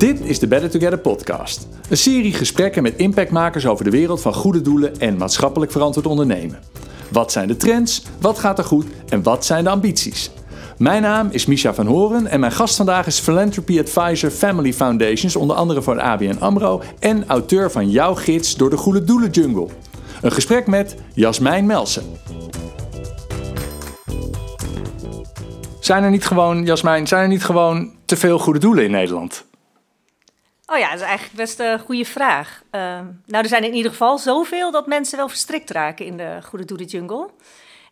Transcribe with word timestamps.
Dit 0.00 0.20
is 0.20 0.38
de 0.38 0.46
Better 0.46 0.70
Together 0.70 0.98
podcast. 0.98 1.68
Een 1.88 1.96
serie 1.96 2.32
gesprekken 2.32 2.82
met 2.82 2.96
impactmakers 2.96 3.66
over 3.66 3.84
de 3.84 3.90
wereld 3.90 4.20
van 4.20 4.34
goede 4.34 4.60
doelen 4.60 5.00
en 5.00 5.16
maatschappelijk 5.16 5.72
verantwoord 5.72 6.06
ondernemen. 6.06 6.58
Wat 7.10 7.32
zijn 7.32 7.48
de 7.48 7.56
trends, 7.56 8.02
wat 8.20 8.38
gaat 8.38 8.58
er 8.58 8.64
goed 8.64 8.86
en 9.08 9.22
wat 9.22 9.44
zijn 9.44 9.64
de 9.64 9.70
ambities? 9.70 10.30
Mijn 10.78 11.02
naam 11.02 11.28
is 11.30 11.46
Misha 11.46 11.74
van 11.74 11.86
Horen 11.86 12.26
en 12.26 12.40
mijn 12.40 12.52
gast 12.52 12.76
vandaag 12.76 13.06
is 13.06 13.18
Philanthropy 13.18 13.78
Advisor 13.78 14.30
Family 14.30 14.72
Foundations, 14.72 15.36
onder 15.36 15.56
andere 15.56 15.82
voor 15.82 16.00
ABN 16.00 16.36
AMRO 16.38 16.82
en 16.98 17.24
auteur 17.26 17.70
van 17.70 17.90
Jouw 17.90 18.14
Gids 18.14 18.56
door 18.56 18.70
de 18.70 18.76
Goede 18.76 19.04
Doelen 19.04 19.30
Jungle. 19.30 19.68
Een 20.22 20.32
gesprek 20.32 20.66
met 20.66 20.96
Jasmijn 21.14 21.66
Melsen. 21.66 22.04
Zijn 25.80 26.02
er 26.02 26.10
niet 26.10 26.24
gewoon, 26.24 26.64
Jasmijn, 26.64 27.06
zijn 27.06 27.22
er 27.22 27.28
niet 27.28 27.44
gewoon 27.44 27.90
te 28.04 28.16
veel 28.16 28.38
goede 28.38 28.58
doelen 28.58 28.84
in 28.84 28.90
Nederland? 28.90 29.48
Oh 30.72 30.78
ja, 30.78 30.90
dat 30.90 31.00
is 31.00 31.06
eigenlijk 31.06 31.36
best 31.36 31.58
een 31.58 31.78
goede 31.78 32.04
vraag. 32.04 32.62
Uh, 32.72 32.80
nou, 33.26 33.42
er 33.42 33.48
zijn 33.48 33.64
in 33.64 33.74
ieder 33.74 33.90
geval 33.90 34.18
zoveel 34.18 34.70
dat 34.70 34.86
mensen 34.86 35.18
wel 35.18 35.28
verstrikt 35.28 35.70
raken 35.70 36.06
in 36.06 36.16
de 36.16 36.38
Goede 36.42 36.64
Doelen 36.64 36.86
Jungle. 36.86 37.28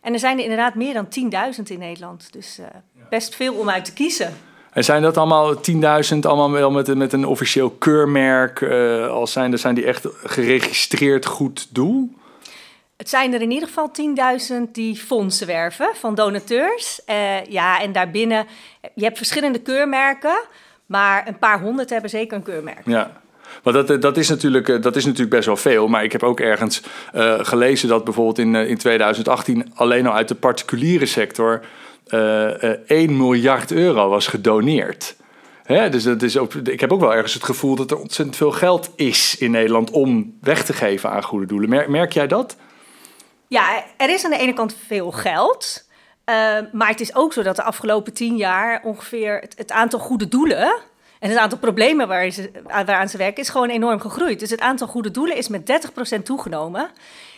En 0.01 0.13
er 0.13 0.19
zijn 0.19 0.37
er 0.37 0.43
inderdaad 0.43 0.75
meer 0.75 0.93
dan 0.93 1.07
10.000 1.57 1.63
in 1.63 1.79
Nederland. 1.79 2.33
Dus 2.33 2.59
uh, 2.59 2.65
best 3.09 3.35
veel 3.35 3.53
om 3.53 3.69
uit 3.69 3.85
te 3.85 3.93
kiezen. 3.93 4.37
En 4.71 4.83
zijn 4.83 5.01
dat 5.01 5.17
allemaal 5.17 5.55
10.000, 5.55 5.61
allemaal 6.21 6.51
wel 6.51 6.71
met, 6.71 6.95
met 6.95 7.13
een 7.13 7.25
officieel 7.25 7.69
keurmerk? 7.69 8.61
Uh, 8.61 9.07
als 9.07 9.31
zijn, 9.31 9.59
zijn 9.59 9.75
die 9.75 9.85
echt 9.85 10.07
geregistreerd 10.23 11.25
goed 11.25 11.67
doel? 11.69 12.09
Het 12.97 13.09
zijn 13.09 13.33
er 13.33 13.41
in 13.41 13.51
ieder 13.51 13.67
geval 13.67 13.91
10.000 14.65 14.71
die 14.71 14.95
fondsen 14.95 15.47
werven 15.47 15.89
van 15.95 16.15
donateurs. 16.15 17.01
Uh, 17.09 17.45
ja, 17.45 17.81
en 17.81 17.91
daarbinnen, 17.91 18.47
je 18.95 19.03
hebt 19.03 19.17
verschillende 19.17 19.59
keurmerken, 19.59 20.39
maar 20.89 21.27
een 21.27 21.37
paar 21.37 21.61
honderd 21.61 21.89
hebben 21.89 22.09
zeker 22.09 22.37
een 22.37 22.43
keurmerk. 22.43 22.81
Ja. 22.85 23.11
Maar 23.63 23.73
dat, 23.73 24.01
dat, 24.01 24.17
is 24.17 24.29
natuurlijk, 24.29 24.83
dat 24.83 24.95
is 24.95 25.03
natuurlijk 25.05 25.31
best 25.31 25.45
wel 25.45 25.57
veel. 25.57 25.87
Maar 25.87 26.03
ik 26.03 26.11
heb 26.11 26.23
ook 26.23 26.39
ergens 26.39 26.81
uh, 27.15 27.39
gelezen 27.41 27.89
dat 27.89 28.03
bijvoorbeeld 28.03 28.37
in, 28.37 28.55
in 28.55 28.77
2018 28.77 29.71
alleen 29.73 30.07
al 30.07 30.13
uit 30.13 30.27
de 30.27 30.35
particuliere 30.35 31.05
sector 31.05 31.61
uh, 32.07 32.45
1 32.45 33.17
miljard 33.17 33.71
euro 33.71 34.09
was 34.09 34.27
gedoneerd. 34.27 35.15
Hè? 35.63 35.89
dus 35.89 36.03
dat 36.03 36.21
is 36.21 36.37
ook, 36.37 36.53
ik 36.53 36.79
heb 36.79 36.93
ook 36.93 36.99
wel 36.99 37.13
ergens 37.13 37.33
het 37.33 37.43
gevoel 37.43 37.75
dat 37.75 37.91
er 37.91 37.99
ontzettend 37.99 38.37
veel 38.37 38.51
geld 38.51 38.91
is 38.95 39.37
in 39.37 39.51
Nederland 39.51 39.91
om 39.91 40.37
weg 40.41 40.65
te 40.65 40.73
geven 40.73 41.09
aan 41.09 41.23
goede 41.23 41.45
doelen. 41.45 41.69
Merk, 41.69 41.87
merk 41.87 42.13
jij 42.13 42.27
dat? 42.27 42.55
Ja, 43.47 43.83
er 43.97 44.09
is 44.09 44.23
aan 44.25 44.31
de 44.31 44.37
ene 44.37 44.53
kant 44.53 44.75
veel 44.87 45.11
geld. 45.11 45.87
Uh, 46.29 46.35
maar 46.71 46.87
het 46.87 46.99
is 46.99 47.15
ook 47.15 47.33
zo 47.33 47.41
dat 47.41 47.55
de 47.55 47.63
afgelopen 47.63 48.13
tien 48.13 48.35
jaar 48.35 48.81
ongeveer 48.83 49.43
het, 49.55 49.71
aantal 49.71 49.99
goede 49.99 50.27
doelen 50.27 50.75
en 51.19 51.29
het 51.29 51.37
aantal 51.37 51.57
problemen 51.57 52.07
waar 52.07 52.29
ze, 52.29 52.51
waaraan 52.63 53.09
ze 53.09 53.17
werken 53.17 53.43
is 53.43 53.49
gewoon 53.49 53.69
enorm 53.69 53.99
gegroeid. 53.99 54.39
Dus 54.39 54.49
het 54.49 54.59
aantal 54.59 54.87
goede 54.87 55.11
doelen 55.11 55.37
is 55.37 55.47
met 55.47 55.89
30% 56.19 56.23
toegenomen. 56.23 56.89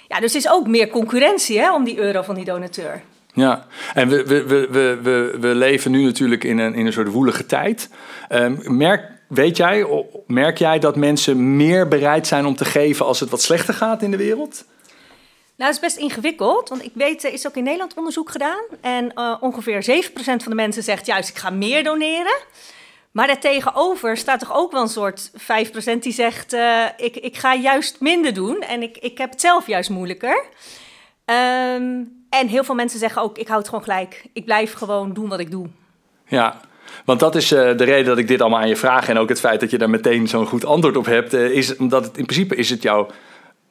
Ja, 0.07 0.19
dus 0.19 0.31
er 0.31 0.37
is 0.37 0.49
ook 0.49 0.67
meer 0.67 0.87
concurrentie 0.87 1.59
hè, 1.59 1.73
om 1.73 1.83
die 1.83 1.99
euro 1.99 2.21
van 2.21 2.35
die 2.35 2.45
donateur. 2.45 3.01
Ja, 3.33 3.65
en 3.93 4.07
we, 4.07 4.25
we, 4.25 4.45
we, 4.45 4.99
we, 5.01 5.37
we 5.39 5.47
leven 5.47 5.91
nu 5.91 6.03
natuurlijk 6.03 6.43
in 6.43 6.57
een, 6.57 6.73
in 6.73 6.85
een 6.85 6.93
soort 6.93 7.11
woelige 7.11 7.45
tijd. 7.45 7.89
Um, 8.29 8.77
merk, 8.77 9.11
weet 9.27 9.57
jij, 9.57 9.87
merk 10.27 10.57
jij 10.57 10.79
dat 10.79 10.95
mensen 10.95 11.55
meer 11.55 11.87
bereid 11.87 12.27
zijn 12.27 12.45
om 12.45 12.55
te 12.55 12.65
geven 12.65 13.05
als 13.05 13.19
het 13.19 13.29
wat 13.29 13.41
slechter 13.41 13.73
gaat 13.73 14.01
in 14.01 14.11
de 14.11 14.17
wereld? 14.17 14.65
Nou, 15.61 15.73
het 15.73 15.83
is 15.83 15.93
best 15.93 16.03
ingewikkeld, 16.03 16.69
want 16.69 16.83
ik 16.83 16.91
weet, 16.93 17.23
er 17.23 17.33
is 17.33 17.47
ook 17.47 17.55
in 17.55 17.63
Nederland 17.63 17.93
onderzoek 17.93 18.31
gedaan. 18.31 18.63
En 18.81 19.11
uh, 19.15 19.35
ongeveer 19.39 20.05
7% 20.11 20.13
van 20.15 20.37
de 20.37 20.55
mensen 20.55 20.83
zegt 20.83 21.05
juist, 21.05 21.29
ik 21.29 21.37
ga 21.37 21.49
meer 21.49 21.83
doneren. 21.83 22.37
Maar 23.11 23.27
daartegenover 23.27 24.17
staat 24.17 24.39
toch 24.39 24.55
ook 24.55 24.71
wel 24.71 24.81
een 24.81 24.87
soort 24.87 25.31
5% 25.31 25.99
die 25.99 26.13
zegt: 26.13 26.53
uh, 26.53 26.85
ik, 26.97 27.15
ik 27.15 27.37
ga 27.37 27.55
juist 27.55 27.99
minder 27.99 28.33
doen 28.33 28.61
en 28.61 28.81
ik, 28.81 28.97
ik 28.97 29.17
heb 29.17 29.29
het 29.29 29.41
zelf 29.41 29.67
juist 29.67 29.89
moeilijker. 29.89 30.43
Um, 31.25 32.25
en 32.29 32.47
heel 32.47 32.63
veel 32.63 32.75
mensen 32.75 32.99
zeggen 32.99 33.21
ook: 33.21 33.37
ik 33.37 33.47
houd 33.47 33.59
het 33.59 33.69
gewoon 33.69 33.83
gelijk. 33.83 34.25
Ik 34.33 34.45
blijf 34.45 34.73
gewoon 34.73 35.13
doen 35.13 35.29
wat 35.29 35.39
ik 35.39 35.51
doe. 35.51 35.67
Ja, 36.27 36.59
want 37.05 37.19
dat 37.19 37.35
is 37.35 37.51
uh, 37.51 37.77
de 37.77 37.83
reden 37.83 38.05
dat 38.05 38.17
ik 38.17 38.27
dit 38.27 38.41
allemaal 38.41 38.59
aan 38.59 38.67
je 38.67 38.75
vraag. 38.75 39.09
En 39.09 39.17
ook 39.17 39.29
het 39.29 39.39
feit 39.39 39.59
dat 39.59 39.71
je 39.71 39.77
daar 39.77 39.89
meteen 39.89 40.27
zo'n 40.27 40.47
goed 40.47 40.65
antwoord 40.65 40.97
op 40.97 41.05
hebt. 41.05 41.33
Is 41.33 41.75
omdat 41.75 42.05
het 42.05 42.17
in 42.17 42.25
principe 42.25 42.55
is 42.55 42.69
het 42.69 42.81
jouw 42.81 43.07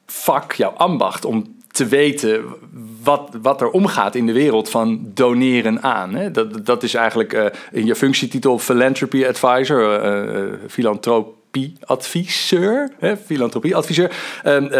vak, 0.05 0.53
jouw 0.53 0.71
ambacht 0.71 1.25
om 1.25 1.59
te 1.71 1.85
weten 1.85 2.45
wat, 3.03 3.29
wat 3.41 3.61
er 3.61 3.69
omgaat 3.69 4.15
in 4.15 4.25
de 4.25 4.33
wereld 4.33 4.69
van 4.69 5.11
doneren 5.13 5.83
aan. 5.83 6.13
Hè? 6.13 6.31
Dat, 6.31 6.65
dat 6.65 6.83
is 6.83 6.93
eigenlijk 6.93 7.33
uh, 7.33 7.45
in 7.71 7.85
je 7.85 7.95
functietitel 7.95 8.59
Philanthropy 8.59 9.25
Advisor, 9.25 10.03
uh, 10.03 10.35
uh, 10.35 10.53
filantropie-adviseur. 10.67 12.91
Filantropie-adviseur. 13.25 14.11
Ehm, 14.43 14.71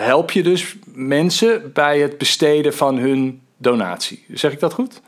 help 0.00 0.30
je 0.30 0.42
dus 0.42 0.76
mensen 0.94 1.72
bij 1.72 2.00
het 2.00 2.18
besteden 2.18 2.74
van 2.74 2.96
hun 2.96 3.40
donatie. 3.56 4.24
Zeg 4.32 4.52
ik 4.52 4.60
dat 4.60 4.72
goed? 4.72 5.00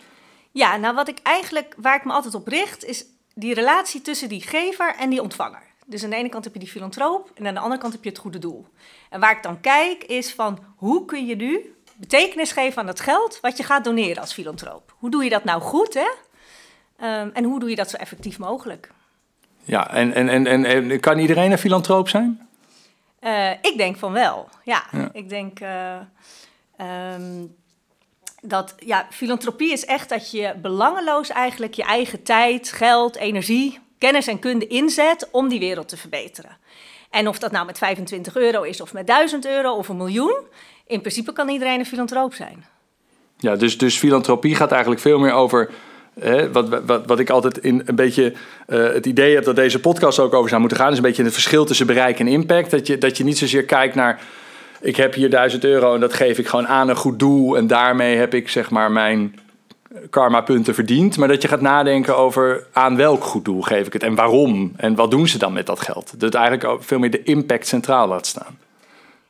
Ja, 0.50 0.77
nou 0.77 0.94
wat 0.94 1.09
ik 1.09 1.19
eigenlijk, 1.23 1.75
waar 1.77 1.97
ik 1.97 2.05
me 2.05 2.12
altijd 2.12 2.34
op 2.34 2.49
richt, 2.49 2.84
is 2.84 3.05
die 3.34 3.55
relatie 3.55 4.03
tussen 4.03 4.28
die 4.28 4.43
gever 4.43 4.94
en 4.99 5.11
die 5.11 5.23
ontvanger. 5.23 5.62
Dus 5.84 6.05
aan 6.05 6.11
de 6.11 6.17
ene 6.17 6.28
kant 6.28 6.45
heb 6.45 6.53
je 6.53 6.59
die 6.59 6.69
filantroop 6.69 7.31
en 7.34 7.47
aan 7.47 7.55
de 7.55 7.61
andere 7.61 7.81
kant 7.81 7.93
heb 7.93 8.05
je 8.05 8.11
het 8.11 8.19
goede 8.19 8.39
doel. 8.39 8.67
En 9.11 9.21
waar 9.21 9.37
ik 9.37 9.43
dan 9.43 9.61
kijk 9.61 10.05
is 10.05 10.33
van 10.33 10.59
hoe 10.77 11.05
kun 11.05 11.27
je 11.27 11.37
nu 11.37 11.75
betekenis 11.95 12.53
geven 12.53 12.81
aan 12.81 12.87
dat 12.87 13.00
geld 13.00 13.41
wat 13.41 13.56
je 13.56 13.62
gaat 13.62 13.84
doneren 13.84 14.21
als 14.21 14.33
filantroop. 14.33 14.94
Hoe 14.99 15.11
doe 15.11 15.25
je 15.25 15.31
dat 15.31 15.44
nou 15.44 15.61
goed 15.61 15.94
hè? 15.94 16.09
Um, 17.21 17.31
en 17.33 17.44
hoe 17.44 17.61
doe 17.61 17.71
je 17.71 17.77
dat 17.77 17.91
zo 17.91 17.97
effectief 17.97 18.39
mogelijk? 18.39 18.91
Ja, 19.65 19.91
en, 19.91 20.12
en, 20.12 20.28
en, 20.28 20.47
en, 20.47 20.65
en 20.65 21.00
kan 21.00 21.19
iedereen 21.19 21.53
een 21.53 21.59
filantroop 21.59 22.09
zijn? 22.09 22.49
Uh, 23.21 23.50
ik 23.50 23.75
denk 23.77 23.97
van 23.97 24.12
wel, 24.12 24.49
ja. 24.65 24.84
ja. 24.93 25.09
Ik 25.12 25.28
denk 25.28 25.61
uh, 25.61 25.97
um, 27.15 27.55
dat, 28.43 28.75
ja, 28.78 29.06
filantropie 29.11 29.73
is 29.73 29.84
echt 29.84 30.09
dat 30.09 30.31
je 30.31 30.55
belangeloos 30.62 31.28
eigenlijk 31.28 31.75
je 31.75 31.83
eigen 31.83 32.23
tijd, 32.23 32.73
geld, 32.73 33.17
energie, 33.17 33.78
kennis 33.99 34.27
en 34.27 34.38
kunde 34.38 34.66
inzet 34.66 35.28
om 35.31 35.49
die 35.49 35.59
wereld 35.59 35.88
te 35.88 35.97
verbeteren. 35.97 36.56
En 37.10 37.28
of 37.28 37.38
dat 37.38 37.53
nou 37.53 37.66
met 37.66 37.78
25 37.78 38.37
euro 38.37 38.62
is, 38.62 38.81
of 38.81 38.93
met 38.93 39.06
1000 39.06 39.47
euro 39.47 39.72
of 39.72 39.88
een 39.88 39.97
miljoen, 39.97 40.37
in 40.87 41.00
principe 41.00 41.32
kan 41.32 41.49
iedereen 41.49 41.78
een 41.78 41.87
filantroop 41.87 42.34
zijn. 42.34 42.65
Ja, 43.38 43.56
dus, 43.56 43.78
dus 43.78 43.99
filantropie 43.99 44.55
gaat 44.55 44.71
eigenlijk 44.71 45.00
veel 45.00 45.19
meer 45.19 45.32
over. 45.32 45.71
Hè, 46.21 46.53
wat, 46.53 46.84
wat, 46.87 47.06
wat 47.06 47.19
ik 47.19 47.31
altijd 47.31 47.59
in 47.59 47.82
een 47.84 47.94
beetje 47.94 48.32
uh, 48.69 48.93
het 48.93 49.06
idee 49.06 49.34
heb 49.34 49.44
dat 49.44 49.56
deze 49.56 49.81
podcast 49.81 50.19
ook 50.19 50.34
over 50.34 50.49
zou 50.49 50.61
moeten 50.61 50.78
gaan, 50.78 50.91
is 50.91 50.97
een 50.97 51.03
beetje 51.03 51.25
het 51.25 51.32
verschil 51.32 51.65
tussen 51.65 51.87
bereik 51.87 52.19
en 52.19 52.28
impact. 52.28 52.71
Dat 52.71 52.87
je, 52.87 52.99
dat 52.99 53.16
je 53.16 53.25
niet 53.25 53.38
zozeer 53.38 53.65
kijkt 53.65 53.94
naar. 53.94 54.21
Ik 54.81 54.97
heb 54.97 55.15
hier 55.15 55.31
1000 55.31 55.65
euro 55.65 55.94
en 55.94 56.00
dat 56.00 56.12
geef 56.12 56.38
ik 56.38 56.49
gewoon 56.49 56.66
aan 56.66 56.88
een 56.88 56.97
goed 56.97 57.19
doel. 57.19 57.56
En 57.56 57.66
daarmee 57.66 58.16
heb 58.16 58.34
ik 58.34 58.49
zeg 58.49 58.71
maar 58.71 58.93
mijn 58.93 59.34
karma-punten 60.10 60.75
verdiend. 60.75 61.16
Maar 61.16 61.28
dat 61.28 61.43
je 61.43 61.49
gaat 61.49 61.60
nadenken 61.60 62.16
over 62.16 62.66
aan 62.72 62.97
welk 62.97 63.25
goed 63.25 63.44
doel 63.44 63.62
geef 63.62 63.87
ik 63.87 63.93
het 63.93 64.03
en 64.03 64.15
waarom. 64.15 64.72
En 64.77 64.94
wat 64.94 65.10
doen 65.10 65.28
ze 65.28 65.38
dan 65.38 65.53
met 65.53 65.66
dat 65.66 65.81
geld. 65.81 66.21
Dat 66.21 66.34
eigenlijk 66.34 66.82
veel 66.82 66.99
meer 66.99 67.10
de 67.10 67.22
impact 67.22 67.66
centraal 67.66 68.09
laat 68.09 68.27
staan. 68.27 68.59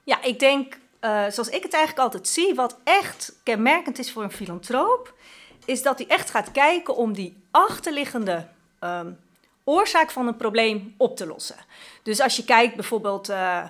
Ja, 0.04 0.22
ik 0.22 0.38
denk, 0.38 0.78
uh, 1.00 1.10
zoals 1.10 1.48
ik 1.48 1.62
het 1.62 1.72
eigenlijk 1.72 2.04
altijd 2.04 2.28
zie, 2.28 2.54
wat 2.54 2.78
echt 2.84 3.32
kenmerkend 3.42 3.98
is 3.98 4.12
voor 4.12 4.22
een 4.22 4.32
filantroop, 4.32 5.14
is 5.64 5.82
dat 5.82 5.98
hij 5.98 6.06
echt 6.08 6.30
gaat 6.30 6.52
kijken 6.52 6.96
om 6.96 7.12
die 7.12 7.36
achterliggende 7.50 8.46
um, 8.80 9.18
oorzaak 9.64 10.10
van 10.10 10.26
een 10.26 10.36
probleem 10.36 10.94
op 10.96 11.16
te 11.16 11.26
lossen. 11.26 11.56
Dus 12.02 12.20
als 12.20 12.36
je 12.36 12.44
kijkt 12.44 12.74
bijvoorbeeld. 12.74 13.30
Uh, 13.30 13.64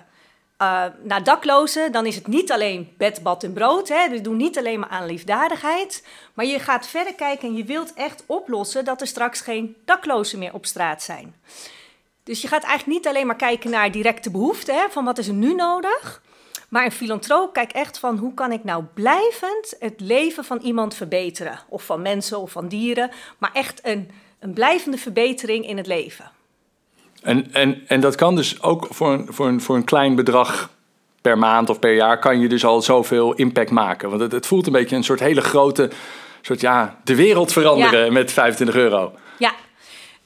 uh, 0.61 0.85
naar 1.01 1.23
daklozen, 1.23 1.91
dan 1.91 2.05
is 2.05 2.15
het 2.15 2.27
niet 2.27 2.51
alleen 2.51 2.93
bed, 2.97 3.23
bad 3.23 3.43
en 3.43 3.53
brood. 3.53 3.87
Hè. 3.87 4.09
We 4.09 4.21
doen 4.21 4.37
niet 4.37 4.57
alleen 4.57 4.79
maar 4.79 4.89
aan 4.89 5.05
liefdadigheid. 5.05 6.07
Maar 6.33 6.45
je 6.45 6.59
gaat 6.59 6.87
verder 6.87 7.13
kijken 7.13 7.47
en 7.47 7.55
je 7.55 7.63
wilt 7.63 7.93
echt 7.93 8.23
oplossen 8.25 8.85
dat 8.85 9.01
er 9.01 9.07
straks 9.07 9.41
geen 9.41 9.75
daklozen 9.85 10.39
meer 10.39 10.53
op 10.53 10.65
straat 10.65 11.03
zijn. 11.03 11.35
Dus 12.23 12.41
je 12.41 12.47
gaat 12.47 12.63
eigenlijk 12.63 12.97
niet 12.97 13.07
alleen 13.07 13.27
maar 13.27 13.35
kijken 13.35 13.69
naar 13.69 13.91
directe 13.91 14.31
behoeften, 14.31 14.75
hè, 14.75 14.89
van 14.89 15.05
wat 15.05 15.17
is 15.17 15.27
er 15.27 15.33
nu 15.33 15.53
nodig. 15.53 16.23
Maar 16.69 16.85
een 16.85 16.91
filantroop 16.91 17.53
kijkt 17.53 17.73
echt 17.73 17.99
van 17.99 18.17
hoe 18.17 18.33
kan 18.33 18.51
ik 18.51 18.63
nou 18.63 18.83
blijvend 18.93 19.75
het 19.79 19.99
leven 19.99 20.45
van 20.45 20.59
iemand 20.59 20.95
verbeteren. 20.95 21.59
Of 21.69 21.83
van 21.83 22.01
mensen 22.01 22.39
of 22.39 22.51
van 22.51 22.67
dieren. 22.67 23.11
Maar 23.37 23.51
echt 23.53 23.79
een, 23.85 24.11
een 24.39 24.53
blijvende 24.53 24.97
verbetering 24.97 25.67
in 25.67 25.77
het 25.77 25.87
leven. 25.87 26.31
En, 27.25 27.53
en, 27.53 27.83
en 27.87 27.99
dat 27.99 28.15
kan 28.15 28.35
dus 28.35 28.61
ook 28.61 28.87
voor 28.89 29.13
een, 29.13 29.27
voor, 29.29 29.47
een, 29.47 29.61
voor 29.61 29.75
een 29.75 29.83
klein 29.83 30.15
bedrag 30.15 30.69
per 31.21 31.37
maand 31.37 31.69
of 31.69 31.79
per 31.79 31.95
jaar... 31.95 32.19
kan 32.19 32.39
je 32.39 32.47
dus 32.47 32.65
al 32.65 32.81
zoveel 32.81 33.33
impact 33.33 33.71
maken. 33.71 34.09
Want 34.09 34.21
het, 34.21 34.31
het 34.31 34.45
voelt 34.45 34.67
een 34.67 34.73
beetje 34.73 34.95
een 34.95 35.03
soort 35.03 35.19
hele 35.19 35.41
grote... 35.41 35.91
soort 36.41 36.61
ja, 36.61 36.99
de 37.03 37.15
wereld 37.15 37.51
veranderen 37.51 38.05
ja. 38.05 38.11
met 38.11 38.31
25 38.31 38.75
euro. 38.75 39.11
Ja, 39.37 39.51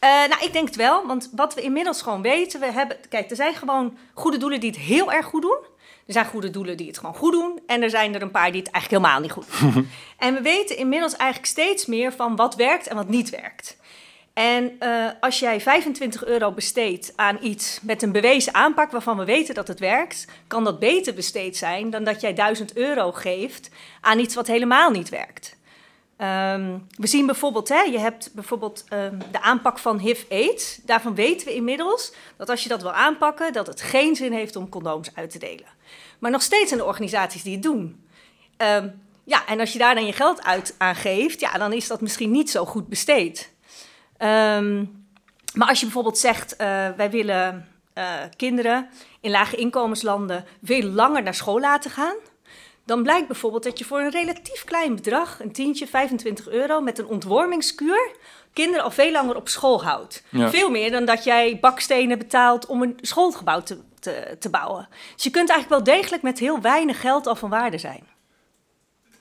uh, 0.03 0.09
nou, 0.09 0.43
ik 0.43 0.53
denk 0.53 0.67
het 0.67 0.75
wel, 0.75 1.07
want 1.07 1.29
wat 1.35 1.53
we 1.53 1.61
inmiddels 1.61 2.01
gewoon 2.01 2.21
weten, 2.21 2.59
we 2.59 2.71
hebben, 2.71 2.97
kijk, 3.09 3.29
er 3.29 3.35
zijn 3.35 3.55
gewoon 3.55 3.97
goede 4.13 4.37
doelen 4.37 4.59
die 4.59 4.69
het 4.69 4.79
heel 4.79 5.11
erg 5.11 5.25
goed 5.25 5.41
doen. 5.41 5.57
Er 6.05 6.13
zijn 6.13 6.25
goede 6.25 6.49
doelen 6.49 6.77
die 6.77 6.87
het 6.87 6.97
gewoon 6.97 7.15
goed 7.15 7.31
doen. 7.31 7.59
En 7.67 7.81
er 7.81 7.89
zijn 7.89 8.15
er 8.15 8.21
een 8.21 8.31
paar 8.31 8.51
die 8.51 8.61
het 8.61 8.71
eigenlijk 8.71 9.03
helemaal 9.03 9.21
niet 9.21 9.31
goed 9.31 9.59
doen. 9.59 9.89
en 10.25 10.33
we 10.33 10.41
weten 10.41 10.77
inmiddels 10.77 11.15
eigenlijk 11.15 11.51
steeds 11.51 11.85
meer 11.85 12.13
van 12.13 12.35
wat 12.35 12.55
werkt 12.55 12.87
en 12.87 12.95
wat 12.95 13.07
niet 13.07 13.29
werkt. 13.29 13.77
En 14.39 14.77
uh, 14.79 15.09
als 15.19 15.39
jij 15.39 15.61
25 15.61 16.25
euro 16.25 16.51
besteedt 16.51 17.13
aan 17.15 17.37
iets 17.41 17.79
met 17.81 18.01
een 18.01 18.11
bewezen 18.11 18.53
aanpak 18.53 18.91
waarvan 18.91 19.17
we 19.17 19.25
weten 19.25 19.55
dat 19.55 19.67
het 19.67 19.79
werkt, 19.79 20.27
kan 20.47 20.63
dat 20.63 20.79
beter 20.79 21.13
besteed 21.13 21.57
zijn 21.57 21.89
dan 21.89 22.03
dat 22.03 22.21
jij 22.21 22.33
1000 22.33 22.77
euro 22.77 23.11
geeft 23.11 23.69
aan 24.01 24.19
iets 24.19 24.35
wat 24.35 24.47
helemaal 24.47 24.91
niet 24.91 25.09
werkt. 25.09 25.57
Um, 26.17 26.87
we 26.97 27.07
zien 27.07 27.25
bijvoorbeeld, 27.25 27.69
hè, 27.69 27.81
je 27.81 27.99
hebt 27.99 28.33
bijvoorbeeld 28.33 28.85
um, 28.93 29.17
de 29.31 29.41
aanpak 29.41 29.77
van 29.77 29.99
HIV-AIDS. 29.99 30.79
Daarvan 30.85 31.15
weten 31.15 31.47
we 31.47 31.53
inmiddels 31.53 32.13
dat 32.37 32.49
als 32.49 32.63
je 32.63 32.69
dat 32.69 32.81
wil 32.81 32.93
aanpakken, 32.93 33.53
dat 33.53 33.67
het 33.67 33.81
geen 33.81 34.15
zin 34.15 34.31
heeft 34.31 34.55
om 34.55 34.69
condooms 34.69 35.15
uit 35.15 35.29
te 35.29 35.39
delen. 35.39 35.67
Maar 36.19 36.31
nog 36.31 36.41
steeds 36.41 36.67
zijn 36.67 36.79
er 36.79 36.87
organisaties 36.87 37.43
die 37.43 37.53
het 37.53 37.63
doen. 37.63 38.05
Um, 38.57 39.01
ja, 39.23 39.45
en 39.47 39.59
als 39.59 39.73
je 39.73 39.79
daar 39.79 39.95
dan 39.95 40.05
je 40.05 40.13
geld 40.13 40.43
uit 40.43 40.75
aan 40.77 40.95
geeft, 40.95 41.39
ja, 41.39 41.51
dan 41.51 41.73
is 41.73 41.87
dat 41.87 42.01
misschien 42.01 42.31
niet 42.31 42.49
zo 42.49 42.65
goed 42.65 42.87
besteed. 42.87 43.57
Um, 44.19 44.97
maar 45.53 45.67
als 45.67 45.79
je 45.79 45.85
bijvoorbeeld 45.85 46.17
zegt, 46.17 46.53
uh, 46.53 46.57
wij 46.97 47.09
willen 47.09 47.67
uh, 47.97 48.13
kinderen 48.35 48.89
in 49.21 49.31
lage 49.31 49.55
inkomenslanden 49.55 50.45
veel 50.63 50.83
langer 50.83 51.23
naar 51.23 51.33
school 51.33 51.59
laten 51.59 51.91
gaan, 51.91 52.15
dan 52.85 53.03
blijkt 53.03 53.27
bijvoorbeeld 53.27 53.63
dat 53.63 53.79
je 53.79 53.85
voor 53.85 53.99
een 53.99 54.09
relatief 54.09 54.63
klein 54.63 54.95
bedrag, 54.95 55.39
een 55.39 55.51
tientje, 55.51 55.87
25 55.87 56.49
euro, 56.49 56.81
met 56.81 56.99
een 56.99 57.07
ontwormingskuur, 57.07 58.11
kinderen 58.53 58.83
al 58.83 58.91
veel 58.91 59.11
langer 59.11 59.35
op 59.35 59.47
school 59.47 59.83
houdt. 59.83 60.23
Ja. 60.29 60.49
Veel 60.49 60.69
meer 60.69 60.91
dan 60.91 61.05
dat 61.05 61.23
jij 61.23 61.57
bakstenen 61.59 62.17
betaalt 62.17 62.65
om 62.65 62.81
een 62.81 62.97
schoolgebouw 63.01 63.63
te, 63.63 63.77
te, 63.99 64.35
te 64.39 64.49
bouwen. 64.49 64.87
Dus 65.13 65.23
je 65.23 65.29
kunt 65.29 65.49
eigenlijk 65.49 65.85
wel 65.85 65.95
degelijk 65.95 66.23
met 66.23 66.39
heel 66.39 66.61
weinig 66.61 67.01
geld 67.01 67.27
al 67.27 67.35
van 67.35 67.49
waarde 67.49 67.77
zijn. 67.77 68.03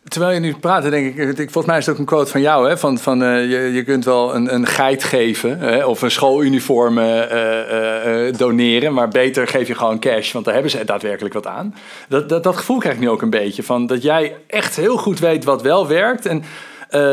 Terwijl 0.08 0.34
je 0.34 0.40
nu 0.40 0.54
praat, 0.54 0.90
denk 0.90 1.16
ik, 1.16 1.36
volgens 1.36 1.66
mij 1.66 1.78
is 1.78 1.86
het 1.86 1.94
ook 1.94 2.00
een 2.00 2.06
quote 2.06 2.30
van 2.30 2.40
jou, 2.40 2.68
hè, 2.68 2.78
van, 2.78 2.98
van 2.98 3.22
uh, 3.22 3.50
je, 3.50 3.72
je 3.72 3.82
kunt 3.84 4.04
wel 4.04 4.34
een, 4.34 4.54
een 4.54 4.66
geit 4.66 5.04
geven 5.04 5.58
hè, 5.58 5.84
of 5.84 6.02
een 6.02 6.10
schooluniform 6.10 6.98
uh, 6.98 7.06
uh, 7.06 8.32
doneren, 8.36 8.92
maar 8.92 9.08
beter 9.08 9.48
geef 9.48 9.68
je 9.68 9.74
gewoon 9.74 9.98
cash, 9.98 10.32
want 10.32 10.44
daar 10.44 10.54
hebben 10.54 10.72
ze 10.72 10.84
daadwerkelijk 10.84 11.34
wat 11.34 11.46
aan. 11.46 11.74
Dat, 12.08 12.28
dat, 12.28 12.42
dat 12.42 12.56
gevoel 12.56 12.78
krijg 12.78 12.94
ik 12.94 13.00
nu 13.00 13.08
ook 13.10 13.22
een 13.22 13.30
beetje, 13.30 13.62
van 13.62 13.86
dat 13.86 14.02
jij 14.02 14.36
echt 14.46 14.76
heel 14.76 14.96
goed 14.96 15.18
weet 15.18 15.44
wat 15.44 15.62
wel 15.62 15.86
werkt 15.86 16.26
en 16.26 16.44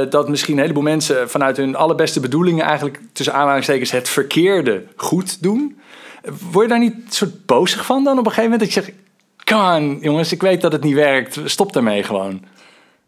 dat 0.09 0.29
misschien 0.29 0.53
een 0.53 0.61
heleboel 0.61 0.83
mensen 0.83 1.29
vanuit 1.29 1.57
hun 1.57 1.75
allerbeste 1.75 2.19
bedoelingen 2.19 2.65
eigenlijk 2.65 2.99
tussen 3.13 3.33
aanhalingstekens 3.33 3.91
het 3.91 4.09
verkeerde 4.09 4.83
goed 4.95 5.43
doen. 5.43 5.79
Word 6.51 6.65
je 6.65 6.71
daar 6.71 6.79
niet 6.79 6.95
soort 7.09 7.45
bozig 7.45 7.85
van 7.85 8.03
dan 8.03 8.19
op 8.19 8.25
een 8.25 8.31
gegeven 8.31 8.51
moment, 8.51 8.73
dat 8.73 8.73
je 8.73 8.81
zegt, 8.81 9.03
on 9.77 9.97
jongens, 10.01 10.31
ik 10.31 10.41
weet 10.41 10.61
dat 10.61 10.71
het 10.71 10.83
niet 10.83 10.95
werkt, 10.95 11.39
stop 11.45 11.73
daarmee 11.73 12.03
gewoon. 12.03 12.41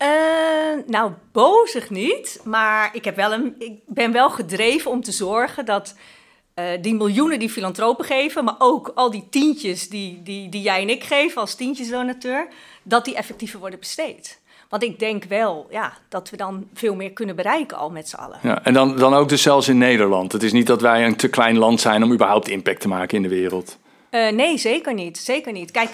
Uh, 0.02 0.84
nou, 0.86 1.12
bozig 1.32 1.90
niet. 1.90 2.40
Maar 2.44 2.90
ik, 2.94 3.06
heb 3.06 3.16
wel 3.16 3.34
een, 3.34 3.56
ik 3.60 3.80
ben 3.86 4.12
wel 4.12 4.30
gedreven 4.30 4.92
om 4.92 5.02
te 5.04 5.12
zorgen 5.12 5.66
dat 5.66 5.96
uh, 6.56 6.66
die 6.82 6.96
miljoenen 6.96 7.40
die 7.40 7.50
filantropen 7.50 8.06
geven, 8.06 8.44
maar 8.44 8.56
ook 8.58 8.92
al 8.96 9.12
die 9.12 9.28
tientjes 9.30 9.90
die, 9.90 10.24
die, 10.24 10.50
die 10.50 10.62
jij 10.62 10.82
en 10.82 10.90
ik 10.90 11.04
geven 11.04 11.42
als 11.42 11.56
tientjesdonateur, 11.56 12.48
dat 12.84 13.06
die 13.06 13.16
effectiever 13.16 13.60
worden 13.60 13.80
besteed. 13.80 14.40
Want 14.70 14.84
ik 14.84 15.00
denk 15.00 15.24
wel 15.24 15.68
ja, 15.70 15.94
dat 16.10 16.30
we 16.30 16.38
dan 16.38 16.68
veel 16.74 16.96
meer 16.96 17.12
kunnen 17.12 17.36
bereiken 17.36 17.78
al 17.78 17.90
met 17.90 18.10
z'n 18.10 18.16
allen. 18.16 18.40
Ja, 18.44 18.64
en 18.64 18.74
dan, 18.74 18.98
dan 18.98 19.14
ook 19.14 19.30
dus 19.30 19.42
zelfs 19.42 19.68
in 19.68 19.78
Nederland. 19.78 20.32
Het 20.32 20.44
is 20.44 20.52
niet 20.52 20.68
dat 20.68 20.82
wij 20.82 21.06
een 21.06 21.16
te 21.16 21.28
klein 21.28 21.58
land 21.58 21.82
zijn 21.82 22.04
om 22.04 22.14
überhaupt 22.14 22.48
impact 22.48 22.82
te 22.82 22.88
maken 22.88 23.18
in 23.18 23.24
de 23.24 23.30
wereld. 23.30 23.78
Uh, 24.12 24.30
nee, 24.30 24.58
zeker 24.58 24.94
niet. 24.94 25.18
Zeker 25.18 25.52
niet. 25.52 25.72
Kijk, 25.72 25.90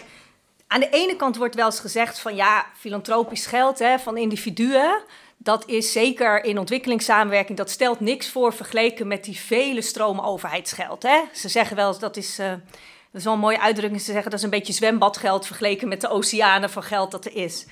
aan 0.74 0.80
de 0.80 0.90
ene 0.90 1.16
kant 1.16 1.38
wordt 1.38 1.56
wel 1.56 1.66
eens 1.66 1.80
gezegd 1.80 2.20
van 2.20 2.36
ja, 2.36 2.66
filantropisch 2.78 3.46
geld 3.46 3.80
hè, 3.80 4.00
van 4.00 4.18
individuen. 4.18 5.04
Dat 5.38 5.68
is 5.68 5.92
zeker 5.92 6.44
in 6.44 6.60
ontwikkelingssamenwerking, 6.60 7.58
dat 7.58 7.70
stelt 7.70 8.00
niks 8.00 8.30
voor 8.30 8.54
vergeleken 8.54 9.08
met 9.08 9.24
die 9.24 9.38
vele 9.38 9.82
stromen 9.82 10.24
overheidsgeld. 10.24 11.04
Hè. 11.04 11.22
Ze 11.34 11.50
zeggen 11.50 11.76
wel 11.76 11.88
eens 11.88 12.00
dat 12.00 12.18
is. 12.18 12.40
Uh, 12.40 12.50
dat 12.50 13.22
is 13.22 13.24
wel 13.24 13.34
een 13.34 13.40
mooie 13.40 13.62
uitdrukking. 13.62 14.02
Ze 14.02 14.12
zeggen 14.12 14.32
dat 14.32 14.40
is 14.40 14.46
een 14.46 14.52
beetje 14.52 14.74
zwembadgeld 14.74 15.46
vergeleken 15.46 15.88
met 15.88 16.02
de 16.02 16.10
oceanen 16.10 16.70
van 16.70 16.84
geld 16.84 17.12
dat 17.12 17.26
er 17.26 17.36
is. 17.36 17.66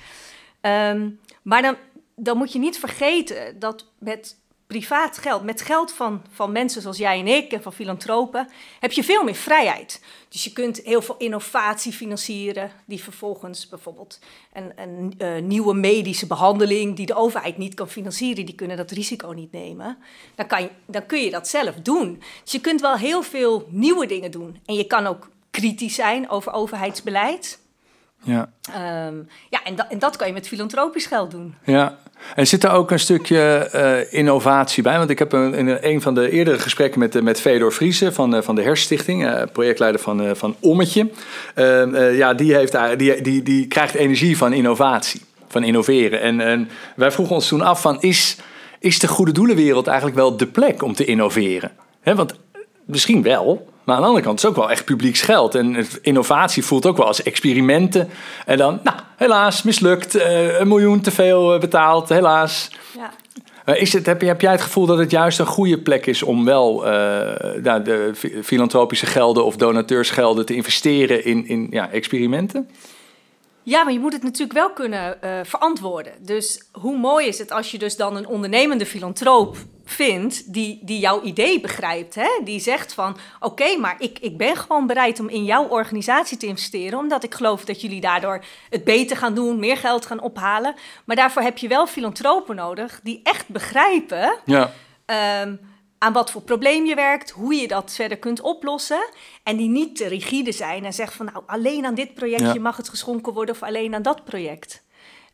Um, 0.60 1.20
maar 1.42 1.62
dan, 1.62 1.76
dan 2.16 2.36
moet 2.36 2.52
je 2.52 2.58
niet 2.58 2.78
vergeten 2.78 3.58
dat 3.58 3.86
met 3.98 4.36
privaat 4.72 5.18
geld, 5.18 5.42
met 5.42 5.62
geld 5.62 5.92
van, 5.92 6.22
van 6.30 6.52
mensen 6.52 6.82
zoals 6.82 6.96
jij 6.96 7.18
en 7.18 7.26
ik 7.26 7.52
en 7.52 7.62
van 7.62 7.72
filantropen, 7.72 8.48
heb 8.80 8.92
je 8.92 9.04
veel 9.04 9.24
meer 9.24 9.34
vrijheid. 9.34 10.02
Dus 10.28 10.44
je 10.44 10.52
kunt 10.52 10.80
heel 10.84 11.02
veel 11.02 11.14
innovatie 11.18 11.92
financieren, 11.92 12.70
die 12.84 13.02
vervolgens 13.02 13.68
bijvoorbeeld 13.68 14.18
een, 14.52 14.72
een 14.76 15.14
uh, 15.18 15.42
nieuwe 15.42 15.74
medische 15.74 16.26
behandeling 16.26 16.96
die 16.96 17.06
de 17.06 17.14
overheid 17.14 17.58
niet 17.58 17.74
kan 17.74 17.88
financieren, 17.88 18.46
die 18.46 18.54
kunnen 18.54 18.76
dat 18.76 18.90
risico 18.90 19.32
niet 19.32 19.52
nemen. 19.52 19.98
Dan, 20.34 20.46
kan 20.46 20.68
dan 20.86 21.06
kun 21.06 21.20
je 21.20 21.30
dat 21.30 21.48
zelf 21.48 21.74
doen. 21.74 22.22
Dus 22.42 22.52
je 22.52 22.60
kunt 22.60 22.80
wel 22.80 22.96
heel 22.96 23.22
veel 23.22 23.66
nieuwe 23.70 24.06
dingen 24.06 24.30
doen. 24.30 24.60
En 24.64 24.74
je 24.74 24.86
kan 24.86 25.06
ook 25.06 25.28
kritisch 25.50 25.94
zijn 25.94 26.30
over 26.30 26.52
overheidsbeleid. 26.52 27.61
Ja, 28.22 28.48
um, 29.06 29.28
ja 29.50 29.62
en, 29.64 29.74
da 29.74 29.86
en 29.90 29.98
dat 29.98 30.16
kan 30.16 30.26
je 30.26 30.32
met 30.32 30.48
filantropisch 30.48 31.06
geld 31.06 31.30
doen. 31.30 31.54
Ja, 31.64 31.98
en 32.34 32.46
zit 32.46 32.64
er 32.64 32.70
ook 32.70 32.90
een 32.90 32.98
stukje 32.98 33.70
uh, 33.74 34.18
innovatie 34.18 34.82
bij? 34.82 34.98
Want 34.98 35.10
ik 35.10 35.18
heb 35.18 35.32
een, 35.32 35.54
in 35.54 35.78
een 35.80 36.00
van 36.00 36.14
de 36.14 36.30
eerdere 36.30 36.58
gesprekken 36.58 37.00
met, 37.00 37.22
met 37.22 37.40
Fedor 37.40 37.72
Friese 37.72 38.12
van, 38.12 38.34
uh, 38.34 38.42
van 38.42 38.54
de 38.54 38.62
Herstichting, 38.62 39.24
uh, 39.24 39.42
projectleider 39.52 40.00
van, 40.00 40.36
van 40.36 40.56
Ommetje. 40.60 41.10
Ehm, 41.54 41.96
ja, 41.96 42.34
die, 42.34 42.54
heeft, 42.54 42.98
die, 42.98 43.22
die, 43.22 43.42
die 43.42 43.66
krijgt 43.66 43.94
energie 43.94 44.36
van 44.36 44.52
innovatie, 44.52 45.20
van 45.48 45.64
innoveren. 45.64 46.20
En, 46.20 46.40
en 46.40 46.68
wij 46.96 47.10
vroegen 47.10 47.34
ons 47.34 47.48
toen 47.48 47.62
af 47.62 47.80
van, 47.80 48.00
is, 48.00 48.36
is 48.78 48.98
de 48.98 49.08
goede 49.08 49.32
doelenwereld 49.32 49.86
eigenlijk 49.86 50.16
wel 50.16 50.36
de 50.36 50.46
plek 50.46 50.82
om 50.82 50.94
te 50.94 51.04
innoveren? 51.04 51.70
He, 52.00 52.14
want 52.14 52.34
misschien 52.84 53.22
wel, 53.22 53.71
maar 53.84 53.94
aan 53.94 54.00
de 54.00 54.06
andere 54.06 54.24
kant 54.24 54.36
is 54.36 54.42
het 54.44 54.50
ook 54.50 54.58
wel 54.58 54.70
echt 54.70 54.84
publieks 54.84 55.20
geld. 55.20 55.54
En 55.54 55.86
innovatie 56.02 56.64
voelt 56.64 56.86
ook 56.86 56.96
wel 56.96 57.06
als 57.06 57.22
experimenten. 57.22 58.08
En 58.46 58.58
dan, 58.58 58.80
nou, 58.82 58.96
helaas, 59.16 59.62
mislukt. 59.62 60.16
Uh, 60.16 60.58
een 60.58 60.68
miljoen 60.68 61.00
te 61.00 61.10
veel 61.10 61.54
eh, 61.54 61.60
betaald, 61.60 62.08
helaas. 62.08 62.70
Ja. 62.96 63.10
Uh, 63.66 63.80
is 63.80 63.92
het, 63.92 64.06
heb, 64.06 64.20
heb 64.20 64.40
jij 64.40 64.52
het 64.52 64.60
gevoel 64.60 64.86
dat 64.86 64.98
het 64.98 65.10
juist 65.10 65.38
een 65.38 65.46
goede 65.46 65.78
plek 65.78 66.06
is 66.06 66.22
om 66.22 66.44
wel 66.44 66.86
uh, 66.86 66.92
nou, 67.62 67.82
de 67.82 68.12
filantropische 68.42 69.06
gelden 69.06 69.44
of 69.44 69.56
donateursgelden 69.56 70.46
te 70.46 70.54
investeren 70.54 71.24
in, 71.24 71.46
in 71.46 71.66
ja, 71.70 71.90
experimenten? 71.90 72.68
Ja, 73.62 73.84
maar 73.84 73.92
je 73.92 73.98
moet 73.98 74.12
het 74.12 74.22
natuurlijk 74.22 74.52
wel 74.52 74.70
kunnen 74.70 75.18
uh, 75.24 75.30
verantwoorden. 75.42 76.12
Dus 76.18 76.62
hoe 76.72 76.98
mooi 76.98 77.26
is 77.26 77.38
het 77.38 77.50
als 77.50 77.70
je 77.70 77.78
dus 77.78 77.96
dan 77.96 78.16
een 78.16 78.26
ondernemende 78.26 78.86
filantroop 78.86 79.56
vindt 79.84 80.52
die, 80.52 80.80
die 80.82 80.98
jouw 80.98 81.22
idee 81.22 81.60
begrijpt. 81.60 82.14
Hè? 82.14 82.28
Die 82.44 82.60
zegt 82.60 82.94
van 82.94 83.16
oké, 83.40 83.76
maar 83.76 83.96
ik, 83.98 84.18
ik 84.18 84.36
ben 84.36 84.56
gewoon 84.56 84.86
bereid 84.86 85.20
om 85.20 85.28
in 85.28 85.44
jouw 85.44 85.68
organisatie 85.68 86.36
te 86.36 86.46
investeren. 86.46 86.98
Omdat 86.98 87.24
ik 87.24 87.34
geloof 87.34 87.64
dat 87.64 87.80
jullie 87.80 88.00
daardoor 88.00 88.44
het 88.70 88.84
beter 88.84 89.16
gaan 89.16 89.34
doen, 89.34 89.58
meer 89.58 89.76
geld 89.76 90.06
gaan 90.06 90.20
ophalen. 90.20 90.74
Maar 91.04 91.16
daarvoor 91.16 91.42
heb 91.42 91.58
je 91.58 91.68
wel 91.68 91.86
filantropen 91.86 92.56
nodig 92.56 93.00
die 93.02 93.20
echt 93.22 93.48
begrijpen. 93.48 94.38
Ja. 94.44 94.72
Um, 95.42 95.60
aan 96.02 96.12
wat 96.12 96.30
voor 96.30 96.42
probleem 96.42 96.86
je 96.86 96.94
werkt, 96.94 97.30
hoe 97.30 97.54
je 97.54 97.68
dat 97.68 97.92
verder 97.92 98.18
kunt 98.18 98.40
oplossen. 98.40 99.08
En 99.42 99.56
die 99.56 99.68
niet 99.68 99.96
te 99.96 100.06
rigide 100.06 100.52
zijn 100.52 100.84
en 100.84 100.92
zeggen 100.92 101.16
van 101.16 101.26
nou 101.32 101.44
alleen 101.46 101.86
aan 101.86 101.94
dit 101.94 102.14
projectje 102.14 102.60
mag 102.60 102.76
het 102.76 102.88
geschonken 102.88 103.32
worden 103.32 103.54
of 103.54 103.62
alleen 103.62 103.94
aan 103.94 104.02
dat 104.02 104.24
project. 104.24 104.82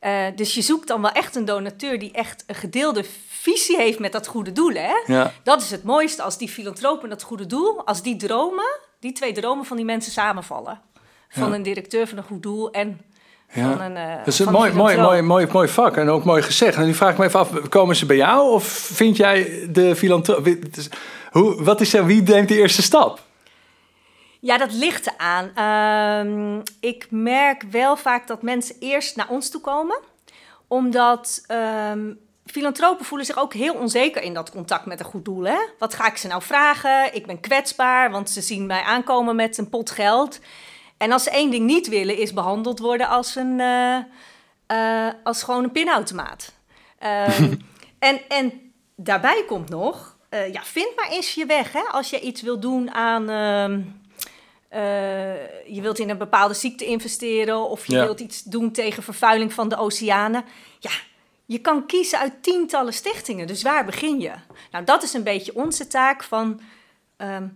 Uh, 0.00 0.26
dus 0.34 0.54
je 0.54 0.62
zoekt 0.62 0.88
dan 0.88 1.02
wel 1.02 1.10
echt 1.10 1.36
een 1.36 1.44
donateur 1.44 1.98
die 1.98 2.12
echt 2.12 2.44
een 2.46 2.54
gedeelde 2.54 3.04
visie 3.28 3.76
heeft 3.76 3.98
met 3.98 4.12
dat 4.12 4.26
goede 4.26 4.52
doel. 4.52 4.72
Hè? 4.72 4.94
Ja. 5.06 5.32
Dat 5.42 5.62
is 5.62 5.70
het 5.70 5.82
mooiste 5.82 6.22
als 6.22 6.38
die 6.38 6.48
filantropen 6.48 7.08
dat 7.08 7.22
goede 7.22 7.46
doel, 7.46 7.86
als 7.86 8.02
die 8.02 8.16
dromen, 8.16 8.78
die 9.00 9.12
twee 9.12 9.32
dromen 9.32 9.64
van 9.64 9.76
die 9.76 9.86
mensen 9.86 10.12
samenvallen. 10.12 10.80
Van 11.28 11.48
ja. 11.48 11.54
een 11.54 11.62
directeur 11.62 12.06
van 12.06 12.18
een 12.18 12.24
goed 12.24 12.42
doel 12.42 12.70
en 12.70 13.00
ja. 13.52 13.72
Van 13.72 13.80
een, 13.80 13.96
uh, 13.96 14.16
dat 14.16 14.26
is 14.26 14.38
een 14.38 14.52
mooi, 14.52 14.72
mooi, 14.72 14.96
mooi, 14.96 15.22
mooi, 15.22 15.46
mooi 15.52 15.68
vak 15.68 15.96
en 15.96 16.08
ook 16.08 16.24
mooi 16.24 16.42
gezegd. 16.42 16.76
En 16.76 16.86
nu 16.86 16.94
vraag 16.94 17.12
ik 17.12 17.18
me 17.18 17.24
even 17.24 17.40
af, 17.40 17.68
komen 17.68 17.96
ze 17.96 18.06
bij 18.06 18.16
jou 18.16 18.52
of 18.52 18.64
vind 18.68 19.16
jij 19.16 19.68
de 19.70 19.96
filantroop... 19.96 20.48
Hoe, 21.30 21.62
wat 21.62 21.80
is 21.80 21.94
er, 21.94 22.06
wie 22.06 22.22
neemt 22.22 22.48
de 22.48 22.56
eerste 22.56 22.82
stap? 22.82 23.20
Ja, 24.40 24.58
dat 24.58 24.72
ligt 24.72 25.10
eraan. 25.16 26.26
Um, 26.26 26.62
ik 26.80 27.06
merk 27.10 27.62
wel 27.70 27.96
vaak 27.96 28.26
dat 28.26 28.42
mensen 28.42 28.76
eerst 28.80 29.16
naar 29.16 29.28
ons 29.28 29.50
toe 29.50 29.60
komen. 29.60 29.98
Omdat 30.66 31.44
um, 31.92 32.18
filantropen 32.46 33.04
voelen 33.04 33.26
zich 33.26 33.38
ook 33.38 33.54
heel 33.54 33.74
onzeker 33.74 34.22
in 34.22 34.34
dat 34.34 34.50
contact 34.50 34.86
met 34.86 35.00
een 35.00 35.06
goed 35.06 35.24
doel. 35.24 35.44
Hè? 35.44 35.58
Wat 35.78 35.94
ga 35.94 36.06
ik 36.06 36.16
ze 36.16 36.26
nou 36.26 36.42
vragen? 36.42 37.14
Ik 37.14 37.26
ben 37.26 37.40
kwetsbaar, 37.40 38.10
want 38.10 38.30
ze 38.30 38.40
zien 38.40 38.66
mij 38.66 38.82
aankomen 38.82 39.36
met 39.36 39.58
een 39.58 39.68
pot 39.68 39.90
geld. 39.90 40.38
En 40.98 41.12
als 41.12 41.22
ze 41.22 41.30
één 41.30 41.50
ding 41.50 41.66
niet 41.66 41.88
willen, 41.88 42.16
is 42.16 42.32
behandeld 42.32 42.78
worden 42.78 43.08
als, 43.08 43.34
een, 43.34 43.58
uh, 43.58 43.98
uh, 44.72 45.08
als 45.24 45.42
gewoon 45.42 45.64
een 45.64 45.72
pinautomaat. 45.72 46.52
Um, 47.38 47.60
en, 47.98 48.20
en 48.28 48.72
daarbij 48.96 49.44
komt 49.46 49.68
nog, 49.68 50.16
uh, 50.30 50.52
ja, 50.52 50.62
vind 50.62 50.96
maar 50.96 51.08
eens 51.10 51.34
je 51.34 51.46
weg. 51.46 51.72
Hè? 51.72 51.80
Als 51.80 52.10
je 52.10 52.20
iets 52.20 52.42
wil 52.42 52.60
doen 52.60 52.90
aan... 52.90 53.26
je 55.66 55.80
wilt 55.80 55.98
in 55.98 56.10
een 56.10 56.18
bepaalde 56.18 56.54
ziekte 56.54 56.84
investeren... 56.84 57.68
of 57.68 57.86
je 57.86 57.94
ja. 57.94 58.04
wilt 58.04 58.20
iets 58.20 58.42
doen 58.42 58.72
tegen 58.72 59.02
vervuiling 59.02 59.52
van 59.52 59.68
de 59.68 59.76
oceanen. 59.76 60.44
Ja, 60.78 60.90
je 61.46 61.58
kan 61.58 61.86
kiezen 61.86 62.18
uit 62.18 62.42
tientallen 62.42 62.92
stichtingen. 62.92 63.46
Dus 63.46 63.62
waar 63.62 63.84
begin 63.84 64.20
je? 64.20 64.32
Nou, 64.70 64.84
dat 64.84 65.02
is 65.02 65.12
een 65.12 65.22
beetje 65.22 65.54
onze 65.54 65.86
taak 65.86 66.22
van, 66.22 66.60
ehm, 67.16 67.46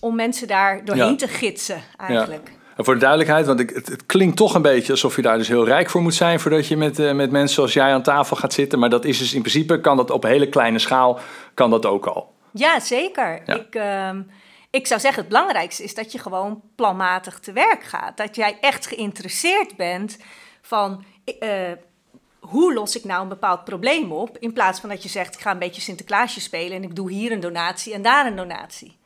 om 0.00 0.14
mensen 0.14 0.48
daar 0.48 0.84
doorheen 0.84 1.10
Ja. 1.10 1.16
te 1.16 1.28
gidsen 1.28 1.82
eigenlijk. 1.96 2.58
En 2.80 2.86
voor 2.86 2.94
de 2.94 3.00
duidelijkheid, 3.00 3.46
want 3.46 3.60
ik, 3.60 3.70
het, 3.70 3.88
het 3.88 4.06
klinkt 4.06 4.36
toch 4.36 4.54
een 4.54 4.62
beetje 4.62 4.92
alsof 4.92 5.16
je 5.16 5.22
daar 5.22 5.38
dus 5.38 5.48
heel 5.48 5.64
rijk 5.64 5.90
voor 5.90 6.02
moet 6.02 6.14
zijn 6.14 6.40
voordat 6.40 6.66
je 6.66 6.76
met, 6.76 6.98
eh, 6.98 7.12
met 7.12 7.30
mensen 7.30 7.54
zoals 7.54 7.72
jij 7.72 7.92
aan 7.92 8.02
tafel 8.02 8.36
gaat 8.36 8.52
zitten. 8.52 8.78
Maar 8.78 8.90
dat 8.90 9.04
is 9.04 9.18
dus 9.18 9.34
in 9.34 9.40
principe, 9.40 9.80
kan 9.80 9.96
dat 9.96 10.10
op 10.10 10.22
hele 10.22 10.48
kleine 10.48 10.78
schaal, 10.78 11.18
kan 11.54 11.70
dat 11.70 11.86
ook 11.86 12.06
al. 12.06 12.34
Ja, 12.52 12.80
zeker. 12.80 13.42
Ja. 13.46 13.54
Ik, 13.54 13.74
ehm, 13.74 14.22
ik 14.70 14.86
zou 14.86 15.00
zeggen, 15.00 15.20
het 15.20 15.30
belangrijkste 15.30 15.82
is 15.82 15.94
dat 15.94 16.12
je 16.12 16.18
gewoon 16.18 16.62
planmatig 16.74 17.38
te 17.38 17.52
werk 17.52 17.82
gaat. 17.82 18.16
Dat 18.16 18.36
jij 18.36 18.58
echt 18.60 18.86
geïnteresseerd 18.86 19.76
bent 19.76 20.18
van 20.62 21.04
eh, 21.38 21.50
hoe 22.40 22.74
los 22.74 22.96
ik 22.96 23.04
nou 23.04 23.22
een 23.22 23.28
bepaald 23.28 23.64
probleem 23.64 24.12
op. 24.12 24.38
In 24.38 24.52
plaats 24.52 24.80
van 24.80 24.88
dat 24.88 25.02
je 25.02 25.08
zegt, 25.08 25.34
ik 25.34 25.40
ga 25.40 25.50
een 25.50 25.58
beetje 25.58 25.80
Sinterklaasje 25.80 26.40
spelen 26.40 26.76
en 26.76 26.82
ik 26.82 26.96
doe 26.96 27.10
hier 27.10 27.32
een 27.32 27.40
donatie 27.40 27.94
en 27.94 28.02
daar 28.02 28.26
een 28.26 28.36
donatie. 28.36 28.98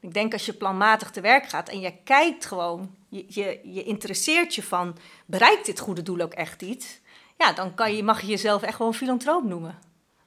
Ik 0.00 0.14
denk 0.14 0.32
als 0.32 0.46
je 0.46 0.52
planmatig 0.52 1.10
te 1.10 1.20
werk 1.20 1.48
gaat 1.48 1.68
en 1.68 1.80
je 1.80 1.92
kijkt 2.04 2.46
gewoon, 2.46 2.98
je, 3.10 3.24
je, 3.28 3.58
je 3.62 3.82
interesseert 3.82 4.54
je 4.54 4.62
van, 4.62 4.96
bereikt 5.26 5.66
dit 5.66 5.78
goede 5.80 6.02
doel 6.02 6.20
ook 6.20 6.32
echt 6.32 6.62
iets? 6.62 7.00
Ja, 7.38 7.52
dan 7.52 7.74
kan 7.74 7.96
je, 7.96 8.02
mag 8.02 8.20
je 8.20 8.26
jezelf 8.26 8.62
echt 8.62 8.78
wel 8.78 8.86
een 8.86 8.94
filantroop 8.94 9.44
noemen. 9.44 9.78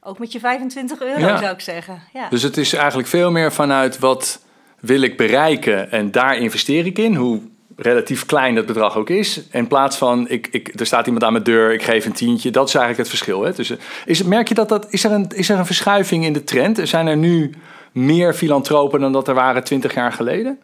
Ook 0.02 0.20
met 0.20 0.32
je 0.32 0.40
25 0.40 1.02
euro 1.02 1.20
Ja. 1.20 1.38
zou 1.38 1.54
ik 1.54 1.60
zeggen. 1.60 2.02
Ja. 2.14 2.30
Dus 2.30 2.44
het 2.44 2.58
is 2.58 2.74
eigenlijk 2.74 3.08
veel 3.08 3.32
meer 3.32 3.52
vanuit 3.52 4.00
wat 4.00 4.40
wil 4.80 5.02
ik 5.02 5.18
bereiken 5.18 5.92
en 5.92 6.12
daar 6.12 6.38
investeer 6.38 6.86
ik 6.86 6.98
in, 6.98 7.16
hoe 7.16 7.42
relatief 7.76 8.26
klein 8.26 8.56
dat 8.56 8.66
bedrag 8.66 8.98
ook 8.98 9.10
is. 9.10 9.42
In 9.52 9.68
plaats 9.68 9.98
van, 9.98 10.30
ik, 10.30 10.48
ik, 10.52 10.80
er 10.80 10.86
staat 10.86 11.06
iemand 11.06 11.24
aan 11.24 11.32
mijn 11.32 11.44
deur, 11.44 11.74
ik 11.74 11.84
geef 11.84 12.06
een 12.06 12.14
tientje. 12.14 12.52
Dat 12.52 12.68
is 12.68 12.76
eigenlijk 12.76 13.10
het 13.10 13.18
verschil. 13.18 13.44
Hè? 13.44 13.54
Dus, 13.54 13.70
eh, 13.70 13.78
is, 14.06 14.24
merk 14.24 14.48
je 14.48 14.54
dat, 14.54 14.70
dat 14.70 14.86
is, 14.90 15.04
er 15.04 15.12
een, 15.12 15.28
is 15.36 15.50
er 15.50 15.58
een 15.58 15.66
verschuiving 15.66 16.26
in 16.26 16.34
de 16.34 16.44
trend? 16.44 16.80
Zijn 16.84 17.08
er 17.08 17.18
nu 17.18 17.54
meer 17.92 18.34
filantropen 18.34 19.00
dan 19.00 19.12
dat 19.12 19.28
er 19.28 19.34
waren 19.34 19.64
20 19.64 19.94
jaar 19.94 20.12
geleden? 20.12 20.60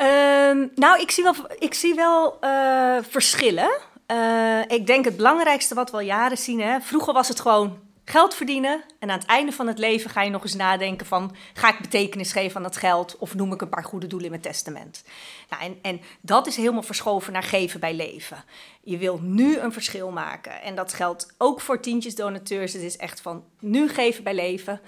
Ehm, 0.00 0.66
nou, 0.74 1.00
ik 1.00 1.10
zie 1.10 1.24
wel, 1.24 1.34
ik 1.58 1.74
zie 1.74 1.94
wel 1.94 2.40
eh, 2.40 2.96
verschillen. 3.08 3.70
Eh, 4.06 4.60
ik 4.66 4.86
denk 4.86 5.04
het 5.04 5.16
belangrijkste 5.16 5.74
wat 5.74 5.90
we 5.90 5.96
al 5.96 6.02
jaren 6.02 6.38
zien. 6.38 6.60
Hè, 6.60 6.80
vroeger 6.80 7.12
was 7.12 7.28
het 7.28 7.40
gewoon 7.40 7.78
geld 8.04 8.34
verdienen. 8.34 8.84
En 8.98 9.10
aan 9.10 9.18
het 9.18 9.28
einde 9.28 9.52
van 9.52 9.66
het 9.66 9.78
leven 9.78 10.10
ga 10.10 10.22
je 10.22 10.30
nog 10.30 10.42
eens 10.42 10.54
nadenken 10.54 11.06
van... 11.06 11.34
ga 11.54 11.68
ik 11.68 11.80
betekenis 11.80 12.32
geven 12.32 12.56
aan 12.56 12.62
dat 12.62 12.76
geld 12.76 13.16
of 13.18 13.34
noem 13.34 13.52
ik 13.52 13.60
een 13.60 13.68
paar 13.68 13.84
goede 13.84 14.06
doelen 14.06 14.26
in 14.26 14.32
mijn 14.32 14.52
testament? 14.52 15.04
Nou, 15.50 15.62
en, 15.62 15.78
en 15.82 16.00
dat 16.20 16.46
is 16.46 16.56
helemaal 16.56 16.82
verschoven 16.82 17.32
naar 17.32 17.42
geven 17.42 17.80
bij 17.80 17.94
leven. 17.94 18.44
Je 18.82 18.98
wil 18.98 19.18
nu 19.22 19.58
een 19.58 19.72
verschil 19.72 20.10
maken. 20.10 20.62
En 20.62 20.74
dat 20.74 20.92
geldt 20.92 21.34
ook 21.38 21.60
voor 21.60 21.80
tientjes 21.80 22.14
donateurs. 22.14 22.72
Het 22.72 22.82
is 22.82 22.96
echt 22.96 23.20
van 23.20 23.44
nu 23.58 23.88
geven 23.88 24.24
bij 24.24 24.34
leven. 24.34 24.80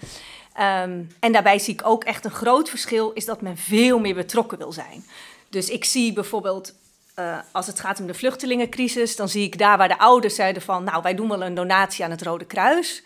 Ehm, 0.55 1.03
en 1.21 1.33
daarbij 1.33 1.59
zie 1.59 1.75
ik 1.75 1.87
ook 1.87 2.05
echt 2.05 2.25
een 2.25 2.31
groot 2.31 2.69
verschil... 2.69 3.11
is 3.11 3.25
dat 3.25 3.41
men 3.41 3.57
veel 3.57 3.99
meer 3.99 4.15
betrokken 4.15 4.59
wil 4.59 4.73
zijn. 4.73 5.05
Dus 5.49 5.69
ik 5.69 5.85
zie 5.85 6.13
bijvoorbeeld 6.13 6.75
eh, 7.15 7.39
als 7.53 7.67
het 7.67 7.81
gaat 7.81 8.01
om 8.01 8.07
de 8.07 8.15
vluchtelingencrisis, 8.15 9.17
dan 9.17 9.29
zie 9.29 9.45
ik 9.45 9.59
daar 9.59 9.79
waar 9.79 9.89
de 9.89 9.99
ouders 9.99 10.35
zeiden 10.35 10.63
van, 10.63 10.85
nou, 10.85 11.03
wij 11.03 11.15
doen 11.15 11.29
wel 11.29 11.43
een 11.43 11.55
donatie 11.55 12.05
aan 12.05 12.11
het 12.11 12.23
Rode 12.23 12.45
Kruis. 12.45 13.03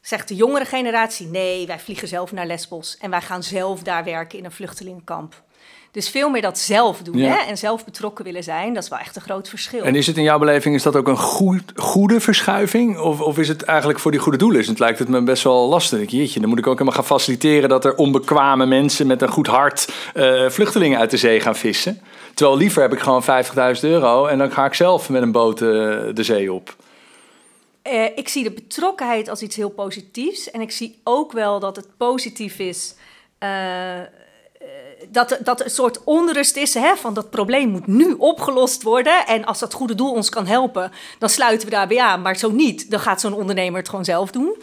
Zegt 0.00 0.28
de 0.28 0.34
jongere 0.34 0.64
generatie, 0.64 1.26
nee, 1.26 1.66
wij 1.66 1.80
vliegen 1.80 2.08
zelf 2.08 2.32
naar 2.32 2.46
Lesbos 2.46 2.96
en 2.96 3.10
wij 3.10 3.20
gaan 3.20 3.42
zelf 3.42 3.82
daar 3.82 4.04
werken 4.04 4.38
in 4.38 4.44
een 4.44 4.52
vluchtelingenkamp. 4.52 5.42
Dus 5.92 6.08
veel 6.08 6.30
meer 6.30 6.42
dat 6.42 6.58
zelf 6.58 6.98
doen 7.02 7.18
Ja. 7.18 7.28
hè? 7.28 7.38
en 7.48 7.58
zelf 7.58 7.84
betrokken 7.84 8.24
willen 8.24 8.42
zijn, 8.42 8.74
dat 8.74 8.82
is 8.82 8.88
wel 8.88 8.98
echt 8.98 9.16
een 9.16 9.22
groot 9.22 9.48
verschil. 9.48 9.82
En 9.82 9.94
is 9.94 10.06
het 10.06 10.16
in 10.16 10.22
jouw 10.22 10.38
beleving, 10.38 10.74
is 10.74 10.82
dat 10.82 10.96
ook 10.96 11.08
een 11.08 11.16
goed, 11.16 11.72
goede 11.76 12.20
verschuiving? 12.20 12.98
Of, 12.98 13.20
of 13.20 13.38
is 13.38 13.48
het 13.48 13.62
eigenlijk 13.62 13.98
voor 13.98 14.10
die 14.10 14.20
goede 14.20 14.38
doelen? 14.38 14.60
Is 14.60 14.66
het 14.66 14.78
lijkt 14.78 14.98
het 14.98 15.08
me 15.08 15.22
best 15.22 15.42
wel 15.42 15.68
lastig. 15.68 16.10
Jeetje, 16.10 16.40
dan 16.40 16.48
moet 16.48 16.58
ik 16.58 16.66
ook 16.66 16.72
helemaal 16.78 16.94
gaan 16.94 17.04
faciliteren 17.04 17.68
dat 17.68 17.84
er 17.84 17.94
onbekwame 17.94 18.66
mensen 18.66 19.06
met 19.06 19.22
een 19.22 19.28
goed 19.28 19.46
hart 19.46 19.88
eh, 20.14 20.48
vluchtelingen 20.48 20.98
uit 20.98 21.10
de 21.10 21.16
zee 21.16 21.40
gaan 21.40 21.56
vissen. 21.56 22.00
Terwijl 22.34 22.58
liever 22.58 22.82
heb 22.82 22.92
ik 22.92 22.98
gewoon 23.00 23.22
50.000 23.22 23.80
euro 23.80 24.26
en 24.26 24.38
dan 24.38 24.52
ga 24.52 24.64
ik 24.64 24.74
zelf 24.74 25.08
met 25.08 25.22
een 25.22 25.32
boot 25.32 25.60
eh, 25.60 25.68
de 26.14 26.22
zee 26.22 26.52
op. 26.52 26.76
Eh, 27.82 28.04
ik 28.04 28.28
zie 28.28 28.44
de 28.44 28.50
betrokkenheid 28.52 29.28
als 29.28 29.42
iets 29.42 29.56
heel 29.56 29.70
positiefs. 29.70 30.50
En 30.50 30.60
ik 30.60 30.70
zie 30.70 31.00
ook 31.04 31.32
wel 31.32 31.60
dat 31.60 31.76
het 31.76 31.86
positief 31.96 32.58
is. 32.58 32.94
Dat, 35.08 35.38
dat 35.42 35.64
een 35.64 35.70
soort 35.70 36.04
onrust 36.04 36.56
is 36.56 36.74
hè, 36.74 36.96
van 36.96 37.14
dat 37.14 37.30
probleem 37.30 37.68
moet 37.68 37.86
nu 37.86 38.12
opgelost 38.12 38.82
worden. 38.82 39.26
En 39.26 39.44
als 39.44 39.58
dat 39.58 39.72
goede 39.74 39.94
doel 39.94 40.12
ons 40.12 40.28
kan 40.28 40.46
helpen, 40.46 40.92
dan 41.18 41.28
sluiten 41.28 41.68
we 41.68 41.74
daarbij 41.74 42.00
aan. 42.00 42.22
Maar 42.22 42.36
zo 42.36 42.50
niet, 42.50 42.90
dan 42.90 43.00
gaat 43.00 43.20
zo'n 43.20 43.32
ondernemer 43.34 43.78
het 43.78 43.88
gewoon 43.88 44.04
zelf 44.04 44.30
doen. 44.30 44.56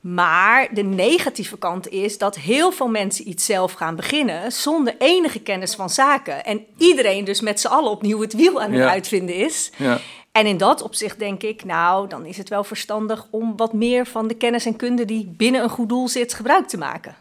Maar 0.00 0.68
de 0.74 0.82
negatieve 0.82 1.58
kant 1.58 1.88
is 1.88 2.18
dat 2.18 2.36
heel 2.36 2.72
veel 2.72 2.88
mensen 2.88 3.28
iets 3.28 3.44
zelf 3.44 3.72
gaan 3.72 3.96
beginnen 3.96 4.52
zonder 4.52 4.94
enige 4.98 5.40
kennis 5.40 5.74
van 5.74 5.90
zaken. 5.90 6.44
En 6.44 6.64
iedereen 6.78 7.24
dus 7.24 7.40
met 7.40 7.60
z'n 7.60 7.66
allen 7.66 7.90
opnieuw 7.90 8.20
het 8.20 8.32
wiel 8.34 8.60
aan 8.62 8.70
het 8.70 8.80
Ja. 8.80 8.88
uitvinden 8.90 9.34
is. 9.34 9.70
Ja. 9.76 9.98
En 10.32 10.46
in 10.46 10.56
dat 10.56 10.82
opzicht 10.82 11.18
denk 11.18 11.42
ik, 11.42 11.64
nou, 11.64 12.08
dan 12.08 12.24
is 12.26 12.36
het 12.36 12.48
wel 12.48 12.64
verstandig 12.64 13.26
om 13.30 13.56
wat 13.56 13.72
meer 13.72 14.06
van 14.06 14.28
de 14.28 14.34
kennis 14.34 14.66
en 14.66 14.76
kunde 14.76 15.04
die 15.04 15.26
binnen 15.36 15.62
een 15.62 15.68
goed 15.68 15.88
doel 15.88 16.08
zit 16.08 16.34
gebruik 16.34 16.68
te 16.68 16.78
maken. 16.78 17.16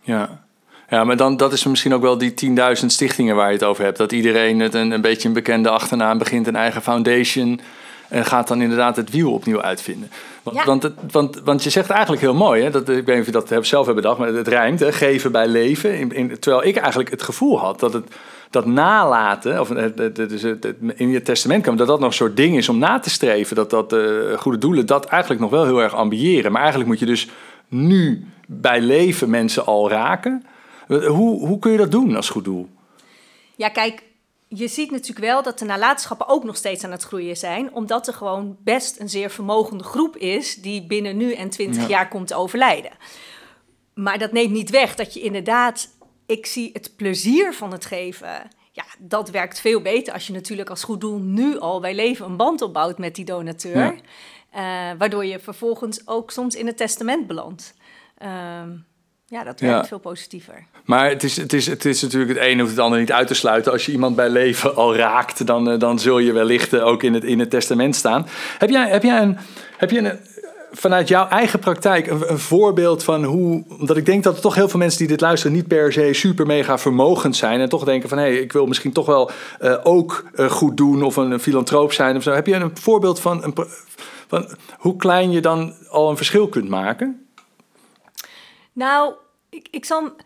Ja. 0.00 0.44
Ja, 0.92 1.04
maar 1.04 1.16
dan, 1.16 1.36
dat 1.36 1.52
is 1.52 1.64
misschien 1.64 1.94
ook 1.94 2.02
wel 2.02 2.18
die 2.18 2.34
10.000 2.80 2.86
stichtingen 2.86 3.36
waar 3.36 3.46
je 3.46 3.52
het 3.52 3.64
over 3.64 3.84
hebt. 3.84 3.96
Dat 3.96 4.12
iedereen 4.12 4.60
het 4.60 4.74
een, 4.74 4.90
een 4.90 5.00
beetje 5.00 5.28
een 5.28 5.34
bekende 5.34 5.68
achternaam 5.68 6.18
begint, 6.18 6.46
een 6.46 6.56
eigen 6.56 6.82
foundation. 6.82 7.60
En 8.08 8.24
gaat 8.24 8.48
dan 8.48 8.62
inderdaad 8.62 8.96
het 8.96 9.10
wiel 9.10 9.32
opnieuw 9.32 9.62
uitvinden. 9.62 10.10
Want, 10.42 10.56
Ja. 10.56 10.64
want, 10.64 10.82
het, 10.82 10.92
want, 11.10 11.40
want 11.44 11.62
je 11.62 11.70
zegt 11.70 11.90
eigenlijk 11.90 12.22
heel 12.22 12.34
mooi, 12.34 12.62
hè, 12.62 12.70
dat, 12.70 12.88
ik 12.88 13.06
weet 13.06 13.06
niet 13.06 13.36
of 13.36 13.46
je 13.48 13.54
dat 13.56 13.66
zelf 13.66 13.84
hebt 13.84 13.96
bedacht, 13.96 14.18
maar 14.18 14.28
het 14.28 14.48
rijmt, 14.48 14.80
hè, 14.80 14.92
geven 14.92 15.32
bij 15.32 15.46
leven. 15.46 15.98
In, 15.98 16.12
in, 16.12 16.38
terwijl 16.38 16.64
ik 16.64 16.76
eigenlijk 16.76 17.10
het 17.10 17.22
gevoel 17.22 17.58
had 17.58 17.80
dat 17.80 17.92
het 17.92 18.04
dat 18.50 18.66
nalaten, 18.66 19.60
of 19.60 19.68
het, 19.68 19.98
het, 19.98 20.16
het, 20.16 20.28
dus 20.28 20.42
in 20.94 21.10
je 21.10 21.22
testament 21.22 21.62
kwam, 21.62 21.76
dat 21.76 21.86
dat 21.86 21.98
nog 21.98 22.08
een 22.08 22.14
soort 22.14 22.36
ding 22.36 22.56
is 22.56 22.68
om 22.68 22.78
na 22.78 22.98
te 22.98 23.10
streven. 23.10 23.56
Dat 23.56 23.70
dat 23.70 23.92
eh, 23.92 24.00
goede 24.36 24.58
doelen 24.58 24.86
dat 24.86 25.04
eigenlijk 25.04 25.40
nog 25.40 25.50
wel 25.50 25.64
heel 25.64 25.82
erg 25.82 25.94
ambiëren. 25.94 26.52
Maar 26.52 26.60
eigenlijk 26.60 26.90
moet 26.90 27.00
je 27.00 27.06
dus 27.06 27.28
nu 27.68 28.26
bij 28.46 28.80
leven 28.80 29.30
mensen 29.30 29.66
al 29.66 29.90
raken. 29.90 30.44
Hoe, 31.00 31.46
hoe 31.46 31.58
kun 31.58 31.70
je 31.72 31.78
dat 31.78 31.90
doen 31.90 32.16
als 32.16 32.28
goed 32.30 32.44
doel? 32.44 32.68
Ja, 33.56 33.68
kijk, 33.68 34.02
je 34.48 34.68
ziet 34.68 34.90
natuurlijk 34.90 35.26
wel 35.26 35.42
dat 35.42 35.58
de 35.58 35.64
nalatenschappen 35.64 36.28
ook 36.28 36.44
nog 36.44 36.56
steeds 36.56 36.84
aan 36.84 36.90
het 36.90 37.02
groeien 37.02 37.36
zijn, 37.36 37.74
omdat 37.74 38.06
er 38.06 38.14
gewoon 38.14 38.56
best 38.64 39.00
een 39.00 39.08
zeer 39.08 39.30
vermogende 39.30 39.84
groep 39.84 40.16
is 40.16 40.54
die 40.62 40.86
binnen 40.86 41.16
nu 41.16 41.32
en 41.34 41.50
20 41.50 41.82
Ja. 41.82 41.88
jaar 41.88 42.08
komt 42.08 42.32
overlijden. 42.34 42.90
Maar 43.94 44.18
dat 44.18 44.32
neemt 44.32 44.52
niet 44.52 44.70
weg 44.70 44.94
dat 44.94 45.14
je 45.14 45.20
inderdaad, 45.20 45.88
ik 46.26 46.46
zie 46.46 46.70
het 46.72 46.92
plezier 46.96 47.54
van 47.54 47.72
het 47.72 47.84
geven. 47.86 48.50
Ja, 48.72 48.84
dat 48.98 49.30
werkt 49.30 49.60
veel 49.60 49.80
beter 49.82 50.12
als 50.12 50.26
je 50.26 50.32
natuurlijk 50.32 50.70
als 50.70 50.84
goed 50.84 51.00
doel 51.00 51.18
nu 51.18 51.58
al 51.58 51.80
bij 51.80 51.94
leven 51.94 52.26
een 52.26 52.36
band 52.36 52.62
opbouwt 52.62 52.98
met 52.98 53.14
die 53.14 53.24
donateur. 53.24 53.76
Ja. 53.94 54.90
Eh, 54.92 54.98
waardoor 54.98 55.24
je 55.24 55.38
vervolgens 55.38 56.06
ook 56.08 56.30
soms 56.30 56.54
in 56.54 56.66
het 56.66 56.76
testament 56.76 57.26
belandt. 57.26 57.74
Ehm, 58.18 58.70
ja, 59.32 59.44
dat 59.44 59.60
Ja. 59.60 59.66
werkt 59.66 59.88
veel 59.88 59.98
positiever. 59.98 60.64
Maar 60.84 61.08
het 61.08 61.22
is, 61.22 61.36
het, 61.36 61.52
is, 61.52 61.66
het 61.66 61.84
is 61.84 62.02
natuurlijk 62.02 62.38
het 62.38 62.48
een 62.48 62.58
hoeft 62.58 62.70
het 62.70 62.80
ander 62.80 62.98
niet 62.98 63.12
uit 63.12 63.26
te 63.26 63.34
sluiten. 63.34 63.72
Als 63.72 63.86
je 63.86 63.92
iemand 63.92 64.16
bij 64.16 64.28
leven 64.28 64.76
al 64.76 64.96
raakt, 64.96 65.46
dan, 65.46 65.70
eh, 65.70 65.78
dan 65.78 65.98
zul 65.98 66.18
je 66.18 66.32
wellicht 66.32 66.72
eh, 66.72 66.86
ook 66.86 67.02
in 67.02 67.14
het, 67.14 67.24
in 67.24 67.38
het 67.38 67.50
testament 67.50 67.96
staan. 67.96 68.26
Heb 68.58 68.70
jij, 68.70 68.90
heb 68.90 69.02
jij, 69.02 69.22
een, 69.22 69.38
heb 69.76 69.90
je 69.90 69.98
een, 69.98 70.18
vanuit 70.72 71.08
jouw 71.08 71.28
eigen 71.28 71.58
praktijk 71.58 72.06
een, 72.06 72.30
een 72.30 72.38
voorbeeld 72.38 73.04
van 73.04 73.24
hoe... 73.24 73.64
Omdat 73.78 73.96
ik 73.96 74.06
denk 74.06 74.22
dat 74.22 74.34
er 74.34 74.42
toch 74.42 74.54
heel 74.54 74.68
veel 74.68 74.78
mensen 74.78 74.98
die 74.98 75.08
dit 75.08 75.20
luisteren 75.20 75.56
niet 75.56 75.68
per 75.68 75.92
se 75.92 76.12
super 76.12 76.46
mega 76.46 76.78
vermogend 76.78 77.36
zijn. 77.36 77.60
En 77.60 77.68
toch 77.68 77.84
denken 77.84 78.08
van, 78.08 78.18
hé, 78.18 78.24
hey, 78.24 78.36
ik 78.36 78.52
wil 78.52 78.66
misschien 78.66 78.92
toch 78.92 79.06
wel 79.06 79.30
eh, 79.58 79.78
ook 79.82 80.24
eh, 80.34 80.50
goed 80.50 80.76
doen 80.76 81.02
of 81.02 81.16
een, 81.16 81.30
een 81.30 81.40
filantroop 81.40 81.92
zijn 81.92 82.16
of 82.16 82.22
zo. 82.22 82.32
Heb 82.32 82.46
je 82.46 82.54
een 82.54 82.70
voorbeeld 82.74 83.20
van, 83.20 83.44
een, 83.44 83.54
van 84.28 84.48
hoe 84.78 84.96
klein 84.96 85.30
je 85.30 85.40
dan 85.40 85.74
al 85.88 86.10
een 86.10 86.16
verschil 86.16 86.48
kunt 86.48 86.68
maken? 86.68 87.26
Nou, 88.72 89.14
ik, 89.52 89.68
ik 89.70 89.84
zal. 89.84 90.16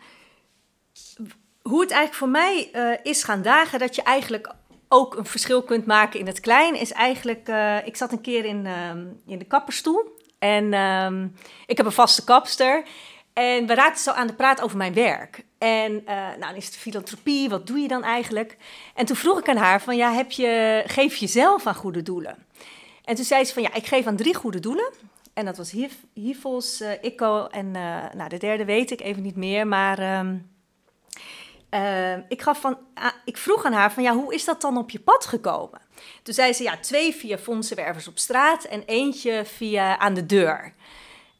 Hoe 1.61 1.81
het 1.81 1.91
eigenlijk 1.91 2.13
voor 2.13 2.29
mij 2.29 2.69
eh, 2.71 2.99
is 3.03 3.23
gaan 3.23 3.41
dagen, 3.41 3.79
dat 3.79 3.95
je 3.95 4.01
eigenlijk 4.01 4.53
ook 4.87 5.15
een 5.15 5.25
verschil 5.25 5.63
kunt 5.63 5.85
maken 5.85 6.19
in 6.19 6.27
het 6.27 6.39
klein, 6.39 6.75
is 6.75 6.91
eigenlijk. 6.91 7.47
eh, 7.47 7.87
ik 7.87 7.95
zat 7.95 8.11
een 8.11 8.21
keer 8.21 8.45
in, 8.45 8.65
ehm, 8.65 9.05
in 9.25 9.39
de 9.39 9.45
kapperstoel 9.45 10.15
en 10.39 10.73
ehm, 10.73 11.27
ik 11.65 11.77
heb 11.77 11.85
een 11.85 11.91
vaste 11.91 12.23
kapster. 12.23 12.85
En 13.33 13.67
we 13.67 13.73
raakten 13.73 14.03
zo 14.03 14.11
aan 14.11 14.27
de 14.27 14.33
praat 14.33 14.61
over 14.61 14.77
mijn 14.77 14.93
werk. 14.93 15.45
En 15.57 16.05
eh, 16.05 16.15
nou, 16.15 16.39
dan 16.39 16.55
is 16.55 16.65
het 16.65 16.77
filantropie, 16.77 17.49
wat 17.49 17.67
doe 17.67 17.79
je 17.79 17.87
dan 17.87 18.03
eigenlijk? 18.03 18.57
En 18.95 19.05
toen 19.05 19.15
vroeg 19.15 19.39
ik 19.39 19.49
aan 19.49 19.57
haar 19.57 19.81
van, 19.81 19.95
ja, 19.95 20.11
heb 20.11 20.31
je, 20.31 20.83
geef 20.87 21.15
je 21.15 21.27
zelf 21.27 21.67
aan 21.67 21.75
goede 21.75 22.03
doelen? 22.03 22.45
En 23.03 23.15
toen 23.15 23.25
zei 23.25 23.43
ze 23.45 23.53
van, 23.53 23.63
ja, 23.63 23.73
ik 23.73 23.85
geef 23.85 24.05
aan 24.05 24.15
drie 24.15 24.35
goede 24.35 24.59
doelen. 24.59 24.93
En 25.37 25.45
dat 25.45 25.57
was 25.57 25.73
HIVOS, 26.13 26.81
eh, 26.81 27.03
ICO 27.03 27.47
en 27.47 27.75
eh, 27.75 28.13
nou, 28.13 28.29
de 28.29 28.37
derde 28.37 28.65
weet 28.65 28.91
ik 28.91 29.01
even 29.01 29.23
niet 29.23 29.35
meer. 29.35 29.67
Maar 29.67 29.99
ehm, 29.99 30.37
eh, 31.69 32.17
ik, 32.27 32.41
gaf 32.41 32.59
van, 32.59 32.77
ah, 32.93 33.11
ik 33.25 33.37
vroeg 33.37 33.65
aan 33.65 33.73
haar 33.73 33.91
van, 33.91 34.03
ja, 34.03 34.13
hoe 34.13 34.33
is 34.33 34.45
dat 34.45 34.61
dan 34.61 34.77
op 34.77 34.89
je 34.89 34.99
pad 34.99 35.25
gekomen? 35.25 35.81
Toen 36.23 36.33
zei 36.33 36.53
ze, 36.53 36.63
ja, 36.63 36.77
twee 36.77 37.15
via 37.15 37.37
fondsenwervers 37.37 38.07
op 38.07 38.17
straat 38.17 38.63
en 38.63 38.83
eentje 38.85 39.45
via 39.45 39.97
aan 39.97 40.13
de 40.13 40.25
deur. 40.25 40.73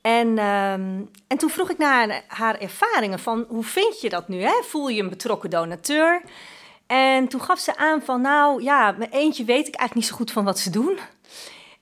En, 0.02 0.38
ehm, 0.38 1.02
en 1.28 1.38
toen 1.38 1.50
vroeg 1.50 1.70
ik 1.70 1.78
naar 1.78 2.24
haar 2.28 2.60
ervaringen 2.60 3.20
van, 3.20 3.46
hoe 3.48 3.64
vind 3.64 4.02
je 4.02 4.10
dat 4.10 4.28
nu? 4.28 4.42
Hè? 4.42 4.64
Voel 4.64 4.88
je 4.88 5.02
een 5.02 5.10
betrokken 5.10 5.50
donateur? 5.50 6.22
En 6.88 7.28
toen 7.28 7.42
gaf 7.42 7.60
ze 7.60 7.78
aan 7.78 8.02
van, 8.02 8.22
nou 8.22 8.64
ja, 8.64 8.92
mijn 8.92 9.12
eentje 9.12 9.44
weet 9.44 9.68
ik 9.68 9.76
eigenlijk 9.76 9.94
niet 9.96 10.06
zo 10.06 10.16
goed 10.16 10.32
van 10.32 10.44
wat 10.44 10.60
ze 10.60 10.70
doen. 10.70 11.00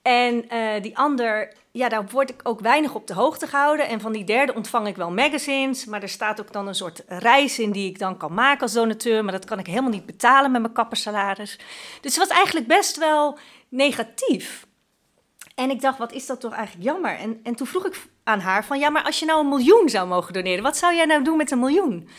En 0.01 0.45
die 0.81 0.97
ander, 0.97 1.53
ja, 1.75 1.89
daar 1.89 2.05
word 2.05 2.29
ik 2.29 2.39
ook 2.43 2.59
weinig 2.59 2.93
op 2.93 3.07
de 3.07 3.13
hoogte 3.13 3.47
gehouden. 3.47 3.87
En 3.87 4.01
van 4.01 4.11
die 4.11 4.23
derde 4.23 4.53
ontvang 4.53 4.87
ik 4.87 4.95
wel 4.95 5.11
magazines, 5.11 5.85
maar 5.85 6.01
er 6.01 6.09
staat 6.09 6.39
ook 6.39 6.51
dan 6.51 6.67
een 6.67 6.75
soort 6.75 7.03
reis 7.07 7.59
in 7.59 7.71
die 7.71 7.89
ik 7.89 7.99
dan 7.99 8.17
kan 8.17 8.33
maken 8.33 8.61
als 8.61 8.73
donateur. 8.73 9.23
Maar 9.23 9.33
dat 9.33 9.45
kan 9.45 9.59
ik 9.59 9.67
helemaal 9.67 9.89
niet 9.89 10.05
betalen 10.05 10.51
met 10.51 10.61
mijn 10.61 10.73
kappersalaris. 10.73 11.57
Dus 12.01 12.15
het 12.15 12.27
was 12.27 12.37
eigenlijk 12.37 12.67
best 12.67 12.97
wel 12.97 13.37
negatief. 13.69 14.65
En 15.55 15.69
ik 15.69 15.81
dacht, 15.81 15.97
wat 15.97 16.11
is 16.11 16.25
dat 16.25 16.39
toch 16.39 16.53
eigenlijk 16.53 16.85
jammer? 16.85 17.17
En, 17.17 17.39
en 17.43 17.55
toen 17.55 17.67
vroeg 17.67 17.85
ik 17.85 18.07
aan 18.23 18.39
haar 18.39 18.65
van, 18.65 18.79
ja, 18.79 18.89
maar 18.89 19.03
als 19.03 19.19
je 19.19 19.25
nou 19.25 19.39
een 19.39 19.49
miljoen 19.49 19.89
zou 19.89 20.07
mogen 20.07 20.33
doneren, 20.33 20.63
wat 20.63 20.77
zou 20.77 20.95
jij 20.95 21.05
nou 21.05 21.23
doen 21.23 21.37
met 21.37 21.51
een 21.51 21.59
miljoen? 21.59 22.09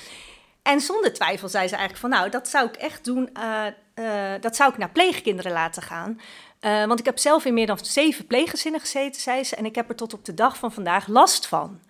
En 0.63 0.81
zonder 0.81 1.13
twijfel 1.13 1.49
zei 1.49 1.69
ze 1.69 1.77
eigenlijk 1.77 2.01
van, 2.01 2.11
nou, 2.11 2.31
dat 2.31 2.49
zou 2.49 2.69
ik 2.69 2.77
echt 2.77 3.05
doen, 3.05 3.31
uh, 3.39 3.65
uh, 3.95 4.41
dat 4.41 4.57
zou 4.57 4.73
ik 4.73 4.79
naar 4.79 4.91
pleegkinderen 4.91 5.53
laten 5.53 5.83
gaan. 5.83 6.21
Uh, 6.61 6.85
want 6.85 6.99
ik 6.99 7.05
heb 7.05 7.19
zelf 7.19 7.45
in 7.45 7.55
meer 7.55 7.67
dan 7.67 7.79
zeven 7.83 8.27
pleeggezinnen 8.27 8.81
gezeten, 8.81 9.21
zei 9.21 9.45
ze, 9.45 9.57
en 9.57 9.65
ik 9.65 9.75
heb 9.75 9.89
er 9.89 9.97
tot 9.97 10.13
op 10.13 10.25
de 10.25 10.35
dag 10.35 10.57
van 10.57 10.73
vandaag 10.73 11.07
last 11.07 11.47
van. 11.47 11.81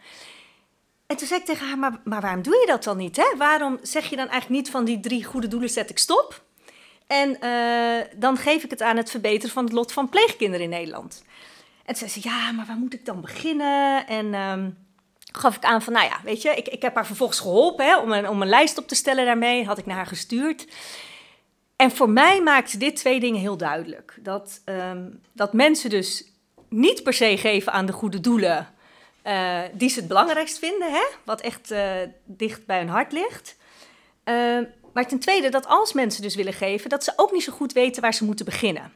En 1.06 1.16
toen 1.16 1.26
zei 1.26 1.40
ik 1.40 1.46
tegen 1.46 1.66
haar, 1.66 1.78
maar, 1.78 2.20
waarom 2.20 2.42
doe 2.42 2.54
je 2.60 2.66
dat 2.66 2.84
dan 2.84 2.96
niet? 2.96 3.16
Hè? 3.16 3.36
Waarom 3.36 3.78
zeg 3.82 4.10
je 4.10 4.16
dan 4.16 4.28
eigenlijk 4.28 4.62
niet 4.62 4.70
van 4.70 4.84
die 4.84 5.00
drie 5.00 5.24
goede 5.24 5.48
doelen 5.48 5.70
zet 5.70 5.90
ik 5.90 5.98
stop? 5.98 6.44
En 7.06 7.38
dan 8.16 8.36
geef 8.36 8.64
ik 8.64 8.70
het 8.70 8.82
aan 8.82 8.96
het 8.96 9.10
verbeteren 9.10 9.54
van 9.54 9.64
het 9.64 9.72
lot 9.72 9.92
van 9.92 10.08
pleegkinderen 10.08 10.64
in 10.64 10.70
Nederland. 10.70 11.24
En 11.84 11.94
toen 11.94 12.08
zei 12.08 12.10
ze, 12.10 12.28
ja, 12.28 12.52
maar 12.52 12.66
waar 12.66 12.76
moet 12.76 12.94
ik 12.94 13.04
dan 13.04 13.20
beginnen? 13.20 14.06
En 14.06 14.34
um, 14.34 14.78
gaf 15.32 15.56
ik 15.56 15.64
aan 15.64 15.82
van, 15.82 15.92
nou 15.92 16.06
ja, 16.06 16.20
weet 16.24 16.42
je, 16.42 16.50
ik, 16.50 16.68
ik 16.68 16.82
heb 16.82 16.94
haar 16.94 17.06
vervolgens 17.06 17.40
geholpen 17.40 17.86
hè, 17.86 17.98
om, 17.98 18.12
een, 18.12 18.28
om 18.28 18.42
een 18.42 18.48
lijst 18.48 18.78
op 18.78 18.88
te 18.88 18.94
stellen 18.94 19.24
daarmee. 19.24 19.64
Had 19.64 19.78
ik 19.78 19.86
naar 19.86 19.96
haar 19.96 20.06
gestuurd. 20.06 20.66
En 21.76 21.90
voor 21.90 22.10
mij 22.10 22.42
maakte 22.42 22.78
dit 22.78 22.96
twee 22.96 23.20
dingen 23.20 23.40
heel 23.40 23.56
duidelijk. 23.56 24.18
Dat, 24.20 24.62
um, 24.64 25.20
dat 25.32 25.52
mensen 25.52 25.90
dus 25.90 26.24
niet 26.68 27.02
per 27.02 27.12
se 27.12 27.36
geven 27.36 27.72
aan 27.72 27.86
de 27.86 27.92
goede 27.92 28.20
doelen 28.20 28.68
uh, 29.26 29.60
die 29.72 29.88
ze 29.88 29.98
het 29.98 30.08
belangrijkst 30.08 30.58
vinden, 30.58 30.90
hè? 30.90 31.04
wat 31.24 31.40
echt 31.40 31.72
uh, 31.72 31.92
dicht 32.24 32.66
bij 32.66 32.78
hun 32.78 32.88
hart 32.88 33.12
ligt. 33.12 33.56
Uh, 34.24 34.58
maar 34.92 35.06
ten 35.06 35.18
tweede, 35.18 35.48
dat 35.48 35.66
als 35.66 35.92
mensen 35.92 36.22
dus 36.22 36.34
willen 36.34 36.52
geven, 36.52 36.90
dat 36.90 37.04
ze 37.04 37.12
ook 37.16 37.32
niet 37.32 37.42
zo 37.42 37.52
goed 37.52 37.72
weten 37.72 38.02
waar 38.02 38.14
ze 38.14 38.24
moeten 38.24 38.44
beginnen. 38.44 38.92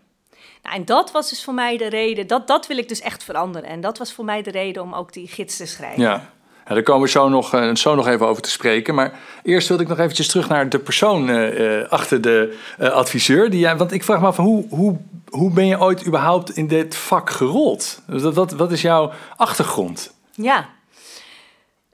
Nou, 0.62 0.76
en 0.76 0.84
dat 0.84 1.10
was 1.10 1.28
dus 1.28 1.44
voor 1.44 1.54
mij 1.54 1.76
de 1.76 1.86
reden, 1.86 2.26
dat, 2.26 2.46
dat 2.46 2.66
wil 2.66 2.76
ik 2.76 2.88
dus 2.88 3.00
echt 3.00 3.24
veranderen. 3.24 3.68
En 3.68 3.80
dat 3.80 3.98
was 3.98 4.12
voor 4.12 4.24
mij 4.24 4.42
de 4.42 4.50
reden 4.50 4.82
om 4.82 4.94
ook 4.94 5.12
die 5.12 5.28
gids 5.28 5.56
te 5.56 5.66
schrijven. 5.66 6.02
Ja. 6.02 6.32
Ja, 6.70 6.76
daar 6.76 6.84
komen 6.84 7.02
we 7.02 7.08
zo 7.08 7.28
nog, 7.28 7.54
uh, 7.54 7.74
zo 7.74 7.94
nog 7.94 8.06
even 8.06 8.26
over 8.26 8.42
te 8.42 8.50
spreken. 8.50 8.94
Maar 8.94 9.18
eerst 9.42 9.68
wilde 9.68 9.82
ik 9.82 9.88
nog 9.88 9.98
eventjes 9.98 10.28
terug 10.28 10.48
naar 10.48 10.68
de 10.68 10.78
persoon 10.78 11.28
uh, 11.28 11.88
achter 11.88 12.20
de 12.20 12.58
adviseur. 12.78 13.50
Die, 13.50 13.68
want 13.68 13.92
ik 13.92 14.04
vraag 14.04 14.20
me 14.20 14.26
af, 14.26 14.36
hoe, 14.36 14.66
hoe, 14.68 14.98
hoe 15.28 15.52
ben 15.52 15.66
je 15.66 15.80
ooit 15.80 16.06
überhaupt 16.06 16.50
in 16.50 16.66
dit 16.66 16.96
vak 16.96 17.30
gerold? 17.30 18.02
Wat, 18.06 18.34
wat, 18.34 18.52
wat 18.52 18.72
is 18.72 18.82
jouw 18.82 19.12
achtergrond? 19.36 20.14
Ja, 20.32 20.68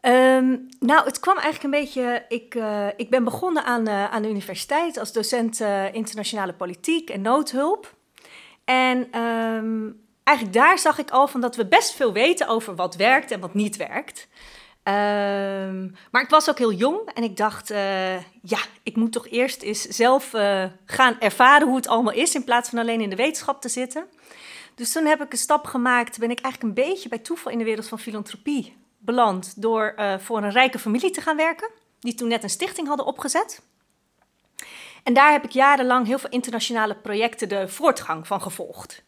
Um, 0.00 0.68
nou, 0.80 1.04
het 1.04 1.21
kwam 1.21 1.38
eigenlijk 1.38 1.64
een 1.64 1.80
beetje. 1.80 2.25
Ik, 2.28 2.59
ik 2.97 3.11
ben 3.11 3.25
begonnen 3.25 3.64
aan, 3.64 3.88
aan 3.88 4.23
de 4.23 4.28
universiteit 4.28 4.99
als 4.99 5.12
docent 5.12 5.61
internationale 5.92 6.52
politiek 6.52 7.11
en 7.11 7.21
noodhulp. 7.21 7.95
En 8.64 9.21
um, 9.21 10.00
eigenlijk 10.23 10.56
daar 10.56 10.78
zag 10.78 10.99
ik 10.99 11.11
al 11.11 11.28
van 11.28 11.40
dat 11.40 11.56
we 11.56 11.66
best 11.66 11.95
veel 11.95 12.12
weten 12.12 12.49
over 12.49 12.75
wat 12.75 12.97
werkt 12.97 13.30
en 13.30 13.40
wat 13.40 13.54
niet 13.54 13.76
werkt. 13.76 14.28
Um, 14.88 15.96
maar 16.10 16.22
ik 16.22 16.28
was 16.28 16.50
ook 16.50 16.58
heel 16.58 16.72
jong 16.72 17.10
en 17.14 17.22
ik 17.22 17.36
dacht, 17.36 17.70
uh, 17.70 18.16
ja, 18.42 18.58
ik 18.82 18.96
moet 18.96 19.12
toch 19.12 19.28
eerst 19.28 19.62
eens 19.62 19.82
zelf 19.82 20.32
uh, 20.32 20.64
gaan 20.84 21.20
ervaren 21.20 21.66
hoe 21.66 21.76
het 21.76 21.88
allemaal 21.88 22.12
is, 22.12 22.34
in 22.34 22.44
plaats 22.44 22.68
van 22.68 22.78
alleen 22.78 23.00
in 23.00 23.10
de 23.10 23.16
wetenschap 23.16 23.60
te 23.60 23.68
zitten. 23.68 24.06
Dus 24.75 24.92
toen 24.92 25.04
heb 25.06 25.22
ik 25.22 25.32
een 25.32 25.38
stap 25.38 25.64
gemaakt, 25.66 26.18
ben 26.18 26.30
ik 26.30 26.40
eigenlijk 26.40 26.78
een 26.78 26.84
beetje 26.84 27.08
bij 27.08 27.18
toeval 27.18 27.52
in 27.52 27.58
de 27.58 27.64
wereld 27.64 27.88
van 27.88 27.99
filantropie 27.99 28.76
beland, 28.99 29.62
door 29.62 29.94
uh, 29.96 30.18
voor 30.18 30.38
een 30.42 30.50
rijke 30.50 30.78
familie 30.78 31.10
te 31.10 31.20
gaan 31.20 31.36
werken, 31.36 31.70
die 32.00 32.14
toen 32.14 32.28
net 32.28 32.42
een 32.42 32.50
stichting 32.50 32.88
hadden 32.88 33.06
opgezet. 33.06 33.62
En 35.02 35.14
daar 35.14 35.32
heb 35.32 35.44
ik 35.44 35.50
jarenlang 35.50 36.06
heel 36.06 36.18
veel 36.18 36.30
internationale 36.30 36.94
projecten 36.94 37.49
de 37.49 37.68
voortgang 37.68 38.26
van 38.26 38.42
gevolgd. 38.42 39.02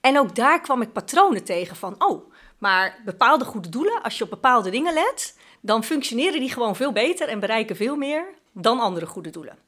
En 0.00 0.18
ook 0.18 0.34
daar 0.34 0.60
kwam 0.60 0.82
ik 0.82 0.92
patronen 0.92 1.44
tegen 1.44 1.76
van, 1.76 1.94
oh, 1.98 2.32
maar 2.60 3.00
bepaalde 3.04 3.44
goede 3.44 3.68
doelen, 3.68 4.02
als 4.02 4.18
je 4.18 4.24
op 4.24 4.30
bepaalde 4.30 4.70
dingen 4.70 4.94
let, 4.94 5.38
dan 5.60 5.84
functioneren 5.84 6.40
die 6.40 6.52
gewoon 6.52 6.76
veel 6.76 6.92
beter 6.92 7.28
en 7.28 7.40
bereiken 7.40 7.76
veel 7.76 7.96
meer 7.96 8.24
dan 8.52 8.80
andere 8.80 9.06
goede 9.06 9.30
doelen. 9.30 9.58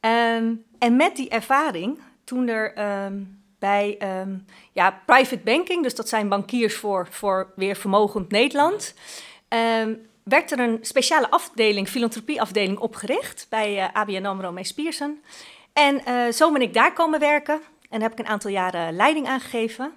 Um, 0.00 0.64
en 0.78 0.96
met 0.96 1.16
die 1.16 1.28
ervaring, 1.28 1.98
toen 2.24 2.48
er 2.48 3.04
um, 3.04 3.42
bij 3.58 3.98
um, 4.20 4.44
ja, 4.72 5.02
private 5.06 5.42
banking, 5.44 5.82
dus 5.82 5.94
dat 5.94 6.08
zijn 6.08 6.28
bankiers 6.28 6.76
voor, 6.76 7.08
voor 7.10 7.52
weer 7.56 7.76
vermogend 7.76 8.30
Nederland, 8.30 8.94
werd 10.22 10.50
er 10.52 10.58
een 10.58 10.78
speciale 10.80 11.30
afdeling, 11.30 11.88
filantropieafdeling, 11.88 12.78
opgericht 12.78 13.46
bij 13.48 13.76
uh, 13.76 13.88
ABN 13.92 14.24
AMRO 14.24 14.52
Mees 14.52 14.74
Pierson. 14.74 15.22
En 15.72 16.00
uh, 16.08 16.32
zo 16.32 16.52
ben 16.52 16.62
ik 16.62 16.74
daar 16.74 16.92
komen 16.92 17.20
werken 17.20 17.60
en 17.90 18.02
heb 18.02 18.12
ik 18.12 18.18
een 18.18 18.26
aantal 18.26 18.50
jaren 18.50 18.96
leiding 18.96 19.26
aangegeven. 19.26 19.92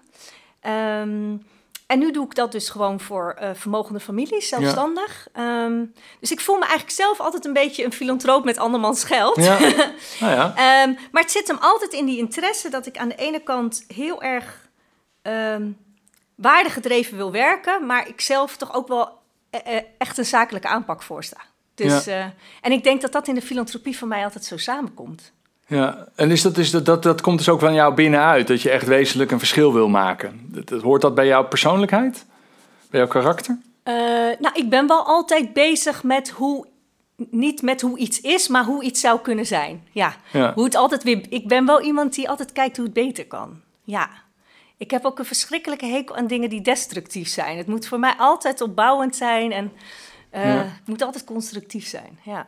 Um, 1.02 1.46
en 1.94 2.00
nu 2.00 2.12
doe 2.12 2.26
ik 2.26 2.36
dat 2.36 2.52
dus 2.52 2.70
gewoon 2.70 3.00
voor 3.00 3.38
uh, 3.42 3.50
vermogende 3.54 4.00
families, 4.00 4.48
zelfstandig. 4.48 5.28
Ja. 5.34 5.64
Um, 5.64 5.94
dus 6.20 6.32
ik 6.32 6.40
voel 6.40 6.56
me 6.56 6.62
eigenlijk 6.62 6.92
zelf 6.92 7.20
altijd 7.20 7.46
een 7.46 7.54
beetje 7.54 7.84
een 7.84 7.94
filantroop 7.94 8.44
met 8.46 8.58
andermans 8.58 9.04
geld. 9.04 9.36
Ja. 9.36 9.58
Nou 10.20 10.34
ja. 10.34 10.84
um, 10.84 10.98
maar 11.12 11.22
het 11.22 11.32
zit 11.32 11.48
hem 11.48 11.58
altijd 11.60 11.94
in 11.94 12.06
die 12.06 12.18
interesse 12.18 12.70
dat 12.70 12.86
ik 12.86 12.98
aan 12.98 13.08
de 13.08 13.16
ene 13.16 13.40
kant 13.40 13.84
heel 13.88 14.22
erg 14.22 14.70
um, 15.22 15.78
waardegedreven 16.36 17.18
wil 17.18 17.32
werken, 17.32 17.86
maar 17.86 18.08
ik 18.08 18.22
zelf 18.22 18.58
toch 18.58 18.74
ook 18.74 18.88
wel 18.88 19.20
e 19.50 19.82
echt 19.98 20.18
een 20.18 20.26
zakelijke 20.26 20.68
aanpak 20.68 21.04
voorsta. 21.04 21.38
Dus, 21.76 22.06
ja. 22.06 22.34
en 22.62 22.72
ik 22.72 22.84
denk 22.84 23.02
dat 23.02 23.12
dat 23.12 23.28
in 23.28 23.36
de 23.36 23.42
filantropie 23.42 23.98
van 23.98 24.08
mij 24.08 24.24
altijd 24.24 24.46
zo 24.46 24.58
samenkomt. 24.58 25.34
Ja, 25.74 26.08
en 26.16 26.32
is 26.32 26.42
dat, 26.42 26.58
is 26.58 26.72
dat, 26.72 26.86
dat, 26.86 27.04
dat 27.04 27.22
komt 27.22 27.38
dus 27.38 27.50
ook 27.50 27.60
van 27.60 27.74
jou 27.74 27.94
binnenuit, 27.94 28.48
dat 28.48 28.62
je 28.62 28.70
echt 28.70 28.88
wezenlijk 28.88 29.32
een 29.32 29.40
verschil 29.40 29.74
wil 29.74 29.90
maken. 29.90 30.40
Dat, 30.44 30.68
dat, 30.68 30.82
hoort 30.82 31.02
dat 31.02 31.16
bij 31.16 31.28
jouw 31.28 31.48
persoonlijkheid? 31.48 32.26
Bij 32.90 33.00
jouw 33.00 33.10
karakter? 33.10 33.58
Uh, 33.84 33.94
nou, 34.40 34.50
ik 34.54 34.70
ben 34.70 34.88
wel 34.88 35.06
altijd 35.06 35.54
bezig 35.54 36.04
met 36.04 36.30
hoe, 36.30 36.66
niet 37.16 37.62
met 37.62 37.82
hoe 37.82 37.98
iets 37.98 38.22
is, 38.22 38.48
maar 38.48 38.64
hoe 38.64 38.84
iets 38.84 39.02
zou 39.02 39.20
kunnen 39.20 39.46
zijn. 39.46 39.88
Ja, 39.92 40.16
ja. 40.32 40.54
hoe 40.54 40.64
het 40.64 40.76
altijd 40.76 41.04
weer, 41.04 41.26
ik 41.30 41.48
ben 41.48 41.66
wel 41.66 41.82
iemand 41.82 42.14
die 42.14 42.30
altijd 42.30 42.52
kijkt 42.52 42.78
hoe 42.78 42.86
het 42.86 42.94
beter 42.94 43.28
kan. 43.28 43.62
Ja. 43.84 44.10
Ik 44.78 44.92
heb 44.92 45.06
ook 45.06 45.20
een 45.20 45.26
verschrikkelijke 45.26 45.86
hekel 45.86 46.16
aan 46.16 46.28
dingen 46.28 46.50
die 46.50 46.62
destructief 46.62 47.28
zijn. 47.28 47.58
Het 47.58 47.68
moet 47.68 47.88
voor 47.88 48.00
mij 48.00 48.14
altijd 48.18 48.62
opbouwend 48.62 49.16
zijn 49.16 49.52
en 49.52 49.72
uh, 50.34 50.44
ja. 50.44 50.64
het 50.64 50.88
moet 50.88 51.02
altijd 51.02 51.24
constructief 51.24 51.88
zijn. 51.88 52.20
Ja. 52.24 52.48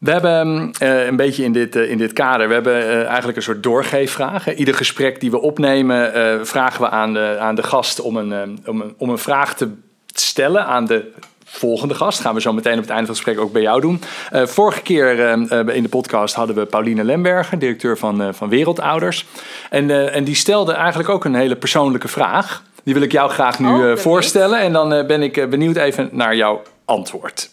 We 0.00 0.10
hebben 0.10 0.70
uh, 0.82 1.06
een 1.06 1.16
beetje 1.16 1.44
in 1.44 1.52
dit, 1.52 1.76
uh, 1.76 1.90
in 1.90 1.98
dit 1.98 2.12
kader, 2.12 2.48
we 2.48 2.54
hebben 2.54 2.82
uh, 2.82 3.04
eigenlijk 3.06 3.36
een 3.36 3.42
soort 3.42 3.62
doorgeefvraag. 3.62 4.54
Ieder 4.54 4.74
gesprek 4.74 5.20
die 5.20 5.30
we 5.30 5.40
opnemen, 5.40 6.46
vragen 6.46 6.80
we 6.80 6.88
aan 6.88 7.12
de, 7.12 7.36
aan 7.40 7.54
de 7.54 7.62
gast 7.62 8.00
om 8.00 8.16
een, 8.16 8.58
om, 8.66 8.80
een, 8.80 8.94
om 8.98 9.10
een 9.10 9.18
vraag 9.18 9.54
te 9.54 9.70
stellen 10.14 10.66
aan 10.66 10.86
de 10.86 11.12
volgende 11.44 11.94
gast. 11.94 12.20
Gaan 12.20 12.34
we 12.34 12.40
zo 12.40 12.52
meteen 12.52 12.74
op 12.74 12.80
het 12.80 12.90
einde 12.90 13.06
van 13.06 13.14
het 13.14 13.24
gesprek 13.24 13.44
ook 13.44 13.52
bij 13.52 13.62
jou 13.62 13.80
doen. 13.80 14.00
vorige 14.32 14.82
keer 14.82 15.18
in 15.68 15.82
de 15.82 15.88
podcast 15.88 16.34
hadden 16.34 16.56
we 16.56 16.66
Pauline 16.66 17.04
Lemberger, 17.04 17.58
directeur 17.58 17.98
van, 17.98 18.34
van 18.34 18.48
Wereldouders. 18.48 19.26
En, 19.70 20.12
en 20.12 20.24
die 20.24 20.34
stelde 20.34 20.72
eigenlijk 20.72 21.08
ook 21.08 21.24
een 21.24 21.34
hele 21.34 21.56
persoonlijke 21.56 22.08
vraag. 22.08 22.62
Die 22.84 22.94
wil 22.94 23.02
ik 23.02 23.12
jou 23.12 23.30
graag 23.30 23.58
nu 23.58 23.68
oh, 23.68 23.96
voorstellen. 23.96 24.60
En 24.60 24.72
dan 24.72 24.88
ben 25.06 25.22
ik 25.22 25.50
benieuwd 25.50 25.76
even 25.76 26.08
naar 26.12 26.36
jouw 26.36 26.62
antwoord. 26.84 27.50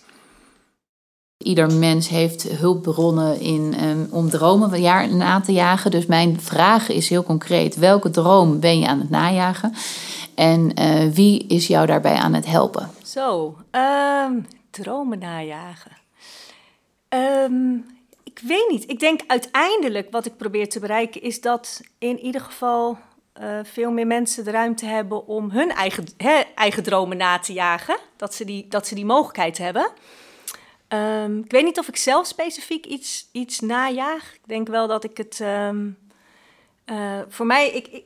Ieder 1.38 1.74
mens 1.74 2.08
heeft 2.08 2.44
hulpbronnen 2.44 3.40
in, 3.40 3.84
um, 3.84 4.08
om 4.12 4.30
dromen 4.30 5.18
na 5.18 5.40
te 5.40 5.52
jagen. 5.52 5.92
Dus 5.92 6.06
mijn 6.06 6.42
vraag 6.42 6.90
is 6.90 7.10
heel 7.10 7.24
concreet: 7.24 7.76
welke 7.76 8.10
droom 8.10 8.60
ben 8.60 8.80
je 8.80 8.88
aan 8.88 9.00
het 9.00 9.10
najagen? 9.10 9.74
En 10.36 10.72
uh, 10.80 11.14
wie 11.14 11.48
is 11.48 11.68
jou 11.68 11.86
daarbij 11.86 12.16
aan 12.16 12.34
het 12.34 12.46
helpen? 12.46 12.90
Zo, 13.04 13.58
um, 13.72 14.48
dromen 14.70 15.20
najagen. 15.20 15.92
Um, 17.10 17.86
ik 18.24 18.40
weet 18.44 18.70
niet. 18.70 18.90
Ik 18.90 19.00
denk 19.00 19.22
uiteindelijk 19.28 20.12
wat 20.12 20.26
ik 20.26 20.38
probeer 20.38 20.70
te 20.70 20.80
bereiken 20.80 21.22
is 21.22 21.42
dat 21.42 21.82
in 21.98 22.20
ieder 22.20 22.42
geval 22.42 22.98
uh, 23.42 23.60
veel 23.64 23.92
meer 23.92 24.08
mensen 24.08 24.44
de 24.44 24.52
ruimte 24.52 24.86
hebben 24.86 25.28
om 25.28 25.50
hun 25.52 25.72
eigen, 25.72 26.06
eigen 26.56 26.84
dromen 26.84 27.18
na 27.18 27.40
te 27.40 27.54
jagen. 27.54 27.98
Dat 28.16 28.34
ze 28.34 28.46
die, 28.46 28.66
dat 28.70 28.88
ze 28.88 28.96
die 28.96 29.06
mogelijkheid 29.06 29.58
hebben. 29.58 29.92
Ehm, 30.88 31.38
ik 31.38 31.52
weet 31.52 31.64
niet 31.64 31.80
of 31.80 31.88
ik 31.88 31.98
zelf 31.98 32.28
specifiek 32.28 32.86
iets, 32.86 33.30
iets 33.32 33.60
najaag. 33.60 34.34
Ik 34.34 34.48
denk 34.48 34.68
wel 34.68 34.88
dat 34.88 35.04
ik 35.04 35.18
het. 35.18 35.40
ehm, 35.42 35.88
eh, 36.86 37.20
voor 37.28 37.46
mij, 37.46 37.70
ik, 37.70 37.88
ik, 37.88 38.04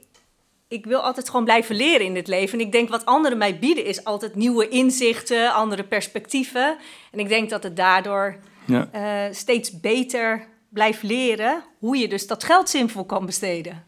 ik 0.68 0.86
wil 0.86 1.00
altijd 1.00 1.30
gewoon 1.30 1.46
blijven 1.46 1.76
leren 1.76 2.06
in 2.06 2.14
dit 2.14 2.28
leven. 2.28 2.60
En 2.60 2.66
ik 2.66 2.72
denk 2.72 2.90
wat 2.90 3.06
anderen 3.06 3.38
mij 3.38 3.60
bieden 3.60 3.86
is 3.86 4.04
altijd 4.04 4.36
nieuwe 4.36 4.68
inzichten, 4.70 5.54
andere 5.54 5.84
perspectieven. 5.84 6.78
En 7.12 7.20
ik 7.20 7.28
denk 7.30 7.50
dat 7.50 7.64
het 7.64 7.76
daardoor 7.76 8.36
Ja. 8.66 8.90
eh, 8.92 9.34
steeds 9.34 9.80
beter 9.80 10.48
blijft 10.70 11.04
leren 11.04 11.64
hoe 11.80 11.98
je 11.98 12.08
dus 12.08 12.28
dat 12.28 12.44
geld 12.44 12.70
zinvol 12.70 13.06
kan 13.06 13.26
besteden. 13.26 13.86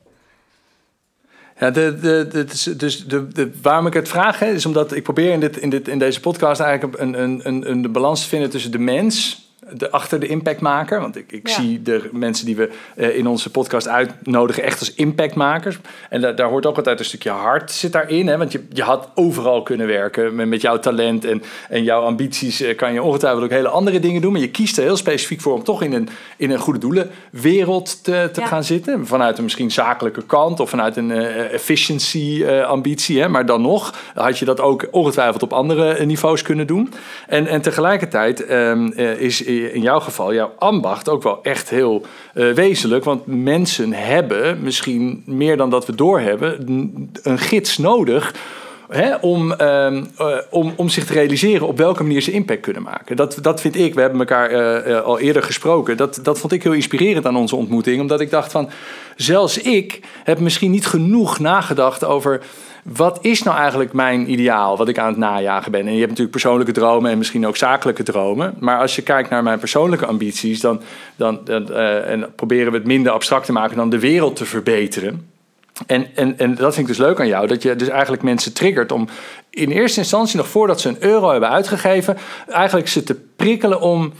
Ja, 1.60 1.72
de, 1.72 1.98
de, 2.02 2.28
de, 2.32 2.76
dus- 2.76 3.06
de, 3.08 3.28
de, 3.28 3.52
waarom 3.62 3.88
ik 3.88 3.94
het 3.94 4.08
vraag, 4.08 4.39
hè, 4.39 4.46
is 4.46 4.66
omdat 4.66 4.94
ik 4.96 5.04
probeer 5.04 5.32
in, 5.32 5.39
dit, 5.39 5.58
in, 5.58 5.70
dit, 5.70 5.88
in 5.88 6.00
deze 6.00 6.20
podcast 6.20 6.62
eigenlijk 6.62 7.00
een, 7.00 7.22
een, 7.22 7.42
een, 7.44 7.70
een 7.70 7.82
de 7.82 7.89
balans 7.89 8.22
te 8.22 8.28
vinden 8.28 8.50
tussen 8.50 8.72
de 8.72 8.80
mens, 8.80 9.42
de, 9.71 9.91
achter 9.91 10.19
de 10.19 10.28
impactmaker. 10.28 10.99
Want 11.02 11.15
ik, 11.15 11.32
ik 11.32 11.47
Ja. 11.47 11.54
zie 11.54 11.82
de 11.82 12.10
mensen 12.12 12.45
die 12.45 12.56
we 12.56 12.69
eh, 12.95 13.17
in 13.17 13.28
onze 13.28 13.49
podcast 13.52 13.88
uitnodigen 13.88 14.63
echt 14.63 14.80
als 14.80 14.93
impactmakers. 14.93 15.78
En 16.10 16.21
da- 16.21 16.32
daar 16.32 16.49
hoort 16.49 16.65
ook 16.65 16.78
altijd 16.78 16.99
een 16.99 17.06
stukje 17.06 17.30
hart 17.30 17.71
zit 17.71 17.91
daarin. 17.91 18.28
Hè, 18.28 18.38
want 18.38 18.52
je, 18.52 18.63
je 18.73 18.82
had 18.84 19.10
overal 19.15 19.63
kunnen 19.63 19.88
werken 19.88 20.36
met, 20.36 20.47
met 20.47 20.62
jouw 20.62 20.80
talent 20.80 21.26
en, 21.26 21.43
en 21.69 21.84
jouw 21.84 22.02
ambities. 22.02 22.62
eh, 22.62 22.76
kan 22.78 22.93
je 22.93 23.02
ongetwijfeld 23.04 23.43
ook 23.43 23.49
hele 23.49 23.67
andere 23.67 23.99
dingen 23.99 24.21
doen. 24.21 24.32
Maar 24.32 24.41
je 24.41 24.49
kiest 24.52 24.78
er 24.78 24.84
heel 24.84 24.97
specifiek 24.97 25.41
voor 25.41 25.54
om 25.54 25.63
toch 25.63 25.82
in 25.84 25.93
een, 25.93 26.10
in 26.38 26.52
een 26.52 26.60
goede 26.60 26.80
doelenwereld 27.32 28.04
te, 28.04 28.30
te 28.34 28.39
Ja. 28.41 28.47
gaan 28.47 28.63
zitten. 28.63 29.08
Vanuit 29.08 29.38
een 29.38 29.43
misschien 29.43 29.71
zakelijke 29.71 30.23
kant 30.26 30.60
of 30.60 30.69
vanuit 30.69 30.97
een 30.97 31.12
eh, 31.12 31.54
efficiency 31.54 32.45
ambitie. 32.67 33.21
Hè? 33.21 33.28
Maar 33.30 33.45
dan 33.45 33.62
nog 33.62 33.93
had 34.13 34.39
je 34.39 34.45
dat 34.45 34.60
ook 34.60 34.88
ongetwijfeld 34.91 35.43
op 35.43 35.54
andere 35.54 36.06
niveaus 36.06 36.41
kunnen 36.41 36.67
doen. 36.67 36.93
En, 37.28 37.47
en 37.47 37.62
tegelijkertijd 37.62 38.45
ehm, 38.45 38.88
eh, 38.88 39.19
is 39.21 39.43
in 39.62 39.82
jouw 39.82 40.00
geval 40.00 40.34
jouw 40.34 40.52
ambacht 40.60 41.10
ook 41.10 41.24
wel 41.24 41.39
echt 41.44 41.70
heel 41.70 42.06
eh, 42.34 42.52
wezenlijk. 42.52 43.04
Want 43.04 43.26
mensen 43.26 43.94
hebben 43.94 44.62
misschien 44.62 45.24
meer 45.26 45.58
dan 45.58 45.70
dat 45.70 45.86
we 45.86 45.96
doorhebben 45.96 46.68
een 47.24 47.39
gids 47.39 47.78
nodig 47.78 48.34
Hè, 48.94 49.16
om, 49.16 49.52
ehm, 49.52 50.04
eh, 50.18 50.38
om, 50.50 50.74
om 50.76 50.89
zich 50.89 51.06
te 51.06 51.13
realiseren 51.13 51.68
op 51.68 51.78
welke 51.78 52.04
manier 52.04 52.22
ze 52.22 52.32
impact 52.32 52.62
kunnen 52.62 52.84
maken. 52.84 53.16
Dat, 53.16 53.38
dat 53.42 53.62
vind 53.62 53.76
ik, 53.76 53.94
we 53.94 54.02
hebben 54.02 54.20
elkaar 54.20 54.50
eh, 54.50 55.02
al 55.02 55.20
eerder 55.20 55.44
gesproken, 55.44 55.98
dat, 55.98 56.20
dat 56.24 56.39
vond 56.39 56.52
ik 56.52 56.63
heel 56.63 56.72
inspirerend 56.72 57.26
aan 57.26 57.36
onze 57.36 57.56
ontmoeting. 57.56 58.02
Omdat 58.02 58.22
ik 58.22 58.30
dacht 58.30 58.52
van, 58.52 58.70
zelfs 59.16 59.58
ik 59.58 60.00
heb 60.24 60.39
misschien 60.39 60.72
niet 60.72 60.86
genoeg 60.86 61.39
nagedacht 61.39 62.06
over 62.06 62.42
wat 62.84 63.19
is 63.22 63.43
nou 63.43 63.58
eigenlijk 63.58 63.93
mijn 63.93 64.32
ideaal, 64.32 64.78
wat 64.78 64.88
ik 64.88 64.98
aan 64.98 65.08
het 65.08 65.17
najagen 65.17 65.72
ben. 65.72 65.82
En 65.82 65.91
je 65.93 65.98
hebt 65.98 66.10
natuurlijk 66.10 66.32
persoonlijke 66.32 66.72
dromen 66.72 67.12
en 67.12 67.17
misschien 67.17 67.48
ook 67.48 67.58
zakelijke 67.58 68.04
dromen. 68.04 68.54
Maar 68.60 68.80
als 68.80 68.96
je 68.96 69.02
kijkt 69.02 69.30
naar 69.30 69.43
mijn 69.43 69.60
persoonlijke 69.60 70.06
ambities, 70.06 70.60
dan, 70.60 70.82
dan, 71.15 71.48
eh, 71.48 72.10
en 72.10 72.36
proberen 72.36 72.72
we 72.72 72.78
het 72.78 72.88
minder 72.88 73.12
abstract 73.12 73.46
te 73.46 73.52
maken 73.52 73.78
dan 73.78 73.89
de 73.89 74.00
wereld 74.00 74.36
te 74.36 74.46
verbeteren. 74.46 75.32
En, 75.88 76.08
en, 76.15 76.38
en 76.38 76.56
dat 76.56 76.74
vind 76.74 76.89
ik 76.89 76.96
dus 76.96 77.06
leuk 77.06 77.19
aan 77.19 77.28
jou, 77.28 77.48
dat 77.48 77.63
je 77.63 77.76
dus 77.76 77.88
eigenlijk 77.88 78.24
mensen 78.24 78.54
triggert 78.54 78.91
om 78.91 79.08
in 79.50 79.72
eerste 79.72 80.00
instantie, 80.00 80.38
nog 80.38 80.48
voordat 80.48 80.82
ze 80.82 80.89
een 80.89 81.04
euro 81.04 81.32
hebben 81.32 81.50
uitgegeven, 81.50 82.17
eigenlijk 82.50 82.88
ze 82.88 83.04
te 83.04 83.15
prikkelen 83.36 83.82
om 83.82 84.13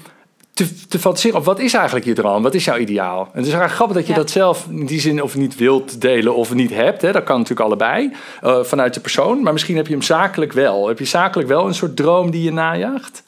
te, 0.54 0.86
te 0.88 1.00
fantaseren 1.00 1.38
op 1.38 1.46
wat 1.46 1.60
is 1.60 1.74
eigenlijk 1.74 2.06
je 2.06 2.13
droom, 2.13 2.44
wat 2.44 2.54
is 2.54 2.66
jouw 2.66 2.78
ideaal. 2.78 3.20
En 3.20 3.38
het 3.38 3.46
is 3.46 3.54
eigenlijk 3.54 3.74
grappig 3.74 3.96
dat 3.96 4.06
je 4.06 4.12
Ja. 4.12 4.18
dat 4.20 4.30
zelf 4.30 4.66
in 4.70 4.86
die 4.86 5.00
zin 5.00 5.22
of 5.24 5.36
niet 5.36 5.56
wilt 5.56 6.02
delen 6.02 6.36
of 6.36 6.54
niet 6.54 6.70
hebt. 6.70 7.02
Hè. 7.02 7.12
Dat 7.12 7.24
kan 7.24 7.38
natuurlijk 7.38 7.68
allebei, 7.68 8.13
eh, 8.42 8.63
vanuit 8.63 8.94
de 8.94 9.00
persoon. 9.00 9.42
Maar 9.44 9.54
misschien 9.54 9.76
heb 9.76 9.88
je 9.88 9.94
hem 9.94 10.02
zakelijk 10.02 10.54
wel. 10.54 10.88
Heb 10.88 11.00
je 11.00 11.06
zakelijk 11.06 11.50
wel 11.50 11.68
een 11.68 11.74
soort 11.74 11.96
droom 11.96 12.32
die 12.32 12.44
je 12.44 12.52
najaagt? 12.52 13.24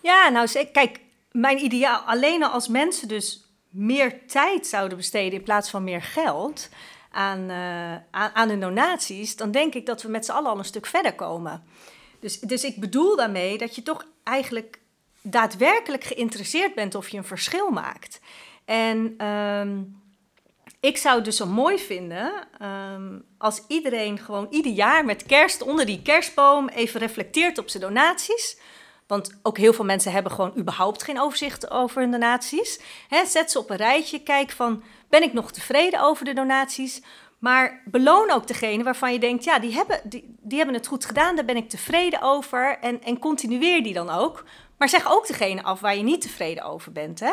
Ja, 0.00 0.28
nou 0.28 0.48
kijk, 0.72 1.00
mijn 1.30 1.64
ideaal, 1.64 2.00
alleen 2.06 2.42
al 2.42 2.50
als 2.50 2.68
mensen 2.68 3.08
dus 3.08 3.44
meer 3.68 4.26
tijd 4.26 4.66
zouden 4.66 4.96
besteden 4.96 5.32
in 5.32 5.42
plaats 5.42 5.70
van 5.70 5.84
meer 5.84 6.02
geld 6.02 6.68
aan, 7.10 7.50
eh, 7.50 7.92
aan, 8.10 8.30
aan 8.34 8.48
hun 8.48 8.60
donaties, 8.60 9.36
dan 9.36 9.50
denk 9.50 9.74
ik 9.74 9.86
dat 9.86 10.02
we 10.02 10.08
met 10.08 10.24
z'n 10.24 10.30
allen 10.32 10.50
al 10.50 10.58
een 10.58 10.64
stuk 10.64 10.86
verder 10.86 11.14
komen. 11.14 11.62
Dus, 12.20 12.40
dus 12.40 12.64
ik 12.64 12.80
bedoel 12.80 13.16
daarmee 13.16 13.58
dat 13.58 13.74
je 13.74 13.82
toch 13.82 14.04
eigenlijk 14.24 14.80
daadwerkelijk 15.22 16.04
geïnteresseerd 16.04 16.74
bent 16.74 16.94
of 16.94 17.08
je 17.08 17.16
een 17.16 17.24
verschil 17.24 17.70
maakt. 17.70 18.20
En 18.64 19.14
ehm, 19.18 19.80
ik 20.80 20.96
zou 20.96 21.14
het 21.16 21.24
dus 21.24 21.36
zo 21.36 21.46
mooi 21.46 21.78
vinden 21.78 22.32
ehm, 22.58 23.18
als 23.38 23.62
iedereen 23.68 24.18
gewoon 24.18 24.46
ieder 24.50 24.72
jaar 24.72 25.04
met 25.04 25.26
kerst 25.26 25.62
onder 25.62 25.86
die 25.86 26.02
kerstboom 26.02 26.68
even 26.68 27.00
reflecteert 27.00 27.58
op 27.58 27.68
zijn 27.68 27.82
donaties. 27.82 28.58
Want 29.06 29.38
ook 29.42 29.58
heel 29.58 29.72
veel 29.72 29.84
mensen 29.84 30.12
hebben 30.12 30.32
gewoon 30.32 30.58
überhaupt 30.58 31.02
geen 31.02 31.20
overzicht 31.20 31.70
over 31.70 32.00
hun 32.00 32.10
donaties. 32.10 32.80
Zet 33.26 33.50
ze 33.50 33.58
op 33.58 33.70
een 33.70 33.76
rijtje, 33.76 34.22
kijk 34.22 34.50
van, 34.50 34.82
ben 35.08 35.22
ik 35.22 35.32
nog 35.32 35.52
tevreden 35.52 36.00
over 36.00 36.24
de 36.24 36.34
donaties? 36.34 37.02
Maar 37.38 37.82
beloon 37.84 38.30
ook 38.30 38.46
degene 38.46 38.82
waarvan 38.82 39.12
je 39.12 39.18
denkt, 39.18 39.44
ja, 39.44 39.58
die 39.58 39.72
hebben, 39.72 40.00
die 40.40 40.56
hebben 40.56 40.74
het 40.74 40.86
goed 40.86 41.04
gedaan, 41.04 41.36
daar 41.36 41.44
ben 41.44 41.56
ik 41.56 41.68
tevreden 41.68 42.22
over. 42.22 42.78
En, 42.80 43.02
en 43.02 43.18
continueer 43.18 43.82
die 43.82 43.92
dan 43.92 44.10
ook. 44.10 44.44
Maar 44.82 44.90
zeg 44.90 45.12
ook 45.12 45.26
degene 45.26 45.62
af 45.62 45.80
waar 45.80 45.96
je 45.96 46.02
niet 46.02 46.20
tevreden 46.20 46.64
over 46.64 46.92
bent. 46.92 47.20
Hè? 47.20 47.32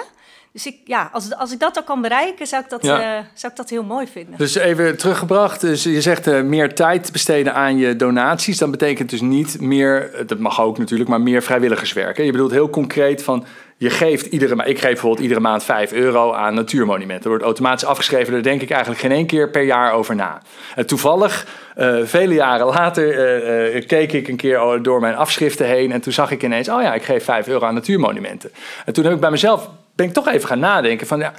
Dus 0.52 0.66
ik, 0.66 0.76
ja, 0.86 1.10
als, 1.14 1.36
als 1.36 1.52
ik 1.52 1.60
dat 1.60 1.80
ook 1.80 1.86
kan 1.86 2.02
bereiken, 2.02 2.48
zou 2.48 2.64
ik 2.64 2.70
dat, 2.70 2.84
Ja. 2.84 3.18
eh, 3.18 3.24
zou 3.34 3.52
ik 3.52 3.58
dat 3.58 3.70
heel 3.70 3.84
mooi 3.84 4.08
vinden. 4.08 4.38
Dus 4.38 4.56
even 4.56 4.98
teruggebracht. 4.98 5.62
Dus 5.62 5.84
je 5.84 6.02
zegt 6.02 6.28
eh, 6.28 6.42
meer 6.42 6.76
tijd 6.76 7.12
besteden 7.12 7.54
aan 7.54 7.78
je 7.78 7.96
donaties. 7.96 8.58
Dan 8.58 8.72
betekent 8.72 9.10
dus 9.10 9.22
niet 9.22 9.62
meer, 9.62 10.24
dat 10.28 10.40
mag 10.40 10.62
ook 10.62 10.78
natuurlijk, 10.78 11.10
maar 11.10 11.22
meer 11.22 11.42
vrijwilligerswerk. 11.44 12.18
hè? 12.18 12.24
Je 12.24 12.32
bedoelt 12.32 12.52
heel 12.52 12.70
concreet 12.70 13.24
van, 13.24 13.46
je 13.80 13.89
geeft 13.89 14.26
iedere 14.26 14.56
maand, 14.56 14.70
ik 14.70 14.80
geef 14.80 14.92
bijvoorbeeld 14.92 15.22
iedere 15.22 15.39
maand 15.39 15.63
5 15.63 15.92
euro 15.92 16.34
aan 16.34 16.54
natuurmonumenten. 16.54 17.22
Dat 17.22 17.30
wordt 17.32 17.44
automatisch 17.44 17.88
afgeschreven, 17.88 18.34
daar 18.34 18.42
denk 18.42 18.62
ik 18.62 18.70
eigenlijk 18.70 19.02
geen 19.02 19.12
één 19.12 19.26
keer 19.26 19.50
per 19.50 19.63
jaar 19.63 19.94
over 19.94 20.15
na. 20.15 20.42
En 20.76 20.86
toevallig, 20.86 21.48
eh, 21.76 21.98
vele 22.04 22.34
jaren 22.34 22.65
later, 22.65 23.18
eh, 23.18 23.76
eh, 23.76 23.88
keek 23.88 24.13
ik 24.13 24.28
een 24.28 24.36
keer 24.36 24.82
door 24.82 25.00
mijn 25.00 25.15
afschriften 25.15 25.65
heen 25.65 25.92
en 25.92 26.02
toen 26.02 26.13
zag 26.13 26.32
ik 26.32 26.44
ineens, 26.44 26.70
oh 26.70 26.82
ja, 26.82 26.94
ik 26.94 27.04
geef 27.04 27.24
5 27.24 27.48
euro 27.48 27.65
aan 27.65 27.74
natuurmonumenten. 27.74 28.52
En 28.86 28.94
toen 28.94 29.04
heb 29.04 29.13
ik 29.13 29.20
bij 29.20 29.32
mezelf, 29.32 29.70
ben 29.96 30.06
ik 30.06 30.13
toch 30.13 30.28
even 30.28 30.48
gaan 30.48 30.60
nadenken 30.60 31.08
van, 31.08 31.20
ja, 31.20 31.34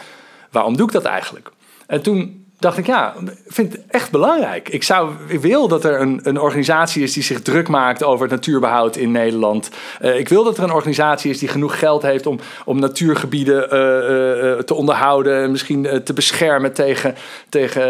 waarom 0.50 0.76
doe 0.76 0.86
ik 0.86 0.92
dat 0.92 1.04
eigenlijk? 1.04 1.50
En 1.86 2.02
toen 2.02 2.39
dacht 2.60 2.78
ik, 2.78 2.86
ja, 2.86 3.14
ik 3.24 3.36
vind 3.46 3.72
het 3.72 3.82
echt 3.88 4.10
belangrijk. 4.10 4.68
Ik, 4.68 4.82
zou, 4.82 5.12
ik 5.26 5.40
wil 5.40 5.68
dat 5.68 5.84
er 5.84 6.00
een, 6.00 6.20
een 6.22 6.40
organisatie 6.40 7.02
is 7.02 7.12
die 7.12 7.22
zich 7.22 7.42
druk 7.42 7.68
maakt 7.68 8.04
over 8.04 8.22
het 8.22 8.34
natuurbehoud 8.34 8.96
in 8.96 9.10
Nederland. 9.10 9.70
Eh, 10.00 10.18
ik 10.18 10.28
wil 10.28 10.44
dat 10.44 10.58
er 10.58 10.64
een 10.64 10.72
organisatie 10.72 11.30
is 11.30 11.38
die 11.38 11.48
genoeg 11.48 11.78
geld 11.78 12.02
heeft 12.02 12.26
om, 12.26 12.38
om 12.64 12.78
natuurgebieden 12.78 13.70
eh, 13.70 14.52
eh, 14.52 14.58
te 14.58 14.74
onderhouden. 14.74 15.42
En 15.42 15.50
misschien 15.50 16.02
te 16.04 16.12
beschermen 16.12 16.72
tegen, 16.72 17.14
tegen 17.48 17.88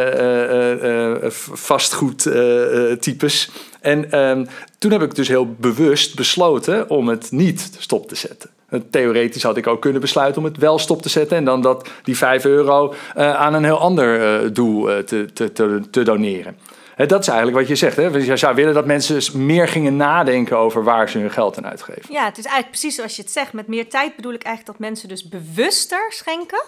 vastgoedtypes. 1.52 3.50
en 3.80 4.10
ehm, 4.10 4.44
toen 4.78 4.90
heb 4.90 5.02
ik 5.02 5.14
dus 5.14 5.28
heel 5.28 5.54
bewust 5.58 6.14
besloten 6.14 6.90
om 6.90 7.08
het 7.08 7.30
niet 7.30 7.70
stop 7.78 8.08
te 8.08 8.14
zetten. 8.14 8.50
Theoretisch 8.90 9.42
had 9.42 9.56
ik 9.56 9.66
ook 9.66 9.80
kunnen 9.80 10.00
besluiten 10.00 10.42
om 10.42 10.48
het 10.48 10.56
wel 10.56 10.78
stop 10.78 11.02
te 11.02 11.08
zetten 11.08 11.36
en 11.36 11.44
dan 11.44 11.62
dat 11.62 11.88
die 12.02 12.16
5 12.16 12.44
euro 12.44 12.94
eh, 13.14 13.34
aan 13.34 13.54
een 13.54 13.64
heel 13.64 13.78
ander 13.78 14.42
eh, 14.42 14.48
doel 14.52 14.90
eh, 14.90 14.98
te, 14.98 15.32
te, 15.32 15.52
te, 15.52 15.80
te 15.90 16.02
doneren. 16.02 16.56
Hè, 16.94 17.06
dat 17.06 17.20
is 17.20 17.28
eigenlijk 17.28 17.58
wat 17.58 17.68
je 17.68 17.74
zegt. 17.74 17.96
Hè? 17.96 18.02
Je 18.06 18.36
zou 18.36 18.54
willen 18.54 18.74
dat 18.74 18.86
mensen 18.86 19.44
meer 19.46 19.68
gingen 19.68 19.96
nadenken 19.96 20.56
over 20.56 20.84
waar 20.84 21.08
ze 21.08 21.18
hun 21.18 21.30
geld 21.30 21.56
aan 21.56 21.66
uitgeven. 21.66 22.12
Ja, 22.12 22.24
het 22.24 22.38
is 22.38 22.44
eigenlijk 22.44 22.70
precies 22.70 22.94
zoals 22.94 23.16
je 23.16 23.22
het 23.22 23.30
zegt. 23.30 23.52
Met 23.52 23.66
meer 23.66 23.88
tijd 23.88 24.16
bedoel 24.16 24.32
ik 24.32 24.42
eigenlijk 24.42 24.78
dat 24.78 24.88
mensen 24.88 25.08
dus 25.08 25.28
bewuster 25.28 26.06
schenken. 26.12 26.62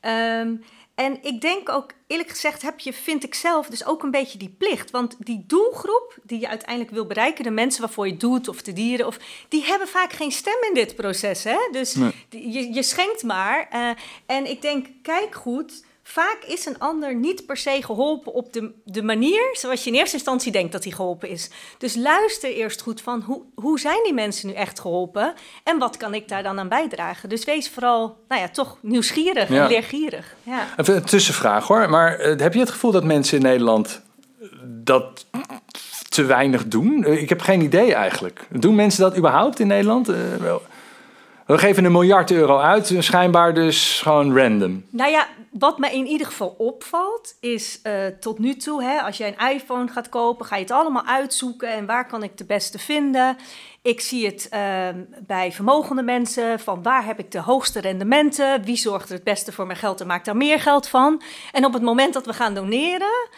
Ehm, 0.00 0.48
en 0.96 1.18
ik 1.22 1.40
denk 1.40 1.68
ook, 1.68 1.90
eerlijk 2.06 2.28
gezegd, 2.28 2.62
heb 2.62 2.78
je, 2.80 2.92
vind 2.92 3.24
ik 3.24 3.34
zelf, 3.34 3.66
dus 3.66 3.84
ook 3.86 4.02
een 4.02 4.10
beetje 4.10 4.38
die 4.38 4.54
plicht. 4.58 4.90
Want 4.90 5.16
die 5.18 5.44
doelgroep 5.46 6.16
die 6.22 6.40
je 6.40 6.48
uiteindelijk 6.48 6.90
wil 6.90 7.06
bereiken, 7.06 7.44
de 7.44 7.50
mensen 7.50 7.80
waarvoor 7.82 8.04
je 8.06 8.10
het 8.12 8.20
doet, 8.20 8.48
of 8.48 8.62
de 8.62 8.72
dieren, 8.72 9.06
of, 9.06 9.18
die 9.48 9.64
hebben 9.64 9.88
vaak 9.88 10.12
geen 10.12 10.32
stem 10.32 10.56
in 10.68 10.74
dit 10.74 10.96
proces. 10.96 11.44
Hè? 11.44 11.56
Dus 11.70 11.94
Nee. 11.94 12.12
je, 12.30 12.72
je 12.74 12.82
schenkt 12.82 13.22
maar. 13.22 13.68
eh, 13.70 13.90
en 14.26 14.50
ik 14.50 14.62
denk, 14.62 14.86
kijk 15.02 15.34
goed. 15.34 15.84
Vaak 16.08 16.38
is 16.46 16.66
een 16.66 16.78
ander 16.78 17.14
niet 17.14 17.46
per 17.46 17.56
se 17.56 17.78
geholpen 17.84 18.32
op 18.34 18.52
de, 18.52 18.70
de 18.84 19.02
manier 19.02 19.48
zoals 19.52 19.84
je 19.84 19.90
in 19.90 19.96
eerste 19.96 20.14
instantie 20.16 20.52
denkt 20.52 20.72
dat 20.72 20.84
hij 20.84 20.92
geholpen 20.92 21.28
is. 21.28 21.50
Dus 21.78 21.94
luister 21.94 22.50
eerst 22.50 22.80
goed 22.82 23.00
van 23.00 23.22
hoe, 23.26 23.42
hoe 23.54 23.80
zijn 23.80 24.02
die 24.04 24.14
mensen 24.14 24.48
nu 24.48 24.54
echt 24.54 24.80
geholpen 24.80 25.34
en 25.64 25.78
wat 25.78 25.96
kan 25.96 26.14
ik 26.14 26.28
daar 26.28 26.42
dan 26.42 26.58
aan 26.58 26.68
bijdragen. 26.68 27.28
Dus 27.28 27.44
wees 27.44 27.68
vooral, 27.68 28.16
nou 28.28 28.40
ja, 28.40 28.48
toch 28.48 28.78
nieuwsgierig 28.80 29.48
Ja. 29.48 29.62
en 29.62 29.68
leergierig. 29.68 30.34
Ja. 30.42 30.66
Even 30.76 30.96
een 30.96 31.04
tussenvraag 31.04 31.66
hoor, 31.66 31.90
maar 31.90 32.18
eh, 32.18 32.38
heb 32.40 32.54
je 32.54 32.60
het 32.60 32.70
gevoel 32.70 32.90
dat 32.92 33.04
mensen 33.04 33.36
in 33.36 33.42
Nederland 33.42 34.02
dat 34.64 35.26
te 36.08 36.24
weinig 36.24 36.66
doen? 36.68 37.04
Eh, 37.04 37.22
ik 37.22 37.28
heb 37.28 37.40
geen 37.40 37.60
idee 37.60 37.94
eigenlijk. 37.94 38.46
Doen 38.50 38.74
mensen 38.74 39.00
dat 39.02 39.16
überhaupt 39.16 39.58
in 39.60 39.66
Nederland? 39.66 40.08
Eh, 40.08 40.16
wel- 40.40 40.62
We 41.46 41.58
geven 41.58 41.84
een 41.84 41.92
miljard 41.92 42.30
euro 42.30 42.58
uit, 42.58 42.94
schijnbaar 42.98 43.54
dus 43.54 44.00
gewoon 44.02 44.38
random. 44.38 44.84
Nou 44.90 45.10
ja, 45.10 45.28
wat 45.50 45.78
me 45.78 45.92
in 45.92 46.06
ieder 46.06 46.26
geval 46.26 46.54
opvalt, 46.58 47.36
is 47.40 47.80
uh, 47.82 47.92
tot 48.20 48.38
nu 48.38 48.54
toe, 48.54 48.82
hè, 48.82 49.00
als 49.00 49.16
jij 49.16 49.34
een 49.38 49.50
iPhone 49.54 49.88
gaat 49.88 50.08
kopen, 50.08 50.46
ga 50.46 50.56
je 50.56 50.62
het 50.62 50.70
allemaal 50.70 51.04
uitzoeken 51.04 51.68
en 51.68 51.86
waar 51.86 52.06
kan 52.06 52.22
ik 52.22 52.38
de 52.38 52.44
beste 52.44 52.78
vinden. 52.78 53.36
Ik 53.82 54.00
zie 54.00 54.26
het 54.26 54.48
uh, 54.52 54.58
bij 55.26 55.52
vermogende 55.52 56.02
mensen, 56.02 56.60
van 56.60 56.82
waar 56.82 57.04
heb 57.04 57.18
ik 57.18 57.30
de 57.30 57.40
hoogste 57.40 57.80
rendementen, 57.80 58.64
wie 58.64 58.76
zorgt 58.76 59.08
er 59.08 59.14
het 59.14 59.24
beste 59.24 59.52
voor 59.52 59.66
mijn 59.66 59.78
geld 59.78 60.00
en 60.00 60.06
maakt 60.06 60.24
daar 60.24 60.36
meer 60.36 60.60
geld 60.60 60.88
van. 60.88 61.22
En 61.52 61.64
op 61.64 61.72
het 61.72 61.82
moment 61.82 62.14
dat 62.14 62.26
we 62.26 62.32
gaan 62.32 62.54
doneren, 62.54 63.28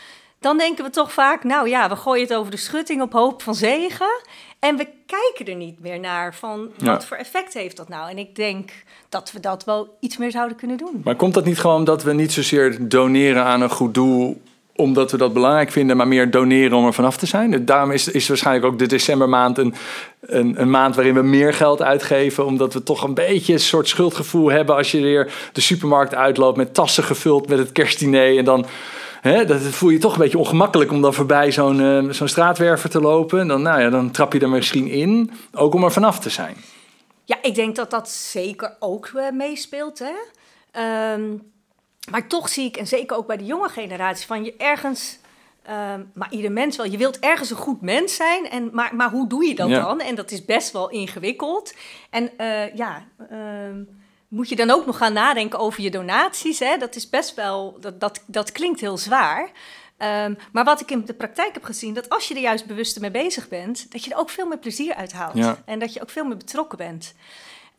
dan 0.41 0.59
denken 0.59 0.85
we 0.85 0.91
toch 0.91 1.13
vaak, 1.13 1.45
nou 1.45 1.69
ja, 1.69 1.89
we 1.89 1.97
gooien 1.97 2.23
het 2.23 2.35
over 2.35 2.51
de 2.51 2.57
schutting 2.57 3.03
op 3.03 3.13
hoop 3.13 3.43
van 3.43 3.55
zegen. 3.55 4.23
En 4.59 4.77
we 4.77 4.87
kijken 5.07 5.53
er 5.53 5.59
niet 5.59 5.81
meer 5.81 6.01
naar 6.01 6.35
van 6.35 6.71
wat 6.79 7.05
voor 7.05 7.17
effect 7.17 7.55
heeft 7.55 7.77
dat 7.77 7.89
nou. 7.89 8.11
En 8.11 8.19
ik 8.19 8.35
denk 8.35 8.71
dat 9.09 9.33
we 9.33 9.41
dat 9.41 9.65
wel 9.65 9.97
iets 10.01 10.17
meer 10.17 10.31
zouden 10.31 10.57
kunnen 10.57 10.77
doen. 10.77 11.01
Maar 11.05 11.17
komt 11.17 11.35
dat 11.35 11.45
niet 11.45 11.59
gewoon 11.59 11.85
dat 11.85 12.03
we 12.03 12.13
niet 12.13 12.33
zozeer 12.33 12.89
doneren 12.89 13.45
aan 13.45 13.61
een 13.61 13.71
goed 13.71 13.95
doel 13.95 14.41
omdat 14.79 15.11
we 15.11 15.17
dat 15.17 15.33
belangrijk 15.33 15.71
vinden, 15.71 15.97
maar 15.97 16.09
meer 16.09 16.31
doneren 16.31 16.77
om 16.77 16.87
er 16.87 16.95
vanaf 16.95 17.17
te 17.17 17.27
zijn. 17.27 17.65
Daarom 17.65 17.91
is, 17.91 18.09
is 18.09 18.29
waarschijnlijk 18.29 18.67
ook 18.67 18.79
de 18.79 18.87
decembermaand 18.87 19.59
een, 19.59 19.75
een, 20.21 20.61
een, 20.61 20.71
maand 20.71 20.95
waarin 20.95 21.15
we 21.15 21.23
meer 21.23 21.55
geld 21.55 21.83
uitgeven. 21.83 22.47
Omdat 22.47 22.75
we 22.75 22.83
toch 22.83 23.03
een 23.03 23.15
beetje 23.15 23.53
een 23.53 23.61
soort 23.61 23.89
schuldgevoel 23.89 24.51
hebben 24.51 24.77
als 24.77 24.91
je 24.91 25.01
weer 25.01 25.33
de 25.53 25.61
supermarkt 25.61 26.15
uitloopt 26.15 26.57
met 26.57 26.75
tassen 26.75 27.05
gevuld 27.05 27.49
met 27.49 27.59
het 27.59 27.73
kerstdiner. 27.73 28.39
En 28.39 28.45
dan 28.45 28.67
Hè, 29.29 29.45
dat 29.45 29.61
voel 29.61 29.91
je 29.91 29.99
toch 29.99 30.13
een 30.13 30.19
beetje 30.19 30.39
ongemakkelijk 30.39 30.91
om 30.91 31.03
dan 31.03 31.15
voorbij 31.15 31.53
zo'n 31.53 31.81
uh, 31.81 32.11
zo'n 32.11 32.29
straatwerver 32.29 32.91
te 32.91 33.01
lopen. 33.01 33.49
Dan, 33.49 33.63
nou 33.63 33.81
ja, 33.81 33.91
dan 33.91 34.11
trap 34.11 34.33
je 34.33 34.41
er 34.41 34.49
misschien 34.49 34.89
in, 34.89 35.31
ook 35.53 35.75
om 35.75 35.85
er 35.85 35.93
vanaf 35.93 36.19
te 36.19 36.31
zijn. 36.31 36.57
Ja, 37.25 37.37
ik 37.43 37.55
denk 37.55 37.77
dat 37.77 37.91
dat 37.91 38.09
zeker 38.09 38.77
ook 38.79 39.11
uh, 39.15 39.31
meespeelt. 39.31 39.99
Hè? 39.99 40.15
Um, 41.15 41.53
maar 42.11 42.29
toch 42.29 42.49
zie 42.49 42.67
ik, 42.67 42.77
en 42.77 42.87
zeker 42.87 43.17
ook 43.17 43.27
bij 43.27 43.37
de 43.37 43.45
jonge 43.45 43.69
generatie, 43.69 44.27
van 44.27 44.45
je 44.45 44.55
ergens. 44.57 45.19
Um, 45.95 46.11
maar 46.15 46.33
ieder 46.33 46.53
mens 46.53 46.77
wel. 46.77 46.87
Je 46.87 46.97
wilt 46.97 47.19
ergens 47.19 47.51
een 47.51 47.57
goed 47.57 47.81
mens 47.81 48.17
zijn. 48.17 48.51
En, 48.51 48.69
maar, 48.73 48.95
maar 48.95 49.11
hoe 49.11 49.29
doe 49.29 49.45
je 49.45 49.55
dat 49.55 49.69
ja. 49.69 49.85
dan? 49.85 50.01
En 50.01 50.15
dat 50.15 50.31
is 50.31 50.45
best 50.45 50.73
wel 50.73 50.91
ingewikkeld. 50.91 51.75
En 52.11 52.31
uh, 52.41 52.75
ja. 52.75 53.05
Um, 53.33 53.89
moet 54.29 54.49
je 54.49 54.57
dan 54.57 54.71
ook 54.71 54.87
nog 54.87 54.97
gaan 54.97 55.13
nadenken 55.13 55.59
over 55.59 55.83
je 55.83 55.91
donaties. 55.91 56.59
Hè? 56.59 56.77
Dat 56.77 56.95
is 56.97 57.09
best 57.09 57.35
wel, 57.35 57.77
dat, 57.81 58.01
dat, 58.01 58.23
dat 58.27 58.53
klinkt 58.53 58.81
heel 58.81 58.99
zwaar. 58.99 59.51
Um, 59.99 60.39
maar 60.53 60.65
wat 60.65 60.81
ik 60.81 60.91
in 60.91 61.05
de 61.05 61.15
praktijk 61.15 61.55
heb 61.55 61.65
gezien, 61.65 61.95
dat 61.95 62.09
als 62.09 62.29
je 62.29 62.35
er 62.35 62.41
juist 62.41 62.67
bewust 62.67 63.01
mee 63.01 63.11
bezig 63.11 63.49
bent, 63.49 63.93
dat 63.93 64.05
je 64.05 64.11
er 64.11 64.19
ook 64.19 64.31
veel 64.31 64.47
meer 64.47 64.59
plezier 64.59 64.95
uit 64.95 65.13
haalt. 65.13 65.37
Ja. 65.37 65.63
En 65.65 65.79
dat 65.79 65.93
je 65.93 66.03
ook 66.03 66.11
veel 66.11 66.25
meer 66.25 66.37
betrokken 66.37 66.79
bent. 66.79 67.15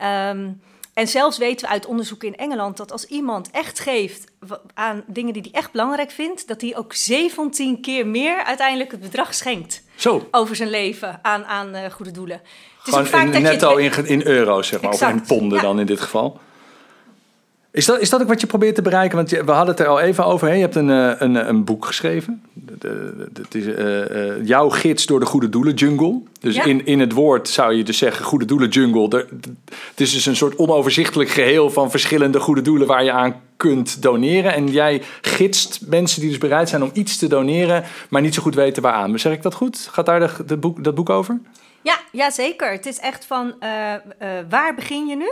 Um, 0.02 0.62
en 1.00 1.08
zelfs 1.08 1.38
weten 1.38 1.68
we 1.68 1.74
uit 1.74 1.86
onderzoek 1.86 2.24
in 2.24 2.36
Engeland 2.36 2.78
dat 2.78 2.92
als 2.92 3.06
iemand 3.06 3.52
echt 3.52 3.80
geeft 3.80 4.24
aan 4.74 5.04
dingen 5.08 5.34
die 5.34 5.42
hij 5.42 5.52
echt 5.52 5.72
belangrijk 5.72 6.12
vindt, 6.12 6.48
dat 6.48 6.62
hij 6.62 6.78
ook 6.78 6.94
17 6.94 7.82
keer 7.82 8.08
meer 8.08 8.44
uiteindelijk 8.44 8.92
het 8.92 9.00
bedrag 9.00 9.34
schenkt. 9.34 9.84
Zo. 9.96 10.28
Over 10.32 10.56
zijn 10.56 10.70
leven 10.70 11.20
aan, 11.22 11.46
aan 11.46 11.76
uh, 11.76 11.86
goede 11.92 12.12
doelen. 12.12 12.42
Gewoon 12.84 13.34
in, 13.34 13.42
netto 13.42 13.76
in, 13.76 14.06
in 14.06 14.28
euro's, 14.28 14.68
zeg 14.68 14.82
maar, 14.82 14.92
exact. 14.92 15.14
of 15.14 15.20
in 15.20 15.38
ponden 15.38 15.58
ja. 15.58 15.64
dan 15.64 15.80
in 15.80 15.86
dit 15.86 16.00
geval. 16.00 16.40
Is 17.72 17.86
dat, 17.86 18.00
is 18.00 18.10
dat 18.10 18.22
ook 18.22 18.28
wat 18.28 18.42
je 18.42 18.48
probeert 18.48 18.76
te 18.76 18.82
bereiken? 18.82 19.18
Want 19.18 19.30
we 19.30 19.52
hadden 19.52 19.76
het 19.76 19.80
er 19.80 19.88
al 19.88 20.00
even 20.00 20.26
over. 20.26 20.48
Hè? 20.48 20.54
Je 20.54 20.62
hebt 20.62 20.76
een, 20.76 20.90
eh, 20.90 21.12
een, 21.18 21.50
een 21.50 21.64
boek 21.64 21.86
geschreven. 21.86 22.44
Het 23.34 23.56
is 23.56 23.66
uh, 23.66 24.46
jouw 24.46 24.70
gids 24.70 25.06
door 25.06 25.20
de 25.20 25.26
goede 25.26 25.50
doelen 25.50 25.74
jungle. 25.74 26.22
Dus 26.40 26.56
ja. 26.56 26.64
in, 26.64 26.86
in 26.86 27.00
het 27.00 27.12
woord 27.12 27.50
zou 27.50 27.74
je 27.74 27.84
dus 27.84 27.98
zeggen 27.98 28.26
goede 28.26 28.46
doelen 28.46 28.70
jungle. 28.70 29.18
Er, 29.18 29.28
het 29.90 30.02
is 30.02 30.14
dus 30.14 30.26
een 30.26 30.36
soort 30.36 30.56
onoverzichtelijk 30.56 31.30
geheel 31.30 31.70
van 31.70 31.92
verschillende 31.92 32.40
goede 32.40 32.62
doelen 32.62 32.88
waar 32.88 33.04
je 33.04 33.12
aan 33.12 33.42
kunt 33.58 34.02
doneren. 34.02 34.54
En 34.54 34.68
jij 34.68 35.02
gidst 35.22 35.80
mensen 35.88 36.22
die 36.22 36.30
dus 36.30 36.40
bereid 36.40 36.70
zijn 36.70 36.84
om 36.84 36.90
iets 36.94 37.18
te 37.18 37.28
doneren, 37.28 37.84
maar 38.10 38.22
niet 38.22 38.34
zo 38.34 38.42
goed 38.42 38.56
weten 38.56 38.82
waaraan. 38.82 39.20
Zeg 39.20 39.34
ik 39.34 39.42
dat 39.42 39.54
goed? 39.54 39.88
Gaat 39.92 40.06
daar 40.06 40.20
de, 40.20 40.46
de 40.46 40.58
boek, 40.58 40.84
dat 40.84 40.96
boek 40.96 41.10
over? 41.10 41.40
Ja, 41.82 42.00
ja, 42.12 42.30
zeker. 42.30 42.72
Het 42.72 42.86
is 42.86 43.00
echt 43.00 43.26
van 43.26 43.54
waar 44.50 44.76
begin 44.76 45.08
je 45.08 45.16
nu? 45.16 45.32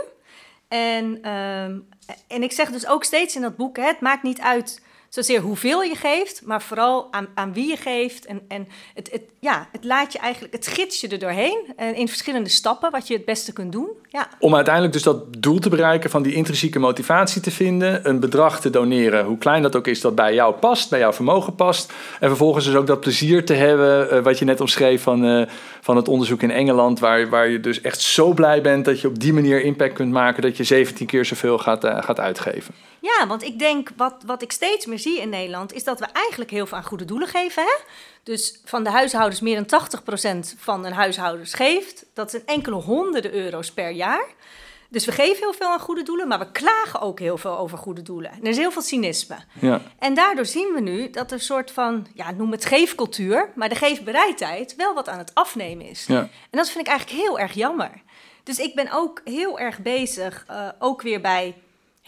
En, 0.68 1.30
um, 1.30 1.88
en 2.28 2.42
ik 2.42 2.52
zeg 2.52 2.70
dus 2.70 2.86
ook 2.86 3.04
steeds 3.04 3.36
in 3.36 3.42
dat 3.42 3.56
boek: 3.56 3.76
hè, 3.76 3.84
het 3.84 4.00
maakt 4.00 4.22
niet 4.22 4.40
uit 4.40 4.82
zozeer 5.08 5.40
hoeveel 5.40 5.82
je 5.82 5.94
geeft, 5.94 6.42
maar 6.44 6.62
vooral 6.62 7.08
aan, 7.10 7.26
aan 7.34 7.52
wie 7.52 7.68
je 7.68 7.76
geeft. 7.76 8.26
En, 8.26 8.40
en 8.48 8.68
het, 8.94 9.10
het, 9.12 9.22
ja, 9.38 9.68
het 9.72 9.84
laat 9.84 10.12
je 10.12 10.18
eigenlijk, 10.18 10.52
het 10.54 10.66
gids 10.66 11.00
je 11.00 11.08
er 11.08 11.18
doorheen 11.18 11.74
uh, 11.80 11.98
in 11.98 12.08
verschillende 12.08 12.48
stappen 12.48 12.90
wat 12.90 13.08
je 13.08 13.14
het 13.14 13.24
beste 13.24 13.52
kunt 13.52 13.72
doen. 13.72 13.88
Ja. 14.08 14.28
Om 14.38 14.54
uiteindelijk 14.54 14.94
dus 14.94 15.02
dat 15.02 15.42
doel 15.42 15.58
te 15.58 15.68
bereiken 15.68 16.10
van 16.10 16.22
die 16.22 16.34
intrinsieke 16.34 16.78
motivatie 16.78 17.42
te 17.42 17.50
vinden, 17.50 18.08
een 18.08 18.20
bedrag 18.20 18.60
te 18.60 18.70
doneren, 18.70 19.24
hoe 19.24 19.38
klein 19.38 19.62
dat 19.62 19.76
ook 19.76 19.86
is, 19.86 20.00
dat 20.00 20.14
bij 20.14 20.34
jou 20.34 20.54
past, 20.54 20.90
bij 20.90 20.98
jouw 20.98 21.12
vermogen 21.12 21.54
past. 21.54 21.92
En 22.20 22.28
vervolgens 22.28 22.64
dus 22.64 22.74
ook 22.74 22.86
dat 22.86 23.00
plezier 23.00 23.44
te 23.44 23.54
hebben, 23.54 24.14
uh, 24.14 24.22
wat 24.22 24.38
je 24.38 24.44
net 24.44 24.60
omschreef 24.60 25.02
van, 25.02 25.24
uh, 25.24 25.46
van 25.80 25.96
het 25.96 26.08
onderzoek 26.08 26.42
in 26.42 26.50
Engeland, 26.50 26.98
waar, 26.98 27.28
waar 27.28 27.48
je 27.48 27.60
dus 27.60 27.80
echt 27.80 28.00
zo 28.00 28.32
blij 28.32 28.62
bent 28.62 28.84
dat 28.84 29.00
je 29.00 29.08
op 29.08 29.20
die 29.20 29.32
manier 29.32 29.62
impact 29.62 29.92
kunt 29.92 30.12
maken 30.12 30.42
dat 30.42 30.56
je 30.56 30.64
17 30.64 31.06
keer 31.06 31.24
zoveel 31.24 31.58
gaat, 31.58 31.84
gaat 31.84 32.20
uitgeven. 32.20 32.74
Ja, 33.16 33.26
want 33.26 33.42
ik 33.42 33.58
denk 33.58 33.90
wat, 33.96 34.22
wat 34.26 34.42
ik 34.42 34.52
steeds 34.52 34.86
meer 34.86 34.98
zie 34.98 35.20
in 35.20 35.28
Nederland 35.28 35.72
is 35.72 35.84
dat 35.84 35.98
we 35.98 36.06
eigenlijk 36.06 36.50
heel 36.50 36.66
veel 36.66 36.76
aan 36.76 36.84
goede 36.84 37.04
doelen 37.04 37.28
geven. 37.28 37.62
Hè? 37.62 37.76
Dus 38.22 38.60
van 38.64 38.84
de 38.84 38.90
huishoudens 38.90 39.40
meer 39.40 39.64
dan 39.64 39.80
80% 40.46 40.58
van 40.58 40.84
een 40.84 40.92
huishoudens 40.92 41.54
geeft. 41.54 42.04
Dat 42.14 42.30
zijn 42.30 42.42
enkele 42.46 42.76
honderden 42.76 43.34
euro's 43.34 43.72
per 43.72 43.90
jaar. 43.90 44.26
Dus 44.90 45.04
we 45.04 45.12
geven 45.12 45.36
heel 45.36 45.52
veel 45.52 45.66
aan 45.66 45.80
goede 45.80 46.02
doelen, 46.02 46.28
maar 46.28 46.38
we 46.38 46.52
klagen 46.52 47.00
ook 47.00 47.18
heel 47.18 47.38
veel 47.38 47.58
over 47.58 47.78
goede 47.78 48.02
doelen. 48.02 48.30
er 48.42 48.48
is 48.48 48.56
heel 48.56 48.70
veel 48.70 48.82
cynisme. 48.82 49.36
Ja. 49.60 49.82
En 49.98 50.14
daardoor 50.14 50.46
zien 50.46 50.72
we 50.74 50.80
nu 50.80 51.10
dat 51.10 51.26
er 51.26 51.32
een 51.32 51.44
soort 51.44 51.70
van, 51.70 52.06
ja, 52.14 52.30
noem 52.30 52.52
het 52.52 52.64
geefcultuur, 52.64 53.52
maar 53.54 53.68
de 53.68 53.74
geefbereidheid 53.74 54.76
wel 54.76 54.94
wat 54.94 55.08
aan 55.08 55.18
het 55.18 55.34
afnemen 55.34 55.86
is. 55.86 56.06
Ja. 56.06 56.20
En 56.20 56.58
dat 56.58 56.70
vind 56.70 56.86
ik 56.86 56.90
eigenlijk 56.92 57.20
heel 57.20 57.38
erg 57.38 57.52
jammer. 57.52 57.90
Dus 58.42 58.58
ik 58.58 58.74
ben 58.74 58.92
ook 58.92 59.20
heel 59.24 59.58
erg 59.58 59.78
bezig, 59.78 60.44
uh, 60.50 60.68
ook 60.78 61.02
weer 61.02 61.20
bij 61.20 61.54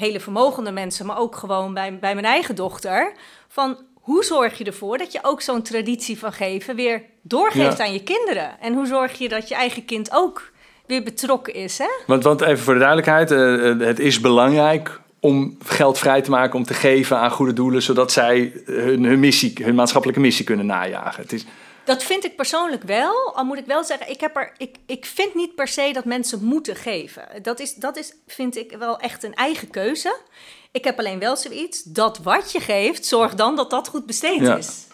hele 0.00 0.20
vermogende 0.20 0.70
mensen, 0.70 1.06
maar 1.06 1.18
ook 1.18 1.36
gewoon 1.36 1.74
bij, 1.74 1.98
bij 1.98 2.14
mijn 2.14 2.26
eigen 2.26 2.54
dochter. 2.54 3.12
Van 3.48 3.76
hoe 3.94 4.24
zorg 4.24 4.58
je 4.58 4.64
ervoor 4.64 4.98
dat 4.98 5.12
je 5.12 5.18
ook 5.22 5.40
zo'n 5.40 5.62
traditie 5.62 6.18
van 6.18 6.32
geven 6.32 6.76
weer 6.76 7.02
doorgeeft 7.22 7.78
ja. 7.78 7.84
aan 7.84 7.92
je 7.92 8.02
kinderen? 8.02 8.60
En 8.60 8.74
hoe 8.74 8.86
zorg 8.86 9.18
je 9.18 9.28
dat 9.28 9.48
je 9.48 9.54
eigen 9.54 9.84
kind 9.84 10.10
ook 10.12 10.52
weer 10.86 11.02
betrokken 11.02 11.54
is? 11.54 11.78
Hè? 11.78 11.88
Want, 12.06 12.24
want 12.24 12.40
even 12.40 12.64
voor 12.64 12.74
de 12.74 12.80
duidelijkheid, 12.80 13.30
uh, 13.30 13.86
het 13.86 13.98
is 13.98 14.20
belangrijk 14.20 15.00
om 15.20 15.56
geld 15.64 15.98
vrij 15.98 16.22
te 16.22 16.30
maken 16.30 16.58
om 16.58 16.64
te 16.64 16.74
geven 16.74 17.18
aan 17.18 17.30
goede 17.30 17.52
doelen, 17.52 17.82
zodat 17.82 18.12
zij 18.12 18.52
hun, 18.64 19.04
hun 19.04 19.20
missie, 19.20 19.52
hun 19.62 19.74
maatschappelijke 19.74 20.22
missie 20.22 20.44
kunnen 20.44 20.66
najagen. 20.66 21.22
Het 21.22 21.32
is, 21.32 21.46
dat 21.90 22.03
vind 22.03 22.24
ik 22.24 22.37
persoonlijk 22.37 22.83
wel. 22.83 23.35
Al 23.35 23.44
moet 23.44 23.59
ik 23.59 23.66
wel 23.66 23.85
zeggen, 23.85 24.11
ik, 24.11 24.20
heb 24.20 24.37
er, 24.37 24.53
ik, 24.57 24.76
ik 24.87 25.07
vind 25.07 25.35
niet 25.35 25.55
per 25.55 25.68
se 25.68 25.90
dat 25.92 26.05
mensen 26.05 26.44
moeten 26.44 26.76
geven. 26.76 27.22
Dat 27.42 27.61
is, 27.61 27.74
dat 27.74 27.96
is, 27.96 28.14
vind 28.26 28.57
ik 28.57 28.76
wel 28.79 28.98
echt 28.98 29.24
een 29.24 29.35
eigen 29.35 29.70
keuze. 29.70 30.16
Ik 30.72 30.85
heb 30.85 30.98
alleen 30.98 31.18
wel 31.18 31.37
zoiets, 31.37 31.83
dat 31.83 32.18
wat 32.18 32.53
je 32.53 32.61
geeft, 32.61 33.07
zorg 33.07 33.35
dan 33.35 33.57
dat 33.57 33.70
dat 33.70 33.88
goed 33.88 34.07
besteed 34.07 34.40
ja. 34.40 34.57
is. 34.57 34.87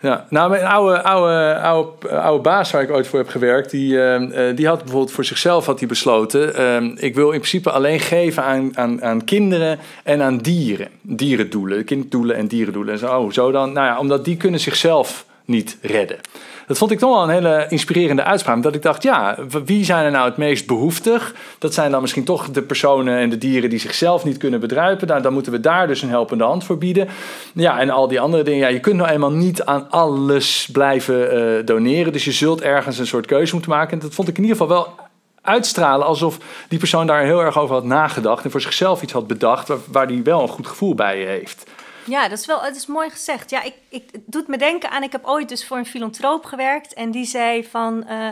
Ja, 0.00 0.26
nou, 0.30 0.50
mijn 0.50 0.64
oude, 0.64 1.02
oude, 1.02 1.58
oude, 1.58 2.08
oude 2.08 2.42
baas 2.42 2.70
waar 2.70 2.82
ik 2.82 2.90
ooit 2.90 3.06
voor 3.06 3.18
heb 3.18 3.28
gewerkt, 3.28 3.70
die, 3.70 3.92
uh, 3.92 4.56
die 4.56 4.66
had 4.66 4.78
bijvoorbeeld 4.78 5.12
voor 5.12 5.24
zichzelf 5.24 5.66
had 5.66 5.78
hij 5.78 5.88
besloten: 5.88 6.60
uh, 6.60 7.02
ik 7.04 7.14
wil 7.14 7.30
in 7.30 7.38
principe 7.38 7.70
alleen 7.70 8.00
geven 8.00 8.42
aan, 8.42 8.76
aan, 8.76 9.02
aan 9.02 9.24
kinderen 9.24 9.78
en 10.04 10.22
aan 10.22 10.38
dieren. 10.38 10.88
Dierendoelen, 11.00 11.84
kinddoelen 11.84 12.36
en 12.36 12.46
dierendoelen. 12.46 12.92
En 12.92 12.98
zo, 12.98 13.18
oh, 13.18 13.30
zo 13.30 13.50
dan? 13.50 13.72
Nou 13.72 13.86
ja, 13.86 13.98
omdat 13.98 14.24
die 14.24 14.36
kunnen 14.36 14.60
zichzelf 14.60 15.28
niet 15.50 15.78
redden. 15.80 16.18
Dat 16.66 16.78
vond 16.78 16.90
ik 16.90 16.98
toch 16.98 17.14
wel 17.14 17.22
een 17.22 17.44
hele 17.44 17.66
inspirerende 17.68 18.24
uitspraak. 18.24 18.62
Dat 18.62 18.74
ik 18.74 18.82
dacht, 18.82 19.02
ja, 19.02 19.38
wie 19.64 19.84
zijn 19.84 20.04
er 20.04 20.10
nou 20.10 20.28
het 20.28 20.36
meest 20.36 20.66
behoeftig? 20.66 21.34
Dat 21.58 21.74
zijn 21.74 21.90
dan 21.90 22.00
misschien 22.00 22.24
toch 22.24 22.50
de 22.50 22.62
personen 22.62 23.18
en 23.18 23.30
de 23.30 23.38
dieren 23.38 23.70
die 23.70 23.78
zichzelf 23.78 24.24
niet 24.24 24.36
kunnen 24.36 24.60
bedruipen. 24.60 25.06
Nou, 25.06 25.22
dan 25.22 25.32
moeten 25.32 25.52
we 25.52 25.60
daar 25.60 25.86
dus 25.86 26.02
een 26.02 26.08
helpende 26.08 26.44
hand 26.44 26.64
voor 26.64 26.78
bieden. 26.78 27.08
Ja, 27.54 27.78
en 27.78 27.90
al 27.90 28.08
die 28.08 28.20
andere 28.20 28.42
dingen. 28.42 28.60
Ja, 28.60 28.68
je 28.68 28.80
kunt 28.80 28.96
nou 28.96 29.10
eenmaal 29.10 29.30
niet 29.30 29.62
aan 29.62 29.90
alles 29.90 30.68
blijven 30.72 31.34
uh, 31.34 31.66
doneren. 31.66 32.12
Dus 32.12 32.24
je 32.24 32.32
zult 32.32 32.60
ergens 32.60 32.98
een 32.98 33.06
soort 33.06 33.26
keuze 33.26 33.52
moeten 33.52 33.70
maken. 33.70 33.92
En 33.92 33.98
dat 33.98 34.14
vond 34.14 34.28
ik 34.28 34.36
in 34.36 34.42
ieder 34.42 34.56
geval 34.56 34.76
wel 34.76 34.94
uitstralen 35.42 36.06
alsof 36.06 36.38
die 36.68 36.78
persoon 36.78 37.06
daar 37.06 37.24
heel 37.24 37.40
erg 37.40 37.58
over 37.58 37.74
had 37.74 37.84
nagedacht 37.84 38.44
en 38.44 38.50
voor 38.50 38.60
zichzelf 38.60 39.02
iets 39.02 39.12
had 39.12 39.26
bedacht 39.26 39.68
waar, 39.68 39.78
waar 39.90 40.06
die 40.06 40.22
wel 40.22 40.42
een 40.42 40.48
goed 40.48 40.66
gevoel 40.66 40.94
bij 40.94 41.18
heeft. 41.18 41.70
Ja, 42.04 42.28
dat 42.28 42.38
is 42.38 42.46
wel 42.46 42.62
het 42.62 42.76
is 42.76 42.86
mooi 42.86 43.10
gezegd. 43.10 43.50
Ja, 43.50 43.62
ik, 43.62 43.74
ik, 43.88 44.08
het 44.12 44.22
doet 44.26 44.48
me 44.48 44.58
denken 44.58 44.90
aan, 44.90 45.02
ik 45.02 45.12
heb 45.12 45.24
ooit 45.24 45.48
dus 45.48 45.66
voor 45.66 45.76
een 45.76 45.86
filantroop 45.86 46.44
gewerkt 46.44 46.94
en 46.94 47.10
die 47.10 47.24
zei 47.24 47.64
van, 47.64 48.04
uh, 48.08 48.26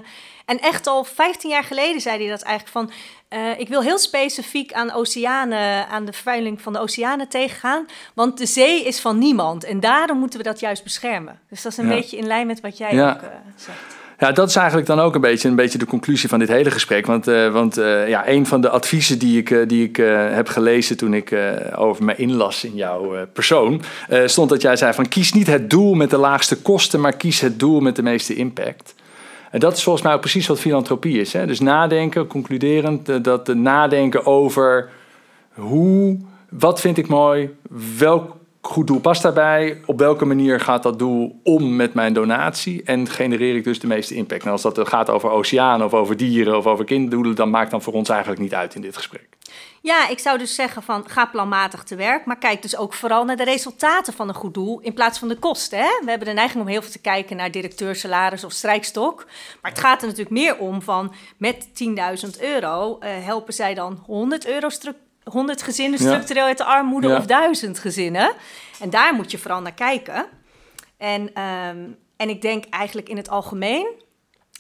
en 0.45 0.61
echt 0.61 0.87
al 0.87 1.05
15 1.05 1.51
jaar 1.51 1.65
geleden 1.65 2.01
zei 2.01 2.19
hij 2.19 2.29
dat 2.29 2.43
eigenlijk 2.43 2.79
van, 2.79 2.91
uh, 3.39 3.59
ik 3.59 3.69
wil 3.69 3.83
heel 3.83 3.99
specifiek 3.99 4.73
aan 4.73 4.93
oceanen, 4.93 5.89
aan 5.89 6.05
de 6.05 6.13
vervuiling 6.13 6.61
van 6.63 6.73
de 6.73 6.79
oceanen 6.79 7.29
tegengaan, 7.29 7.87
want 8.15 8.39
de 8.39 8.47
zee 8.47 8.85
is 8.85 9.01
van 9.01 9.19
niemand 9.19 9.65
en 9.65 9.81
daarom 9.81 10.19
moeten 10.19 10.39
we 10.39 10.45
dat 10.45 10.61
juist 10.61 10.83
beschermen. 10.83 11.41
Dus 11.49 11.63
dat 11.63 11.73
is 11.73 11.79
een 11.79 11.89
ja. 11.89 11.95
beetje 11.95 12.17
in 12.17 12.27
lijn 12.27 12.47
met 12.47 12.61
wat 12.61 12.79
jij 12.79 12.95
ja. 12.95 13.11
ook 13.11 13.23
uh, 13.23 13.29
zegt. 13.57 13.98
Ja, 14.19 14.33
dat 14.33 14.49
is 14.49 14.57
eigenlijk 14.57 14.87
dan 14.87 15.01
ook 15.01 15.15
een 15.15 15.21
beetje, 15.21 15.49
een 15.49 15.55
beetje 15.55 15.79
de 15.79 15.87
conclusie 15.87 16.29
van 16.29 16.39
dit 16.39 16.49
hele 16.49 16.71
gesprek. 16.71 17.07
Want, 17.07 17.29
uh, 17.29 17.53
want 17.53 17.79
uh, 17.79 18.09
ja, 18.09 18.29
een 18.29 18.47
van 18.47 18.61
de 18.61 18.69
adviezen 18.69 19.19
die 19.19 19.39
ik, 19.39 19.51
uh, 19.51 19.69
die 19.69 19.85
ik 19.85 19.97
heb 20.31 20.49
gelezen 20.49 20.97
toen 20.97 21.15
ik 21.15 21.37
over 21.77 22.05
me 22.05 22.17
inlas 22.17 22.65
in 22.65 22.75
jouw 22.75 23.27
persoon, 23.33 23.83
stond 24.25 24.49
dat 24.49 24.63
jij 24.63 24.77
zei 24.77 24.93
van 24.93 25.09
kies 25.09 25.33
niet 25.33 25.47
het 25.47 25.71
doel 25.71 25.95
met 25.95 26.11
de 26.11 26.17
laagste 26.17 26.57
kosten, 26.57 27.01
maar 27.01 27.17
kies 27.17 27.41
het 27.41 27.59
doel 27.59 27.81
met 27.81 27.97
de 27.97 28.03
meeste 28.03 28.35
impact. 28.35 28.95
En 29.51 29.61
dat 29.61 29.77
is 29.77 29.83
volgens 29.83 30.05
mij 30.05 30.15
ook 30.15 30.21
precies 30.21 30.47
wat 30.47 30.61
filantropie 30.61 31.21
is. 31.21 31.33
Hè? 31.33 31.47
Dus 31.47 31.61
nadenken, 31.61 32.27
concluderend, 32.27 33.25
dat 33.25 33.47
de 33.47 33.55
nadenken 33.55 34.27
over 34.27 34.89
hoe, 35.55 36.19
wat 36.49 36.81
vind 36.81 36.99
ik 36.99 37.09
mooi, 37.09 37.51
welk 37.99 38.37
goed 38.61 38.87
doel 38.87 39.01
past 39.01 39.23
daarbij? 39.23 39.81
Op 39.87 39.99
welke 39.99 40.25
manier 40.25 40.61
gaat 40.61 40.83
dat 40.83 40.99
doel 40.99 41.41
om 41.43 41.77
met 41.77 41.95
mijn 41.95 42.13
donatie? 42.13 42.83
En 42.83 43.09
genereer 43.09 43.57
ik 43.57 43.65
dus 43.65 43.81
de 43.81 43.87
meeste 43.87 44.15
impact? 44.15 44.45
En 44.45 44.51
als 44.51 44.63
dat 44.63 44.89
gaat 44.89 45.11
over 45.11 45.31
oceanen 45.31 45.87
of 45.87 45.95
over 45.95 46.17
dieren 46.17 46.57
of 46.57 46.67
over 46.67 46.85
kinderdoelen, 46.85 47.35
dan 47.35 47.51
maakt 47.51 47.71
dan 47.71 47.83
voor 47.83 47.93
ons 47.93 48.09
eigenlijk 48.09 48.41
niet 48.41 48.55
uit 48.55 48.75
in 48.75 48.81
dit 48.81 48.97
gesprek. 48.97 49.29
Ja, 49.81 50.09
ik 50.09 50.19
zou 50.19 50.39
dus 50.39 50.55
zeggen 50.55 50.83
van 50.83 51.09
ga 51.09 51.27
planmatig 51.27 51.83
te 51.83 51.97
werk, 51.97 52.25
maar 52.25 52.39
kijk 52.39 52.63
dus 52.63 52.77
ook 52.77 52.95
vooral 52.95 53.25
naar 53.25 53.37
de 53.37 53.45
resultaten 53.45 54.13
van 54.13 54.29
een 54.29 54.35
goed 54.35 54.55
doel 54.55 54.81
in 54.81 54.95
plaats 54.95 55.19
van 55.19 55.29
de 55.29 55.39
kosten. 55.39 55.79
Hè? 55.79 56.01
We 56.01 56.11
hebben 56.11 56.29
de 56.29 56.35
neiging 56.35 56.63
om 56.63 56.69
heel 56.69 56.83
veel 56.83 56.91
te 56.91 57.01
kijken 57.01 57.37
naar 57.37 57.51
directeursalaris 57.51 58.45
of 58.45 58.53
strijkstok, 58.53 59.27
maar 59.63 59.71
het 59.71 59.81
gaat 59.81 60.01
er 60.01 60.07
natuurlijk 60.07 60.37
meer 60.37 60.59
om 60.59 60.83
van 60.83 61.13
met 61.37 61.67
10.000 61.67 62.41
euro 62.41 62.99
uh, 63.01 63.09
helpen 63.25 63.55
zij 63.55 63.75
dan 63.75 64.03
100 64.07 64.47
euro 64.47 64.69
100 65.33 65.63
gezinnen 65.63 65.99
structureel 65.99 66.45
uit 66.45 66.59
de 66.59 66.65
armoede 66.65 67.17
of 67.17 67.27
duizend 67.27 67.79
gezinnen. 67.79 68.33
En 68.81 68.91
daar 68.91 69.15
moet 69.15 69.31
je 69.31 69.39
vooral 69.39 69.61
naar 69.61 69.75
kijken. 69.75 70.27
En, 70.97 71.21
um, 71.43 71.99
en 72.17 72.29
ik 72.29 72.43
denk 72.43 72.65
eigenlijk 72.71 73.09
in 73.09 73.17
het 73.17 73.29
algemeen, 73.29 73.87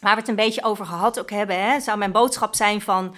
waar 0.00 0.14
we 0.14 0.20
het 0.20 0.28
een 0.28 0.34
beetje 0.34 0.64
over 0.64 0.86
gehad 0.86 1.20
ook 1.20 1.30
hebben, 1.30 1.60
hè, 1.60 1.80
zou 1.80 1.98
mijn 1.98 2.12
boodschap 2.12 2.54
zijn 2.54 2.80
van 2.80 3.14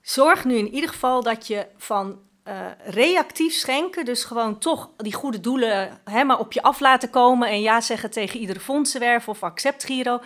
zorg 0.00 0.44
nu 0.44 0.56
in 0.56 0.74
ieder 0.74 0.90
geval 0.90 1.22
dat 1.22 1.46
je 1.46 1.66
van 1.76 2.18
uh, 2.48 2.54
reactief 2.84 3.54
schenken, 3.54 4.04
dus 4.04 4.24
gewoon 4.24 4.58
toch 4.58 4.90
die 4.96 5.14
goede 5.14 5.40
doelen 5.40 6.00
hè, 6.04 6.24
maar 6.24 6.38
op 6.38 6.52
je 6.52 6.62
af 6.62 6.80
laten 6.80 7.10
komen 7.10 7.48
en 7.48 7.60
ja 7.60 7.80
zeggen 7.80 8.10
tegen 8.10 8.40
iedere 8.40 8.60
fondsenwerf 8.60 9.28
of 9.28 9.42
accept 9.42 9.84
Giro. 9.84 10.20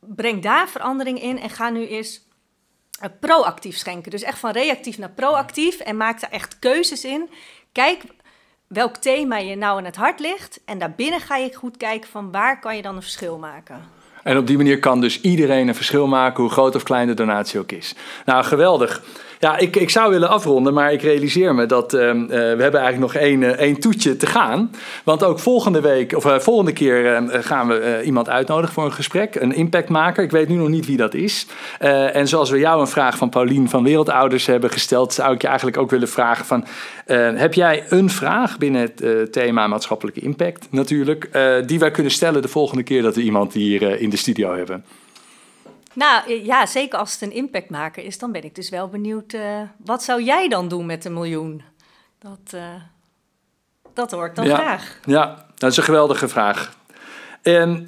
Breng 0.00 0.42
daar 0.42 0.68
verandering 0.68 1.22
in 1.22 1.40
en 1.40 1.50
ga 1.50 1.70
nu 1.70 1.86
eens 1.86 2.20
proactief 3.10 3.76
schenken. 3.76 4.10
Dus 4.10 4.22
echt 4.22 4.38
van 4.38 4.50
reactief 4.50 4.98
naar 4.98 5.10
proactief 5.10 5.80
en 5.80 5.96
maak 5.96 6.20
daar 6.20 6.30
echt 6.30 6.58
keuzes 6.58 7.04
in. 7.04 7.30
Kijk 7.72 8.02
welk 8.66 8.96
thema 8.96 9.36
je 9.36 9.56
nou 9.56 9.78
in 9.78 9.84
het 9.84 9.96
hart 9.96 10.20
ligt 10.20 10.60
en 10.64 10.78
daarbinnen 10.78 11.20
ga 11.20 11.36
je 11.36 11.54
goed 11.54 11.76
kijken 11.76 12.10
van 12.10 12.32
waar 12.32 12.60
kan 12.60 12.76
je 12.76 12.82
dan 12.82 12.96
een 12.96 13.02
verschil 13.02 13.38
maken. 13.38 13.88
En 14.24 14.36
op 14.36 14.46
die 14.46 14.56
manier 14.56 14.78
kan 14.78 15.00
dus 15.00 15.20
iedereen 15.20 15.68
een 15.68 15.74
verschil 15.74 16.06
maken, 16.06 16.42
hoe 16.42 16.52
groot 16.52 16.74
of 16.74 16.82
klein 16.82 17.06
de 17.06 17.14
donatie 17.14 17.60
ook 17.60 17.72
is. 17.72 17.94
Nou, 18.24 18.44
geweldig. 18.44 19.02
Ja, 19.44 19.56
ik, 19.56 19.76
ik 19.76 19.90
zou 19.90 20.10
willen 20.10 20.28
afronden, 20.28 20.74
maar 20.74 20.92
ik 20.92 21.02
realiseer 21.02 21.54
me 21.54 21.66
dat 21.66 21.94
ehm, 21.94 22.22
eh, 22.22 22.28
we 22.28 22.62
hebben 22.62 22.80
eigenlijk 22.80 22.98
nog 22.98 23.14
één, 23.14 23.42
uh, 23.42 23.74
toetje 23.74 24.16
te 24.16 24.26
gaan. 24.26 24.70
Want 25.04 25.24
ook 25.24 25.38
volgende 25.38 25.80
week, 25.80 26.16
of 26.16 26.24
uh, 26.24 26.38
volgende 26.38 26.72
keer 26.72 27.14
ehm, 27.14 27.42
gaan 27.42 27.68
we 27.68 28.02
iemand 28.04 28.28
uitnodigen 28.28 28.74
voor 28.74 28.84
een 28.84 28.92
gesprek. 28.92 29.34
Een 29.34 29.54
impactmaker. 29.54 30.24
Ik 30.24 30.30
weet 30.30 30.48
nu 30.48 30.54
nog 30.54 30.68
niet 30.68 30.86
wie 30.86 30.96
dat 30.96 31.14
is. 31.14 31.46
en 31.78 32.28
zoals 32.28 32.50
we 32.50 32.58
jou 32.58 32.80
een 32.80 32.86
vraag 32.86 33.16
van 33.16 33.28
Paulien 33.28 33.68
van 33.68 33.84
Wereldouders 33.84 34.46
hebben 34.46 34.70
gesteld, 34.70 35.12
zou 35.12 35.34
ik 35.34 35.42
je 35.42 35.46
eigenlijk 35.48 35.76
ook 35.76 35.90
willen 35.90 36.08
vragen 36.08 36.44
van... 36.44 36.64
heb 37.36 37.54
jij 37.54 37.84
een 37.88 38.10
vraag 38.10 38.58
binnen 38.58 38.80
het 38.80 39.32
thema 39.32 39.66
maatschappelijke 39.66 40.20
impact 40.20 40.66
natuurlijk, 40.70 41.28
die 41.66 41.78
wij 41.78 41.90
kunnen 41.90 42.12
stellen 42.12 42.42
de 42.42 42.48
volgende 42.48 42.82
keer 42.82 43.02
dat 43.02 43.14
we 43.14 43.22
iemand 43.22 43.52
hier 43.52 44.00
in 44.00 44.10
de 44.10 44.13
studio 44.16 44.56
hebben? 44.56 44.84
Nou 45.92 46.32
ja, 46.32 46.66
zeker 46.66 46.98
als 46.98 47.12
het 47.12 47.22
een 47.22 47.32
impactmaker 47.32 48.04
is, 48.04 48.18
dan 48.18 48.32
ben 48.32 48.44
ik 48.44 48.54
dus 48.54 48.68
wel 48.68 48.88
benieuwd. 48.88 49.32
Uh, 49.32 49.60
wat 49.76 50.02
zou 50.02 50.22
jij 50.22 50.48
dan 50.48 50.68
doen 50.68 50.86
met 50.86 51.04
een 51.04 51.12
miljoen? 51.12 51.62
Dat, 52.18 52.52
uh, 52.54 52.60
dat 53.94 54.10
hoort 54.10 54.36
dan 54.36 54.46
ja, 54.46 54.56
graag. 54.56 54.98
Ja, 55.04 55.46
dat 55.54 55.70
is 55.70 55.76
een 55.76 55.82
geweldige 55.82 56.28
vraag. 56.28 56.76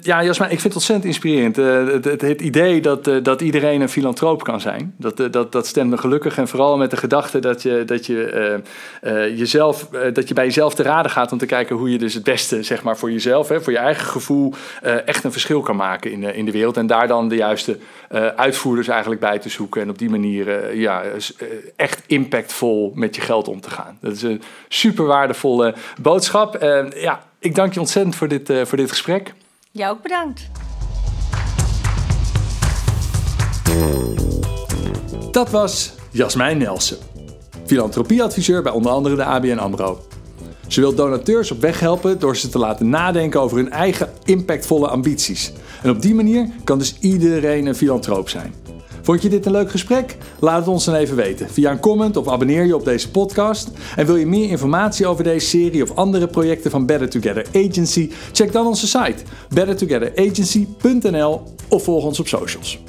Ja, 0.01 0.23
Jasmijn, 0.23 0.51
ik 0.51 0.59
vind 0.59 0.63
het 0.63 0.73
ontzettend 0.73 1.05
inspirerend. 1.05 1.57
Uh, 1.57 1.87
het, 1.87 2.21
het, 2.21 2.41
idee 2.41 2.81
dat, 2.81 3.07
uh, 3.07 3.23
dat 3.23 3.41
iedereen 3.41 3.81
een 3.81 3.89
filantroop 3.89 4.43
kan 4.43 4.61
zijn, 4.61 4.93
dat, 4.97 5.19
uh, 5.19 5.31
dat, 5.31 5.51
dat 5.51 5.67
stemt 5.67 5.89
me 5.89 5.97
gelukkig. 5.97 6.37
En 6.37 6.47
vooral 6.47 6.77
met 6.77 6.89
de 6.91 6.97
gedachte 6.97 7.39
dat 7.39 7.61
je, 7.61 7.83
dat, 7.85 8.05
je, 8.05 8.61
jezelf, 9.35 9.87
dat 10.13 10.27
je 10.27 10.33
bij 10.33 10.45
jezelf 10.45 10.75
te 10.75 10.83
raden 10.83 11.11
gaat 11.11 11.31
om 11.31 11.37
te 11.37 11.45
kijken 11.45 11.75
hoe 11.75 11.91
je 11.91 11.97
dus 11.97 12.13
het 12.13 12.23
beste 12.23 12.63
zeg 12.63 12.83
maar, 12.83 12.97
voor 12.97 13.11
jezelf, 13.11 13.49
hè, 13.49 13.61
voor 13.61 13.73
je 13.73 13.79
eigen 13.79 14.05
gevoel, 14.05 14.53
echt 15.05 15.23
een 15.23 15.31
verschil 15.31 15.61
kan 15.61 15.75
maken 15.75 16.11
in, 16.11 16.23
in 16.23 16.45
de 16.45 16.51
wereld. 16.51 16.77
En 16.77 16.87
daar 16.87 17.07
dan 17.07 17.27
de 17.27 17.35
juiste 17.35 17.77
uitvoerders 18.35 18.87
eigenlijk 18.87 19.21
bij 19.21 19.39
te 19.39 19.49
zoeken. 19.49 19.81
En 19.81 19.89
op 19.89 19.97
die 19.97 20.09
manier 20.09 20.75
ja, 20.75 21.03
echt 21.75 22.03
impactvol 22.07 22.91
met 22.95 23.15
je 23.15 23.21
geld 23.21 23.47
om 23.47 23.61
te 23.61 23.69
gaan. 23.69 23.97
Dat 24.01 24.11
is 24.11 24.21
een 24.21 24.41
super 24.67 25.05
waardevolle 25.05 25.73
boodschap. 26.01 26.57
ja, 26.95 27.23
ik 27.39 27.55
dank 27.55 27.73
je 27.73 27.79
ontzettend 27.79 28.15
voor 28.15 28.27
dit, 28.27 28.51
voor 28.63 28.77
dit 28.77 28.89
gesprek. 28.89 29.33
Jou 29.77 29.95
ook 29.95 30.01
bedankt. 30.01 30.49
Dat 35.31 35.49
was 35.49 35.93
Jasmijn 36.11 36.57
Nelsen, 36.57 36.97
filantropieadviseur 37.65 38.63
bij 38.63 38.71
onder 38.71 38.91
andere 38.91 39.15
de 39.15 39.23
ABN 39.23 39.57
AMRO. 39.57 39.99
Ze 40.67 40.79
wil 40.79 40.95
donateurs 40.95 41.51
op 41.51 41.61
weg 41.61 41.79
helpen 41.79 42.19
door 42.19 42.37
ze 42.37 42.49
te 42.49 42.57
laten 42.57 42.89
nadenken 42.89 43.41
over 43.41 43.57
hun 43.57 43.71
eigen 43.71 44.09
impactvolle 44.23 44.87
ambities. 44.87 45.53
En 45.83 45.89
op 45.89 46.01
die 46.01 46.15
manier 46.15 46.49
kan 46.63 46.77
dus 46.77 46.97
iedereen 46.99 47.65
een 47.65 47.75
filantroop 47.75 48.29
zijn. 48.29 48.53
Vond 49.07 49.21
je 49.21 49.29
dit 49.29 49.45
een 49.45 49.51
leuk 49.51 49.71
gesprek? 49.71 50.17
Laat 50.39 50.59
het 50.59 50.67
ons 50.67 50.85
dan 50.85 50.95
even 50.95 51.15
weten 51.15 51.49
via 51.49 51.71
een 51.71 51.79
comment 51.79 52.17
of 52.17 52.27
abonneer 52.27 52.65
je 52.65 52.75
op 52.75 52.85
deze 52.85 53.11
podcast. 53.11 53.69
En 53.95 54.05
wil 54.05 54.15
je 54.15 54.25
meer 54.25 54.49
informatie 54.49 55.07
over 55.07 55.23
deze 55.23 55.47
serie 55.47 55.83
of 55.83 55.95
andere 55.95 56.27
projecten 56.27 56.71
van 56.71 56.85
Better 56.85 57.09
Together 57.09 57.45
Agency? 57.53 58.11
Check 58.31 58.51
dan 58.51 58.67
onze 58.67 58.87
site 58.87 59.23
bettertogetheragency.nl 59.49 61.41
of 61.69 61.83
volg 61.83 62.05
ons 62.05 62.19
op 62.19 62.27
socials. 62.27 62.79